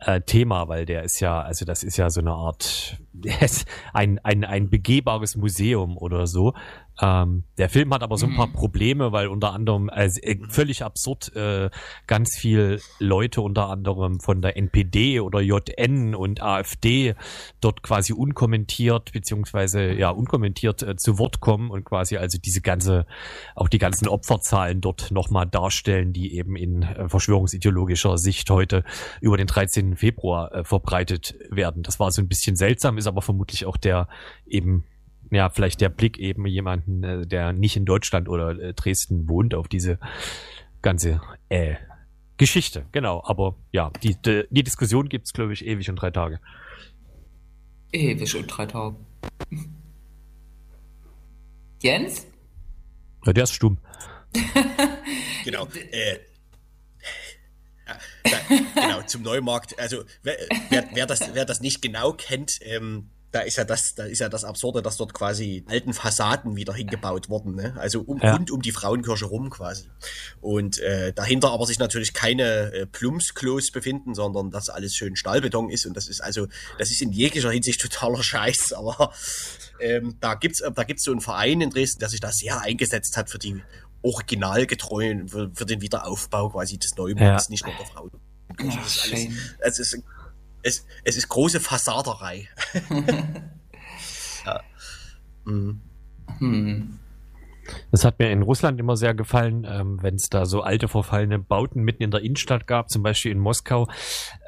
äh, 0.00 0.20
Thema, 0.20 0.68
weil 0.68 0.84
der 0.84 1.04
ist 1.04 1.20
ja, 1.20 1.40
also 1.40 1.64
das 1.64 1.82
ist 1.82 1.96
ja 1.96 2.10
so 2.10 2.20
eine 2.20 2.32
Art, 2.32 2.98
ein, 3.92 4.18
ein, 4.20 4.44
ein 4.44 4.70
begehbares 4.70 5.36
Museum 5.36 5.96
oder 5.96 6.26
so. 6.26 6.54
Ähm, 7.00 7.44
der 7.58 7.68
Film 7.68 7.92
hat 7.92 8.02
aber 8.02 8.16
so 8.16 8.26
ein 8.26 8.34
paar 8.34 8.48
Probleme, 8.48 9.12
weil 9.12 9.28
unter 9.28 9.52
anderem 9.52 9.90
also, 9.90 10.18
äh, 10.22 10.38
völlig 10.48 10.82
absurd 10.82 11.34
äh, 11.36 11.68
ganz 12.06 12.36
viel 12.38 12.80
Leute 12.98 13.42
unter 13.42 13.68
anderem 13.68 14.20
von 14.20 14.40
der 14.40 14.56
NPD 14.56 15.20
oder 15.20 15.40
JN 15.40 16.14
und 16.14 16.42
AfD 16.42 17.14
dort 17.60 17.82
quasi 17.82 18.14
unkommentiert 18.14 19.12
beziehungsweise 19.12 19.92
ja 19.92 20.08
unkommentiert 20.08 20.82
äh, 20.82 20.96
zu 20.96 21.18
Wort 21.18 21.40
kommen 21.40 21.70
und 21.70 21.84
quasi 21.84 22.16
also 22.16 22.38
diese 22.38 22.62
ganze 22.62 23.06
auch 23.54 23.68
die 23.68 23.78
ganzen 23.78 24.08
Opferzahlen 24.08 24.80
dort 24.80 25.10
nochmal 25.10 25.46
darstellen, 25.46 26.14
die 26.14 26.34
eben 26.34 26.56
in 26.56 26.82
äh, 26.82 27.08
verschwörungsideologischer 27.10 28.16
Sicht 28.16 28.48
heute 28.48 28.84
über 29.20 29.36
den 29.36 29.46
13. 29.46 29.96
Februar 29.96 30.54
äh, 30.54 30.64
verbreitet 30.64 31.34
werden. 31.50 31.82
Das 31.82 32.00
war 32.00 32.10
so 32.10 32.22
ein 32.22 32.28
bisschen 32.28 32.56
seltsam, 32.56 32.96
ist 32.96 33.05
aber 33.06 33.22
vermutlich 33.22 33.66
auch 33.66 33.76
der 33.76 34.08
eben 34.46 34.84
ja, 35.30 35.50
vielleicht 35.50 35.80
der 35.80 35.88
Blick 35.88 36.18
eben 36.18 36.46
jemanden, 36.46 37.02
äh, 37.02 37.26
der 37.26 37.52
nicht 37.52 37.76
in 37.76 37.84
Deutschland 37.84 38.28
oder 38.28 38.50
äh, 38.50 38.74
Dresden 38.74 39.28
wohnt, 39.28 39.54
auf 39.54 39.68
diese 39.68 39.98
ganze 40.82 41.20
äh, 41.48 41.74
Geschichte. 42.36 42.86
Genau, 42.92 43.22
aber 43.24 43.56
ja, 43.72 43.90
die, 44.02 44.14
die, 44.14 44.44
die 44.50 44.62
Diskussion 44.62 45.08
gibt's 45.08 45.32
glaube 45.32 45.52
ich, 45.52 45.66
ewig 45.66 45.88
und 45.90 45.96
drei 45.96 46.10
Tage. 46.10 46.40
Ewig 47.92 48.36
und 48.36 48.46
drei 48.46 48.66
Tage. 48.66 48.96
Jens? 51.82 52.26
Ja, 53.24 53.32
der 53.32 53.44
ist 53.44 53.54
stumm. 53.54 53.78
Genau. 55.44 55.68
Äh, 55.92 56.18
da, 58.24 58.30
genau, 58.74 59.02
zum 59.02 59.22
Neumarkt. 59.22 59.78
Also 59.78 60.04
wer, 60.22 60.36
wer, 60.70 60.88
wer, 60.92 61.06
das, 61.06 61.20
wer 61.34 61.44
das 61.44 61.60
nicht 61.60 61.80
genau 61.82 62.12
kennt, 62.12 62.52
ähm, 62.62 63.10
da 63.32 63.40
ist 63.42 63.56
ja 63.56 63.64
das, 63.64 63.94
da 63.94 64.04
ist 64.04 64.20
ja 64.20 64.28
das 64.30 64.44
Absurde, 64.44 64.80
dass 64.80 64.96
dort 64.96 65.12
quasi 65.12 65.62
alten 65.68 65.92
Fassaden 65.92 66.56
wieder 66.56 66.72
hingebaut 66.72 67.28
wurden, 67.28 67.54
ne? 67.54 67.74
Also 67.76 68.00
um, 68.00 68.18
Ja. 68.22 68.32
rund 68.32 68.50
um 68.50 68.62
die 68.62 68.72
Frauenkirche 68.72 69.26
rum 69.26 69.50
quasi. 69.50 69.90
Und 70.40 70.78
äh, 70.78 71.12
dahinter 71.12 71.50
aber 71.50 71.66
sich 71.66 71.78
natürlich 71.78 72.14
keine 72.14 72.72
äh, 72.72 72.86
Plumpsklos 72.86 73.72
befinden, 73.72 74.14
sondern 74.14 74.50
dass 74.50 74.70
alles 74.70 74.94
schön 74.94 75.16
Stahlbeton 75.16 75.68
ist. 75.70 75.84
Und 75.86 75.96
das 75.96 76.08
ist 76.08 76.22
also, 76.22 76.46
das 76.78 76.90
ist 76.90 77.02
in 77.02 77.12
jeglicher 77.12 77.50
Hinsicht 77.50 77.80
totaler 77.82 78.22
Scheiß. 78.22 78.72
Aber 78.72 79.12
ähm, 79.80 80.16
da 80.20 80.34
gibt's, 80.34 80.62
da 80.74 80.84
gibt's 80.84 81.04
so 81.04 81.10
einen 81.10 81.20
Verein 81.20 81.60
in 81.60 81.70
Dresden, 81.70 81.98
der 81.98 82.08
sich 82.08 82.20
da 82.20 82.30
sehr 82.32 82.62
eingesetzt 82.62 83.16
hat 83.18 83.28
für 83.28 83.38
die 83.38 83.62
originalgetreuen, 84.06 85.28
für, 85.28 85.50
für 85.54 85.66
den 85.66 85.80
Wiederaufbau 85.80 86.50
quasi 86.50 86.78
des 86.78 86.96
Neumarkts, 86.96 87.46
Ja. 87.46 87.50
nicht 87.50 87.66
nur 87.66 87.74
der 87.76 87.86
Frauen. 87.86 88.10
Ach, 88.48 88.54
Das 88.56 88.66
ist 88.66 88.76
alles, 88.76 89.20
schön. 89.22 89.38
es 89.60 89.78
ist, 89.78 90.02
es, 90.62 90.86
es 91.04 91.16
ist 91.16 91.28
große 91.28 91.60
Fassaderei. 91.60 92.48
ja. 94.44 94.60
Mhm. 95.44 95.80
Hm. 96.38 96.98
Das 97.90 98.04
hat 98.04 98.18
mir 98.18 98.30
in 98.30 98.42
Russland 98.42 98.78
immer 98.80 98.96
sehr 98.96 99.14
gefallen, 99.14 99.66
ähm, 99.68 99.98
wenn 100.02 100.16
es 100.16 100.28
da 100.28 100.44
so 100.44 100.62
alte 100.62 100.88
verfallene 100.88 101.38
Bauten 101.38 101.82
mitten 101.82 102.02
in 102.02 102.10
der 102.10 102.20
Innenstadt 102.20 102.66
gab, 102.66 102.90
zum 102.90 103.02
Beispiel 103.02 103.32
in 103.32 103.38
Moskau, 103.38 103.88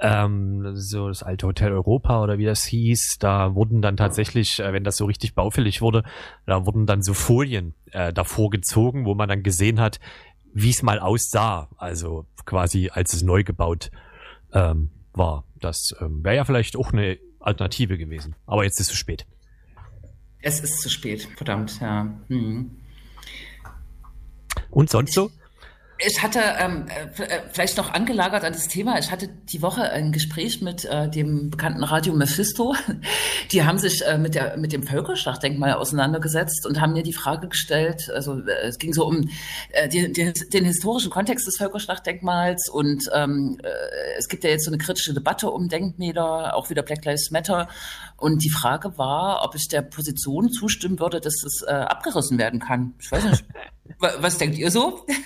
ähm, 0.00 0.72
so 0.74 1.08
das 1.08 1.22
alte 1.22 1.46
Hotel 1.46 1.72
Europa 1.72 2.22
oder 2.22 2.38
wie 2.38 2.44
das 2.44 2.64
hieß, 2.64 3.18
da 3.18 3.54
wurden 3.54 3.82
dann 3.82 3.96
tatsächlich, 3.96 4.60
äh, 4.60 4.72
wenn 4.72 4.84
das 4.84 4.96
so 4.96 5.06
richtig 5.06 5.34
baufällig 5.34 5.80
wurde, 5.80 6.02
da 6.46 6.66
wurden 6.66 6.86
dann 6.86 7.02
so 7.02 7.14
Folien 7.14 7.74
äh, 7.92 8.12
davor 8.12 8.50
gezogen, 8.50 9.04
wo 9.04 9.14
man 9.14 9.28
dann 9.28 9.42
gesehen 9.42 9.80
hat, 9.80 10.00
wie 10.54 10.70
es 10.70 10.82
mal 10.82 10.98
aussah, 10.98 11.68
also 11.76 12.26
quasi 12.44 12.90
als 12.92 13.12
es 13.12 13.22
neu 13.22 13.44
gebaut 13.44 13.90
ähm, 14.52 14.90
war. 15.12 15.44
Das 15.60 15.94
ähm, 16.00 16.24
wäre 16.24 16.36
ja 16.36 16.44
vielleicht 16.44 16.76
auch 16.76 16.92
eine 16.92 17.18
Alternative 17.40 17.98
gewesen, 17.98 18.34
aber 18.46 18.64
jetzt 18.64 18.80
ist 18.80 18.88
es 18.88 18.92
zu 18.92 18.96
spät. 18.96 19.26
Es 20.40 20.60
ist 20.60 20.80
zu 20.80 20.88
spät, 20.88 21.28
verdammt, 21.36 21.80
ja. 21.80 22.14
Hm. 22.28 22.70
Und 24.70 24.90
sonst 24.90 25.14
so? 25.14 25.30
Ich 26.06 26.22
hatte 26.22 26.40
ähm, 26.60 26.86
äh, 26.88 27.22
äh, 27.24 27.40
vielleicht 27.52 27.76
noch 27.76 27.92
angelagert 27.92 28.44
an 28.44 28.52
das 28.52 28.68
Thema, 28.68 29.00
ich 29.00 29.10
hatte 29.10 29.28
die 29.28 29.62
Woche 29.62 29.82
ein 29.82 30.12
Gespräch 30.12 30.62
mit 30.62 30.84
äh, 30.84 31.10
dem 31.10 31.50
bekannten 31.50 31.82
Radio 31.82 32.14
Mephisto. 32.14 32.76
Die 33.50 33.64
haben 33.64 33.78
sich 33.78 34.06
äh, 34.06 34.16
mit, 34.16 34.36
der, 34.36 34.56
mit 34.58 34.72
dem 34.72 34.84
Völkerschlachtdenkmal 34.84 35.72
auseinandergesetzt 35.72 36.66
und 36.66 36.80
haben 36.80 36.92
mir 36.92 37.02
die 37.02 37.12
Frage 37.12 37.48
gestellt, 37.48 38.10
also 38.14 38.38
äh, 38.38 38.68
es 38.68 38.78
ging 38.78 38.92
so 38.92 39.06
um 39.06 39.28
äh, 39.70 39.88
die, 39.88 40.12
die, 40.12 40.32
den 40.32 40.64
historischen 40.64 41.10
Kontext 41.10 41.48
des 41.48 41.56
Völkerschlachtdenkmals 41.56 42.68
und 42.68 43.10
ähm, 43.12 43.58
äh, 43.64 43.68
es 44.18 44.28
gibt 44.28 44.44
ja 44.44 44.50
jetzt 44.50 44.66
so 44.66 44.70
eine 44.70 44.78
kritische 44.78 45.14
Debatte 45.14 45.50
um 45.50 45.68
Denkmäler, 45.68 46.54
auch 46.54 46.70
wieder 46.70 46.82
Black 46.82 47.04
Lives 47.04 47.32
Matter. 47.32 47.68
Und 48.16 48.44
die 48.44 48.50
Frage 48.50 48.98
war, 48.98 49.44
ob 49.44 49.56
ich 49.56 49.66
der 49.66 49.82
Position 49.82 50.50
zustimmen 50.50 51.00
würde, 51.00 51.20
dass 51.20 51.42
es 51.42 51.62
äh, 51.66 51.72
abgerissen 51.72 52.38
werden 52.38 52.60
kann. 52.60 52.94
Ich 53.00 53.10
weiß 53.10 53.24
nicht. 53.24 53.44
Was 53.98 54.38
denkt 54.38 54.58
ihr 54.58 54.70
so? 54.70 55.04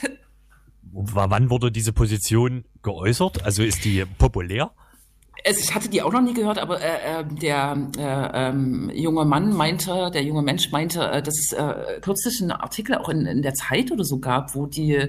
wann 0.92 1.50
wurde 1.50 1.72
diese 1.72 1.92
Position 1.92 2.64
geäußert? 2.82 3.44
Also 3.44 3.62
ist 3.62 3.84
die 3.84 4.04
populär? 4.18 4.72
Also 5.44 5.60
ich 5.60 5.74
hatte 5.74 5.88
die 5.88 6.02
auch 6.02 6.12
noch 6.12 6.20
nie 6.20 6.34
gehört, 6.34 6.58
aber 6.58 6.80
äh, 6.80 7.20
äh, 7.20 7.24
der 7.24 7.76
äh, 7.98 8.48
ähm, 8.48 8.90
junge 8.94 9.24
Mann 9.24 9.52
meinte, 9.52 10.10
der 10.12 10.22
junge 10.22 10.42
Mensch 10.42 10.70
meinte, 10.70 11.04
äh, 11.04 11.22
dass 11.22 11.36
es 11.38 11.52
äh, 11.52 12.00
kürzlich 12.00 12.40
einen 12.40 12.52
Artikel 12.52 12.96
auch 12.96 13.08
in, 13.08 13.26
in 13.26 13.42
der 13.42 13.54
Zeit 13.54 13.90
oder 13.90 14.04
so 14.04 14.18
gab, 14.18 14.54
wo 14.54 14.66
die 14.66 15.08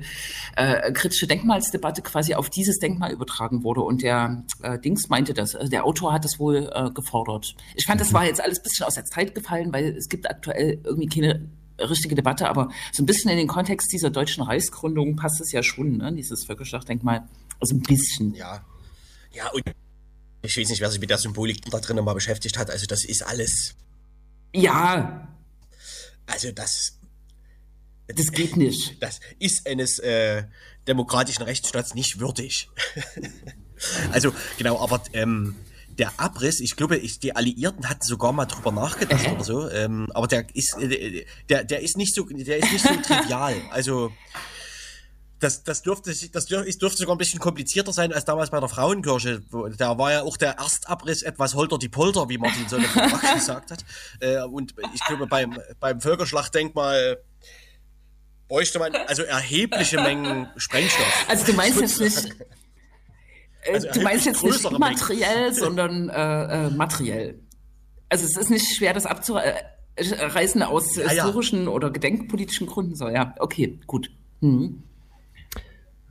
äh, 0.55 0.91
kritische 0.91 1.27
Denkmalsdebatte 1.27 2.01
quasi 2.01 2.33
auf 2.33 2.49
dieses 2.49 2.79
Denkmal 2.79 3.11
übertragen 3.11 3.63
wurde. 3.63 3.81
Und 3.81 4.01
der 4.01 4.43
äh, 4.63 4.79
Dings 4.79 5.07
meinte 5.09 5.33
das, 5.33 5.55
also 5.55 5.69
der 5.69 5.85
Autor 5.85 6.13
hat 6.13 6.25
das 6.25 6.39
wohl 6.39 6.71
äh, 6.73 6.89
gefordert. 6.91 7.55
Ich 7.75 7.85
fand, 7.85 8.01
das 8.01 8.13
war 8.13 8.25
jetzt 8.25 8.41
alles 8.41 8.59
ein 8.59 8.63
bisschen 8.63 8.87
aus 8.87 8.95
der 8.95 9.05
Zeit 9.05 9.35
gefallen, 9.35 9.71
weil 9.71 9.95
es 9.95 10.09
gibt 10.09 10.27
aktuell 10.27 10.79
irgendwie 10.83 11.07
keine 11.07 11.47
richtige 11.89 12.15
Debatte, 12.15 12.49
aber 12.49 12.69
so 12.91 13.03
ein 13.03 13.05
bisschen 13.05 13.31
in 13.31 13.37
den 13.37 13.47
Kontext 13.47 13.91
dieser 13.91 14.09
deutschen 14.09 14.43
Reichsgründung 14.43 15.15
passt 15.15 15.41
es 15.41 15.51
ja 15.51 15.63
schon, 15.63 15.97
ne? 15.97 16.13
dieses 16.13 16.45
Völkerschlachtdenkmal. 16.45 17.27
Also 17.59 17.75
ein 17.75 17.81
bisschen. 17.81 18.33
Ja. 18.35 18.65
Ja, 19.31 19.49
und 19.49 19.63
ich 20.43 20.57
weiß 20.57 20.69
nicht, 20.69 20.81
wer 20.81 20.91
sich 20.91 20.99
mit 20.99 21.09
der 21.09 21.17
Symbolik 21.17 21.61
da 21.71 21.79
drinnen 21.79 22.03
mal 22.03 22.13
beschäftigt 22.13 22.57
hat. 22.57 22.69
Also, 22.69 22.85
das 22.85 23.05
ist 23.05 23.25
alles. 23.25 23.75
Ja. 24.53 25.27
Also, 26.25 26.51
das. 26.51 26.99
Das 28.07 28.31
geht 28.31 28.57
nicht. 28.57 28.97
Das 28.99 29.19
ist 29.39 29.65
eines 29.67 29.99
äh, 29.99 30.43
demokratischen 30.87 31.43
Rechtsstaats 31.43 31.95
nicht 31.95 32.19
würdig. 32.19 32.69
also, 34.11 34.33
genau, 34.57 34.79
aber 34.79 35.01
ähm, 35.13 35.55
der 35.99 36.11
Abriss, 36.17 36.59
ich 36.59 36.75
glaube, 36.75 36.97
ich, 36.97 37.19
die 37.19 37.35
Alliierten 37.35 37.89
hatten 37.89 38.03
sogar 38.03 38.33
mal 38.33 38.45
drüber 38.45 38.71
nachgedacht 38.71 39.27
oder 39.29 39.43
so, 39.43 39.69
ähm, 39.69 40.07
aber 40.13 40.27
der 40.27 40.45
ist, 40.55 40.77
äh, 40.79 41.25
der, 41.49 41.63
der 41.63 41.81
ist 41.81 41.97
nicht 41.97 42.15
so, 42.15 42.23
der 42.25 42.57
ist 42.57 42.71
nicht 42.71 42.85
so 42.85 42.93
trivial. 43.01 43.55
Also 43.71 44.11
das, 45.39 45.63
das 45.63 45.81
dürfte, 45.81 46.13
das 46.31 46.45
dürfte 46.45 46.97
sogar 46.97 47.15
ein 47.15 47.17
bisschen 47.17 47.39
komplizierter 47.39 47.91
sein 47.91 48.13
als 48.13 48.23
damals 48.23 48.49
bei 48.49 48.59
der 48.59 48.69
Frauenkirche. 48.69 49.41
Da 49.77 49.97
war 49.97 50.11
ja 50.11 50.21
auch 50.23 50.37
der 50.37 50.53
Erstabriss 50.53 51.21
etwas 51.21 51.53
holter 51.53 51.77
die 51.77 51.89
Polter, 51.89 52.29
wie 52.29 52.37
Martin 52.37 52.67
so 52.69 52.77
gesagt 53.33 53.71
hat. 53.71 53.83
Äh, 54.21 54.43
und 54.43 54.73
ich 54.93 55.03
glaube, 55.03 55.27
beim, 55.27 55.59
beim 55.79 55.99
Völkerschlachtdenkmal 55.99 57.17
bräuchte 58.47 58.79
man 58.79 58.95
also 58.95 59.23
erhebliche 59.23 59.99
Mengen 59.99 60.47
Sprengstoff. 60.55 61.25
Also 61.27 61.45
du 61.45 61.53
meinst 61.53 61.81
jetzt 61.81 61.99
nicht, 61.99 62.35
also 63.71 63.87
du 63.93 64.01
meinst 64.01 64.25
jetzt 64.25 64.43
nicht 64.43 64.65
immateriell, 64.65 65.53
sondern 65.53 66.09
äh, 66.09 66.67
äh, 66.67 66.69
materiell. 66.71 67.39
Also 68.09 68.25
es 68.25 68.37
ist 68.37 68.49
nicht 68.49 68.75
schwer, 68.75 68.93
das 68.93 69.05
abzureißen 69.05 70.63
aus 70.63 70.95
ja, 70.95 71.09
historischen 71.09 71.65
ja. 71.65 71.69
oder 71.69 71.91
gedenkpolitischen 71.91 72.67
Gründen. 72.67 72.95
So, 72.95 73.09
ja, 73.09 73.33
okay, 73.39 73.79
gut. 73.87 74.11
Mhm. 74.41 74.83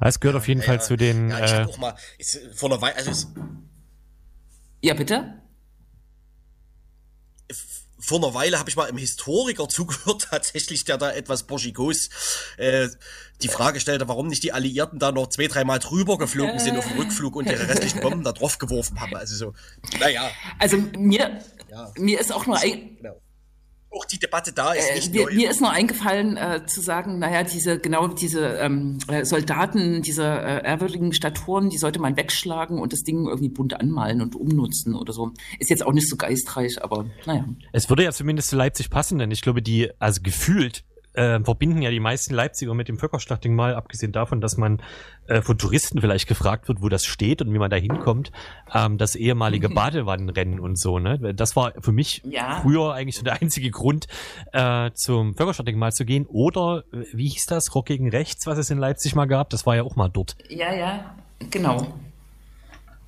Es 0.01 0.19
gehört 0.19 0.37
auf 0.37 0.49
jeden 0.49 0.61
ja, 0.61 0.67
Fall 0.67 0.83
zu 0.83 0.97
den. 0.97 1.31
Ja, 1.31 1.45
ich 1.45 1.53
äh, 1.53 1.65
auch 1.65 1.79
mal 1.79 1.95
ist, 2.19 2.41
vor 2.55 2.71
einer 2.71 2.83
Weile, 2.83 2.97
also 2.97 3.11
ist, 3.11 3.29
ja, 4.81 4.95
bitte? 4.95 5.42
Vor 8.03 8.19
einer 8.19 8.35
Weile 8.35 8.59
habe 8.59 8.69
ich 8.69 8.77
mal 8.77 8.87
im 8.87 8.99
Historiker 8.99 9.69
zugehört, 9.71 10.29
tatsächlich, 10.31 10.85
der 10.85 10.99
da 10.99 11.13
etwas 11.13 11.45
bourgigos 11.45 12.11
äh, 12.57 12.89
die 13.43 13.49
Frage 13.49 13.81
stellte, 13.81 14.09
warum 14.09 14.29
nicht 14.29 14.43
die 14.43 14.53
Alliierten 14.53 14.99
da 14.99 15.13
noch 15.13 15.29
zwei, 15.29 15.47
dreimal 15.47 15.79
drüber 15.79 16.19
geflogen 16.19 16.59
sind 16.59 16.77
auf 16.77 16.87
dem 16.87 16.99
Rückflug 16.99 17.35
und 17.37 17.47
ihre 17.47 17.69
restlichen 17.69 18.01
Bomben 18.01 18.23
da 18.25 18.33
drauf 18.33 18.59
geworfen 18.59 19.01
haben. 19.01 19.17
Also 19.17 19.35
so, 19.35 19.55
naja. 19.99 20.31
Also 20.59 20.77
mir, 20.77 21.41
ja. 21.71 21.93
mir 21.97 22.21
ist 22.21 22.33
auch 22.33 22.47
nur 22.47 22.59
ein, 22.59 22.97
genau 22.97 23.22
auch 23.93 24.05
die 24.05 24.19
Debatte 24.19 24.53
da 24.53 24.73
ist 24.73 24.95
nicht 24.95 25.15
äh, 25.15 25.19
mir, 25.19 25.25
neu. 25.27 25.35
Mir 25.35 25.51
ist 25.51 25.61
nur 25.61 25.71
eingefallen 25.71 26.37
äh, 26.37 26.67
zu 26.67 26.81
sagen, 26.81 27.19
naja, 27.19 27.43
diese 27.43 27.79
genau 27.79 28.09
diese 28.09 28.57
ähm, 28.57 28.99
äh, 29.09 29.25
Soldaten, 29.25 30.03
diese 30.03 30.25
äh, 30.25 30.65
ehrwürdigen 30.65 31.13
Staturen, 31.13 31.71
die 31.71 31.79
sollte 31.79 32.01
man 32.01 32.17
wegschlagen 32.17 32.79
und 32.79 32.93
das 32.93 33.03
Ding 33.03 33.27
irgendwie 33.27 33.49
bunt 33.49 33.79
anmalen 33.79 34.23
und 34.23 34.35
umnutzen 34.35 34.95
oder 34.95 35.13
so. 35.13 35.33
Ist 35.59 35.71
jetzt 35.71 35.85
auch 35.85 35.93
nicht 35.93 36.09
so 36.09 36.17
geistreich, 36.17 36.83
aber 36.83 37.07
naja. 37.27 37.45
Es 37.73 37.89
würde 37.89 38.05
ja 38.05 38.13
zumindest 38.13 38.49
zu 38.49 38.57
Leipzig 38.57 38.91
passen, 38.91 39.19
denn 39.19 39.31
ich 39.31 39.43
glaube, 39.43 39.63
die, 39.63 39.91
also 39.99 40.21
gefühlt 40.23 40.85
äh, 41.15 41.41
verbinden 41.41 41.83
ja 41.83 41.91
die 41.91 42.01
meisten 42.01 42.35
Leipziger 42.35 42.75
mit 42.75 42.89
dem 42.89 42.99
Völkerschlachtdenkmal, 42.99 43.75
abgesehen 43.75 44.13
davon, 44.13 44.41
dass 44.41 44.57
man 44.57 44.83
äh, 45.27 45.43
von 45.43 45.59
Touristen 45.59 46.01
vielleicht 46.01 46.27
gefragt 46.27 46.69
wird, 46.69 46.83
wo 46.83 46.89
das 46.89 47.05
steht 47.05 47.43
und 47.43 47.53
wie 47.53 47.59
man 47.59 47.71
da 47.71 47.77
hinkommt, 47.77 48.33
ähm, 48.75 48.99
das 48.99 49.15
ehemalige 49.15 49.69
mhm. 49.69 49.75
Badewannenrennen 49.75 50.61
und 50.61 50.79
so, 50.79 50.99
ne? 50.99 51.35
Das 51.35 51.55
war 51.57 51.73
für 51.81 51.93
mich 51.93 52.23
ja. 52.25 52.61
früher 52.63 52.95
eigentlich 52.95 53.17
so 53.17 53.25
der 53.25 53.41
einzige 53.41 53.71
Grund, 53.71 54.07
äh, 54.53 54.91
zum 54.95 55.35
Völkerschlachtdenkmal 55.35 55.93
zu 55.93 56.05
gehen. 56.05 56.27
Oder, 56.27 56.85
äh, 56.93 57.05
wie 57.13 57.29
hieß 57.29 57.47
das, 57.47 57.75
Rock 57.75 57.87
gegen 57.87 58.09
Rechts, 58.09 58.47
was 58.47 58.59
es 58.59 58.71
in 58.71 58.79
Leipzig 58.79 59.15
mal 59.15 59.27
gab? 59.27 59.51
Das 59.51 59.67
war 59.67 59.77
ja 59.77 59.83
auch 59.83 59.97
mal 59.97 60.09
dort. 60.09 60.37
Ja, 60.49 60.73
ja, 60.73 61.15
genau. 61.51 61.87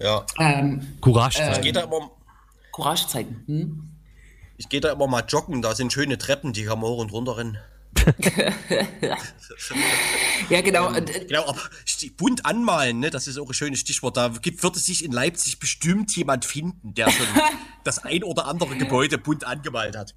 Ja. 0.00 0.24
Ähm, 0.38 0.86
Courage 1.00 1.38
zeigen. 1.38 1.61
Äh, 1.61 1.62
geht 1.62 1.76
da 1.76 1.82
immer, 1.82 2.11
Courage 2.72 3.07
zeigen. 3.07 3.42
Hm? 3.46 3.90
Ich 4.57 4.68
gehe 4.68 4.80
da 4.80 4.92
immer 4.92 5.07
mal 5.07 5.24
joggen, 5.26 5.62
da 5.62 5.74
sind 5.74 5.92
schöne 5.92 6.18
Treppen, 6.18 6.52
die 6.52 6.64
kann 6.64 6.80
man 6.80 6.90
hoch 6.90 6.98
und 6.98 7.12
runter 7.12 7.36
rennen. 7.36 7.59
ja, 10.51 10.61
genau. 10.61 10.95
Ähm, 10.95 11.05
genau, 11.28 11.49
aber 11.49 11.61
bunt 12.16 12.47
anmalen, 12.47 13.01
ne, 13.01 13.11
das 13.11 13.26
ist 13.26 13.38
auch 13.38 13.49
ein 13.49 13.55
schönes 13.55 13.80
Stichwort. 13.80 14.16
Da 14.16 14.28
gibt, 14.28 14.62
wird 14.62 14.76
es 14.76 14.84
sich 14.84 15.05
in 15.05 15.12
Leipzig 15.12 15.59
bestimmt 15.59 16.14
jemand 16.16 16.45
finden, 16.45 16.95
der 16.95 17.11
schon 17.11 17.26
das 17.84 18.05
ein 18.05 18.24
oder 18.24 18.47
andere 18.47 18.76
Gebäude 18.76 19.18
bunt 19.18 19.47
angemalt 19.47 19.97
hat. 19.97 20.14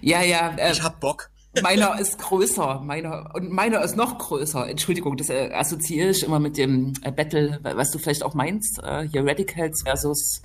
Ja, 0.00 0.22
ja. 0.22 0.54
Äh, 0.56 0.72
ich 0.72 0.82
hab 0.82 1.00
Bock. 1.00 1.30
Meiner 1.62 2.00
ist 2.00 2.18
größer, 2.18 2.80
meiner 2.80 3.32
und 3.32 3.52
meiner 3.52 3.80
ist 3.82 3.96
noch 3.96 4.18
größer. 4.18 4.68
Entschuldigung, 4.68 5.16
das 5.16 5.30
äh, 5.30 5.52
assoziiere 5.52 6.10
ich 6.10 6.24
immer 6.24 6.40
mit 6.40 6.56
dem 6.56 6.94
äh, 7.02 7.12
Battle, 7.12 7.60
was 7.62 7.92
du 7.92 8.00
vielleicht 8.00 8.24
auch 8.24 8.34
meinst, 8.34 8.82
äh, 8.82 9.06
hier 9.08 9.24
Radicals 9.24 9.82
versus 9.82 10.42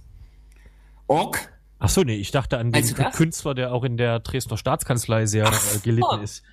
Ork. 1.07 1.51
Ach 1.80 1.89
so, 1.89 2.03
nee, 2.03 2.17
ich 2.17 2.30
dachte 2.30 2.59
an 2.59 2.71
den 2.71 2.86
Künstler, 3.13 3.55
der 3.55 3.73
auch 3.73 3.84
in 3.84 3.97
der 3.97 4.19
Dresdner 4.19 4.57
Staatskanzlei 4.57 5.25
sehr 5.25 5.47
äh, 5.47 5.80
gelitten 5.82 6.21
ist. 6.21 6.43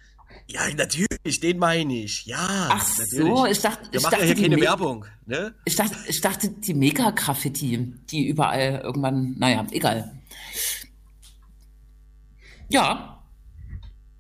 Ja, 0.48 0.60
natürlich, 0.74 1.40
den 1.40 1.58
meine 1.58 2.04
ich. 2.04 2.24
Ja, 2.26 2.68
Ach 2.70 2.98
natürlich. 2.98 3.36
so, 3.36 3.46
ich 3.46 3.60
dachte, 3.60 3.88
Wir 3.90 3.98
ich 3.98 4.02
machen 4.02 4.12
dachte 4.12 4.26
ja 4.26 4.34
hier 4.34 4.48
keine 4.48 4.60
Werbung, 4.60 5.04
ne? 5.26 5.54
Ich 5.64 5.74
dachte, 5.74 5.96
ich 6.06 6.20
dachte 6.20 6.50
die 6.50 6.74
Mega-Graffiti, 6.74 7.94
die 8.10 8.28
überall 8.28 8.80
irgendwann, 8.84 9.34
naja, 9.38 9.66
egal. 9.72 10.20
Ja. 12.68 13.24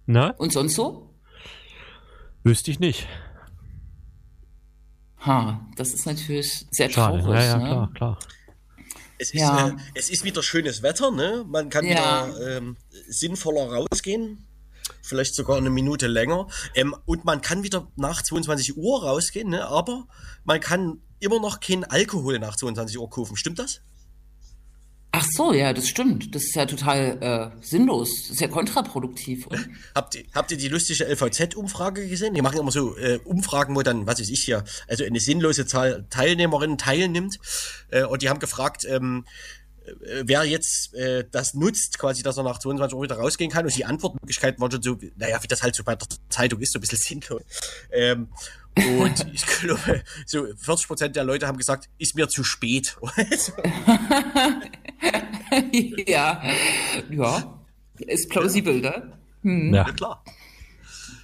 Na? 0.06 0.30
Und 0.30 0.52
sonst 0.52 0.74
so? 0.74 1.14
Wüsste 2.42 2.72
ich 2.72 2.80
nicht. 2.80 3.06
Ha, 5.20 5.60
das 5.76 5.94
ist 5.94 6.06
natürlich 6.06 6.66
sehr 6.70 6.90
Schade. 6.90 7.18
traurig. 7.18 7.34
Ja, 7.40 7.44
ja, 7.44 7.58
ne? 7.58 7.64
klar, 7.64 7.92
klar. 7.94 8.18
Es 9.18 9.32
ist, 9.32 9.40
ja. 9.40 9.68
äh, 9.68 9.76
es 9.94 10.10
ist 10.10 10.24
wieder 10.24 10.42
schönes 10.42 10.82
Wetter, 10.82 11.10
ne? 11.10 11.44
Man 11.48 11.70
kann 11.70 11.84
ja. 11.84 12.28
wieder 12.28 12.56
ähm, 12.56 12.76
sinnvoller 13.08 13.72
rausgehen 13.72 14.45
vielleicht 15.02 15.34
sogar 15.34 15.56
eine 15.56 15.70
Minute 15.70 16.06
länger. 16.06 16.46
Ähm, 16.74 16.94
und 17.04 17.24
man 17.24 17.40
kann 17.40 17.62
wieder 17.62 17.88
nach 17.96 18.22
22 18.22 18.76
Uhr 18.76 19.02
rausgehen, 19.02 19.50
ne? 19.50 19.66
aber 19.66 20.06
man 20.44 20.60
kann 20.60 21.00
immer 21.18 21.40
noch 21.40 21.60
kein 21.60 21.84
Alkohol 21.84 22.38
nach 22.38 22.56
22 22.56 22.98
Uhr 22.98 23.08
kaufen. 23.08 23.36
Stimmt 23.36 23.58
das? 23.58 23.80
Ach 25.18 25.24
so, 25.30 25.54
ja, 25.54 25.72
das 25.72 25.88
stimmt. 25.88 26.34
Das 26.34 26.44
ist 26.44 26.54
ja 26.54 26.66
total 26.66 27.16
äh, 27.22 27.64
sinnlos. 27.64 28.10
Das 28.22 28.32
ist 28.32 28.40
ja 28.42 28.48
kontraproduktiv. 28.48 29.48
Habt, 29.94 30.14
ihr, 30.14 30.24
habt 30.34 30.50
ihr 30.50 30.58
die 30.58 30.68
lustige 30.68 31.04
LVZ-Umfrage 31.04 32.06
gesehen? 32.06 32.34
Die 32.34 32.42
machen 32.42 32.58
immer 32.58 32.70
so 32.70 32.94
äh, 32.98 33.18
Umfragen, 33.24 33.74
wo 33.74 33.82
dann, 33.82 34.06
was 34.06 34.20
weiß 34.20 34.28
ich 34.28 34.44
hier, 34.44 34.64
also 34.88 35.04
eine 35.04 35.18
sinnlose 35.18 35.64
Zahl 35.64 36.06
Teilnehmerinnen 36.10 36.76
teilnimmt. 36.76 37.38
Äh, 37.88 38.04
und 38.04 38.20
die 38.20 38.28
haben 38.28 38.40
gefragt, 38.40 38.84
ähm, 38.86 39.24
äh, 39.24 39.65
wer 40.24 40.44
jetzt 40.44 40.94
äh, 40.94 41.24
das 41.30 41.54
nutzt, 41.54 41.98
quasi, 41.98 42.22
dass 42.22 42.36
er 42.36 42.44
nach 42.44 42.58
22 42.58 42.96
Uhr 42.96 43.02
wieder 43.02 43.16
rausgehen 43.16 43.50
kann. 43.50 43.64
Und 43.64 43.76
die 43.76 43.84
Antwortmöglichkeiten 43.84 44.60
waren 44.60 44.70
schon 44.70 44.82
so, 44.82 44.98
naja, 45.16 45.42
wie 45.42 45.46
das 45.46 45.62
halt 45.62 45.74
so 45.74 45.84
bei 45.84 45.96
der 45.96 46.08
Zeitung 46.28 46.60
ist, 46.60 46.72
so 46.72 46.78
ein 46.78 46.80
bisschen 46.80 46.98
sinnlos. 47.22 47.42
Ähm, 47.90 48.28
und 48.76 49.26
ich 49.32 49.46
glaube, 49.46 50.02
so 50.26 50.46
40 50.56 50.86
Prozent 50.86 51.16
der 51.16 51.24
Leute 51.24 51.46
haben 51.46 51.58
gesagt, 51.58 51.88
ist 51.98 52.14
mir 52.14 52.28
zu 52.28 52.44
spät. 52.44 52.96
ja, 56.06 56.42
ja, 57.10 57.60
ist 57.98 58.28
plausibel, 58.28 58.80
ne? 58.80 59.18
Hm. 59.42 59.74
Ja. 59.74 59.86
ja, 59.86 59.92
klar. 59.92 60.24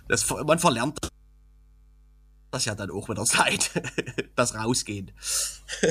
Das, 0.08 0.28
man 0.28 0.58
verlernt 0.58 0.98
das 2.50 2.64
ja 2.66 2.74
dann 2.74 2.90
auch 2.90 3.08
wieder 3.08 3.24
Zeit. 3.24 3.70
das 4.36 4.54
Rausgehen. 4.54 5.10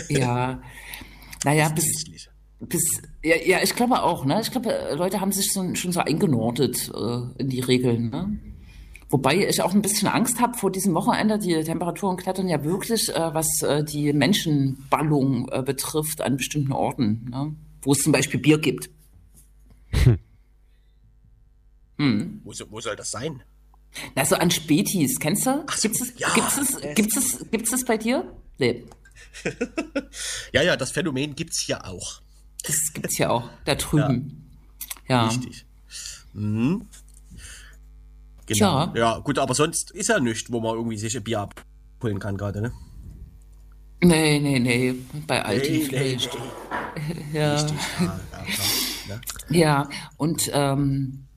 Ja. 0.10 0.62
Naja, 1.44 1.70
bis. 1.70 2.06
Bis, 2.62 3.02
ja, 3.24 3.36
ja, 3.38 3.60
ich 3.64 3.76
glaube 3.76 4.02
auch, 4.04 4.24
ne? 4.26 4.40
Ich 4.42 4.52
glaube, 4.52 4.94
Leute 4.96 5.20
haben 5.22 5.32
sich 5.32 5.52
so, 5.52 5.74
schon 5.76 5.92
so 5.92 6.00
eingenordet 6.02 6.90
äh, 6.94 7.42
in 7.42 7.50
die 7.50 7.60
Regeln, 7.60 8.10
ne? 8.10 8.40
Wobei 9.10 9.46
ich 9.48 9.62
auch 9.62 9.74
ein 9.74 9.82
bisschen 9.82 10.08
Angst 10.08 10.40
habe 10.40 10.58
vor 10.58 10.72
diesem 10.72 10.94
Wochenende. 10.94 11.38
Die 11.38 11.62
Temperaturen 11.64 12.16
klettern 12.16 12.48
ja 12.48 12.64
wirklich, 12.64 13.10
äh, 13.10 13.34
was 13.34 13.62
äh, 13.62 13.84
die 13.84 14.14
Menschenballung 14.14 15.50
äh, 15.50 15.62
betrifft 15.64 16.22
an 16.22 16.38
bestimmten 16.38 16.72
Orten, 16.72 17.28
ne? 17.30 17.54
wo 17.82 17.92
es 17.92 18.04
zum 18.04 18.14
Beispiel 18.14 18.40
Bier 18.40 18.58
gibt. 18.60 18.90
Hm. 21.98 22.42
Wo, 22.44 22.54
so- 22.54 22.66
wo 22.72 22.80
soll 22.80 22.96
das 22.96 23.12
sein? 23.12 23.44
Also 24.16 24.36
an 24.36 24.50
Spätis, 24.50 25.20
kennst 25.20 25.46
du? 25.46 25.64
Ach 25.68 25.78
so, 25.78 25.90
gibt's 25.90 26.02
es, 26.02 26.14
ja, 26.18 26.34
gibt's 26.34 26.58
es, 26.58 26.76
äh, 26.82 26.94
gibt's 26.96 27.18
es, 27.18 27.46
gibt's 27.52 27.74
es 27.74 27.86
bei 27.86 27.98
dir? 27.98 28.24
Nee, 28.58 28.86
Ja, 30.54 30.62
ja, 30.64 30.78
das 30.78 30.92
Phänomen 30.92 31.36
gibt's 31.36 31.60
hier 31.60 31.86
auch. 31.86 32.22
Das 32.64 32.94
gibt's 32.94 33.18
ja 33.18 33.30
auch 33.30 33.50
da 33.66 33.76
drüben. 33.76 34.50
Ja. 35.08 35.28
Richtig. 35.28 35.66
Mhm. 36.34 36.88
Genau. 38.46 38.88
Tja. 38.88 38.94
Ja, 38.96 39.18
gut, 39.20 39.38
aber 39.40 39.54
sonst 39.54 39.92
ist 39.92 40.10
ja 40.10 40.20
nichts, 40.20 40.52
wo 40.52 40.60
man 40.60 40.76
irgendwie 40.76 40.98
sich 40.98 41.16
ein 41.16 41.24
Bier 41.24 41.42
abholen 41.42 42.20
kann 42.20 42.38
gerade, 42.38 42.62
ne? 42.62 42.72
Nee, 44.04 44.40
nee, 44.40 44.60
nee, 44.60 44.96
bei 45.28 45.44
Aldi 45.46 45.70
Nee, 45.70 45.78
nee, 45.78 45.86
vielleicht. 45.86 46.34
nee. 46.34 47.38
Ja. 47.38 47.54
Richtig. 47.54 47.78
Ja, 48.00 48.06
ja, 48.06 48.20
klar. 48.56 48.68
Ne? 49.08 49.22
Ja, 49.50 49.90
und 50.18 50.50
ähm, 50.54 51.28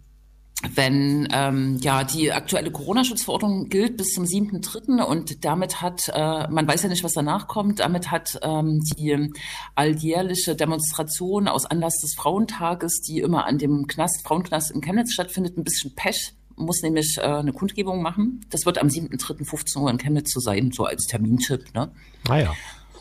wenn 0.74 1.28
ähm, 1.32 1.78
ja 1.80 2.04
die 2.04 2.32
aktuelle 2.32 2.70
Corona-Schutzverordnung 2.70 3.68
gilt 3.68 3.96
bis 3.96 4.12
zum 4.14 4.24
7.3. 4.24 5.02
und 5.02 5.44
damit 5.44 5.80
hat, 5.82 6.08
äh, 6.12 6.48
man 6.48 6.66
weiß 6.66 6.82
ja 6.84 6.88
nicht, 6.88 7.04
was 7.04 7.12
danach 7.12 7.48
kommt, 7.48 7.80
damit 7.80 8.10
hat 8.10 8.38
ähm, 8.42 8.80
die 8.96 9.30
alljährliche 9.74 10.56
Demonstration 10.56 11.48
aus 11.48 11.66
Anlass 11.66 11.98
des 12.00 12.14
Frauentages, 12.14 13.00
die 13.02 13.20
immer 13.20 13.46
an 13.46 13.58
dem 13.58 13.86
Knast, 13.86 14.22
Frauenknast 14.26 14.70
in 14.70 14.80
Chemnitz 14.80 15.12
stattfindet, 15.12 15.56
ein 15.58 15.64
bisschen 15.64 15.94
Pech, 15.94 16.34
muss 16.56 16.82
nämlich 16.82 17.18
äh, 17.18 17.22
eine 17.22 17.52
Kundgebung 17.52 18.02
machen. 18.02 18.40
Das 18.50 18.64
wird 18.64 18.78
am 18.78 18.88
7.3. 18.88 19.44
15 19.44 19.82
Uhr 19.82 19.90
in 19.90 19.98
Chemnitz 19.98 20.30
zu 20.30 20.40
sein, 20.40 20.70
so 20.72 20.84
als 20.84 21.06
Termintipp. 21.06 21.74
Ne? 21.74 21.90
Naja. 22.28 22.54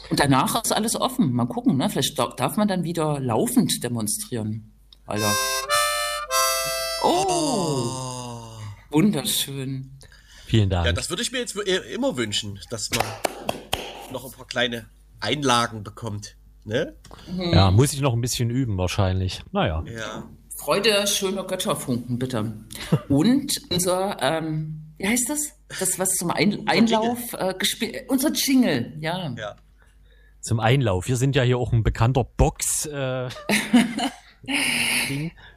Und 0.10 0.20
danach 0.20 0.64
ist 0.64 0.74
alles 0.74 1.00
offen. 1.00 1.32
Mal 1.34 1.46
gucken, 1.46 1.78
ne? 1.78 1.90
Vielleicht 1.90 2.18
da- 2.20 2.34
darf 2.36 2.58
man 2.58 2.68
dann 2.68 2.84
wieder 2.84 3.20
laufend 3.20 3.84
demonstrieren. 3.84 4.72
Alter. 5.06 5.32
Wunderschön. 8.94 9.92
Vielen 10.46 10.70
Dank. 10.70 10.86
Ja, 10.86 10.94
das 10.94 11.10
würde 11.10 11.24
ich 11.24 11.32
mir 11.32 11.40
jetzt 11.40 11.56
immer 11.56 12.16
wünschen, 12.16 12.60
dass 12.70 12.90
man 12.92 13.06
noch 14.12 14.26
ein 14.26 14.32
paar 14.32 14.48
kleine 14.48 14.86
Einlagen 15.20 15.84
bekommt. 15.84 16.36
Ne? 16.66 16.96
ja, 17.38 17.72
muss 17.72 17.92
ich 17.94 18.00
noch 18.00 18.14
ein 18.14 18.22
bisschen 18.22 18.50
üben 18.50 18.78
wahrscheinlich. 18.78 19.44
Naja. 19.52 19.84
Ja. 19.86 20.30
Freude, 20.56 21.06
schöner 21.08 21.44
Götterfunken, 21.44 22.20
bitte. 22.20 22.54
Und 23.10 23.52
unser, 23.70 24.18
ähm, 24.22 24.94
wie 24.98 25.08
heißt 25.08 25.30
das? 25.30 25.54
Das, 25.80 26.00
was 26.00 26.12
zum 26.12 26.32
Ein 26.32 26.68
Einlauf 26.68 27.34
äh, 27.34 27.54
gespielt, 27.56 28.06
unser 28.08 28.32
Jingle, 28.32 28.94
ja. 29.02 29.34
Ja. 29.38 29.56
Zum 30.40 30.60
Einlauf. 30.60 31.08
Wir 31.08 31.18
sind 31.18 31.36
ja 31.36 31.44
hier 31.44 31.58
auch 31.58 31.74
ein 31.74 31.84
bekannter 31.84 32.24
Box. 32.24 32.86
Äh. 32.86 33.30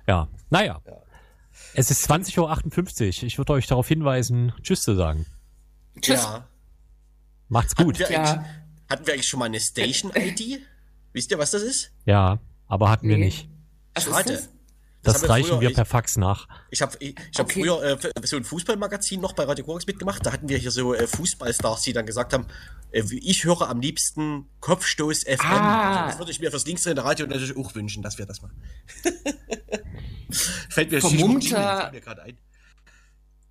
Ja, 0.07 0.29
naja. 0.49 0.81
Es 1.79 1.91
ist 1.91 2.11
20.58 2.11 3.19
Uhr. 3.21 3.27
Ich 3.27 3.39
würde 3.39 3.53
euch 3.53 3.67
darauf 3.67 3.87
hinweisen, 3.87 4.53
Tschüss 4.63 4.81
zu 4.83 4.95
sagen. 4.97 5.27
Tschüss. 6.01 6.23
Ja. 6.23 6.49
Macht's 7.49 7.75
gut. 7.77 8.01
Hatten 8.01 8.11
wir, 8.11 8.11
Ja. 8.17 8.23
eigentlich, 8.33 8.47
hatten 8.91 9.07
wir 9.07 9.13
eigentlich 9.15 9.29
schon 9.29 9.39
mal 9.41 9.45
eine 9.47 9.61
Station-ID? 9.61 10.61
Wisst 11.13 11.31
ihr, 11.31 11.39
was 11.39 11.51
das 11.51 11.63
ist? 11.63 11.91
Ja, 12.07 12.39
aber 12.67 12.89
hatten 12.91 13.09
wir 13.09 13.19
Nee. 13.19 13.27
nicht. 13.27 13.49
Was 13.95 14.07
ist 14.07 14.13
Schade. 14.13 14.33
das? 14.33 14.49
Das 15.03 15.23
wir 15.23 15.31
reichen 15.31 15.49
früher- 15.51 15.61
wir 15.61 15.69
ich- 15.69 15.75
per 15.77 15.85
Fax 15.85 16.17
nach. 16.17 16.49
Ich 16.71 16.83
habe 16.83 16.97
ich, 16.99 17.11
ich 17.31 17.39
hab 17.39 17.47
Okay. 17.47 17.61
früher 17.63 17.83
äh, 17.83 17.97
für- 17.99 18.11
so 18.25 18.37
ein 18.37 18.43
Fußballmagazin 18.45 19.21
noch 19.21 19.35
bei 19.35 19.45
Radio 19.45 19.65
Korax 19.65 19.87
mitgemacht. 19.87 20.25
Da 20.27 20.33
hatten 20.33 20.49
wir 20.49 20.59
hier 20.59 20.73
so 20.73 20.95
äh, 20.95 21.07
Fußballstars, 21.07 21.83
die 21.83 21.93
dann 21.93 22.07
gesagt 22.07 22.33
haben, 22.33 22.47
äh, 22.91 23.03
ich 23.13 23.45
höre 23.45 23.69
am 23.69 23.81
liebsten 23.81 24.47
Kopfstoß 24.61 25.23
FM. 25.25 25.39
Ah. 25.47 25.97
Also 26.07 26.09
das 26.11 26.19
würde 26.19 26.33
ich 26.33 26.41
mir 26.41 26.51
fürs 26.51 26.67
linksdrehende 26.67 27.05
Radio 27.05 27.27
natürlich 27.27 27.57
auch 27.57 27.73
wünschen, 27.77 28.03
dass 28.03 28.19
wir 28.19 28.27
das 28.27 28.43
machen. 28.43 28.61
Fällt 30.71 30.91
mir 30.91 31.01
Vermummter- 31.01 31.91
gerade 32.01 32.23
ein. 32.23 32.39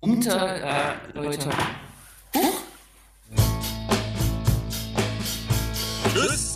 Unter, 0.00 0.56
äh, 0.56 0.94
Leute. 1.14 1.50
Tschüss! 6.12 6.55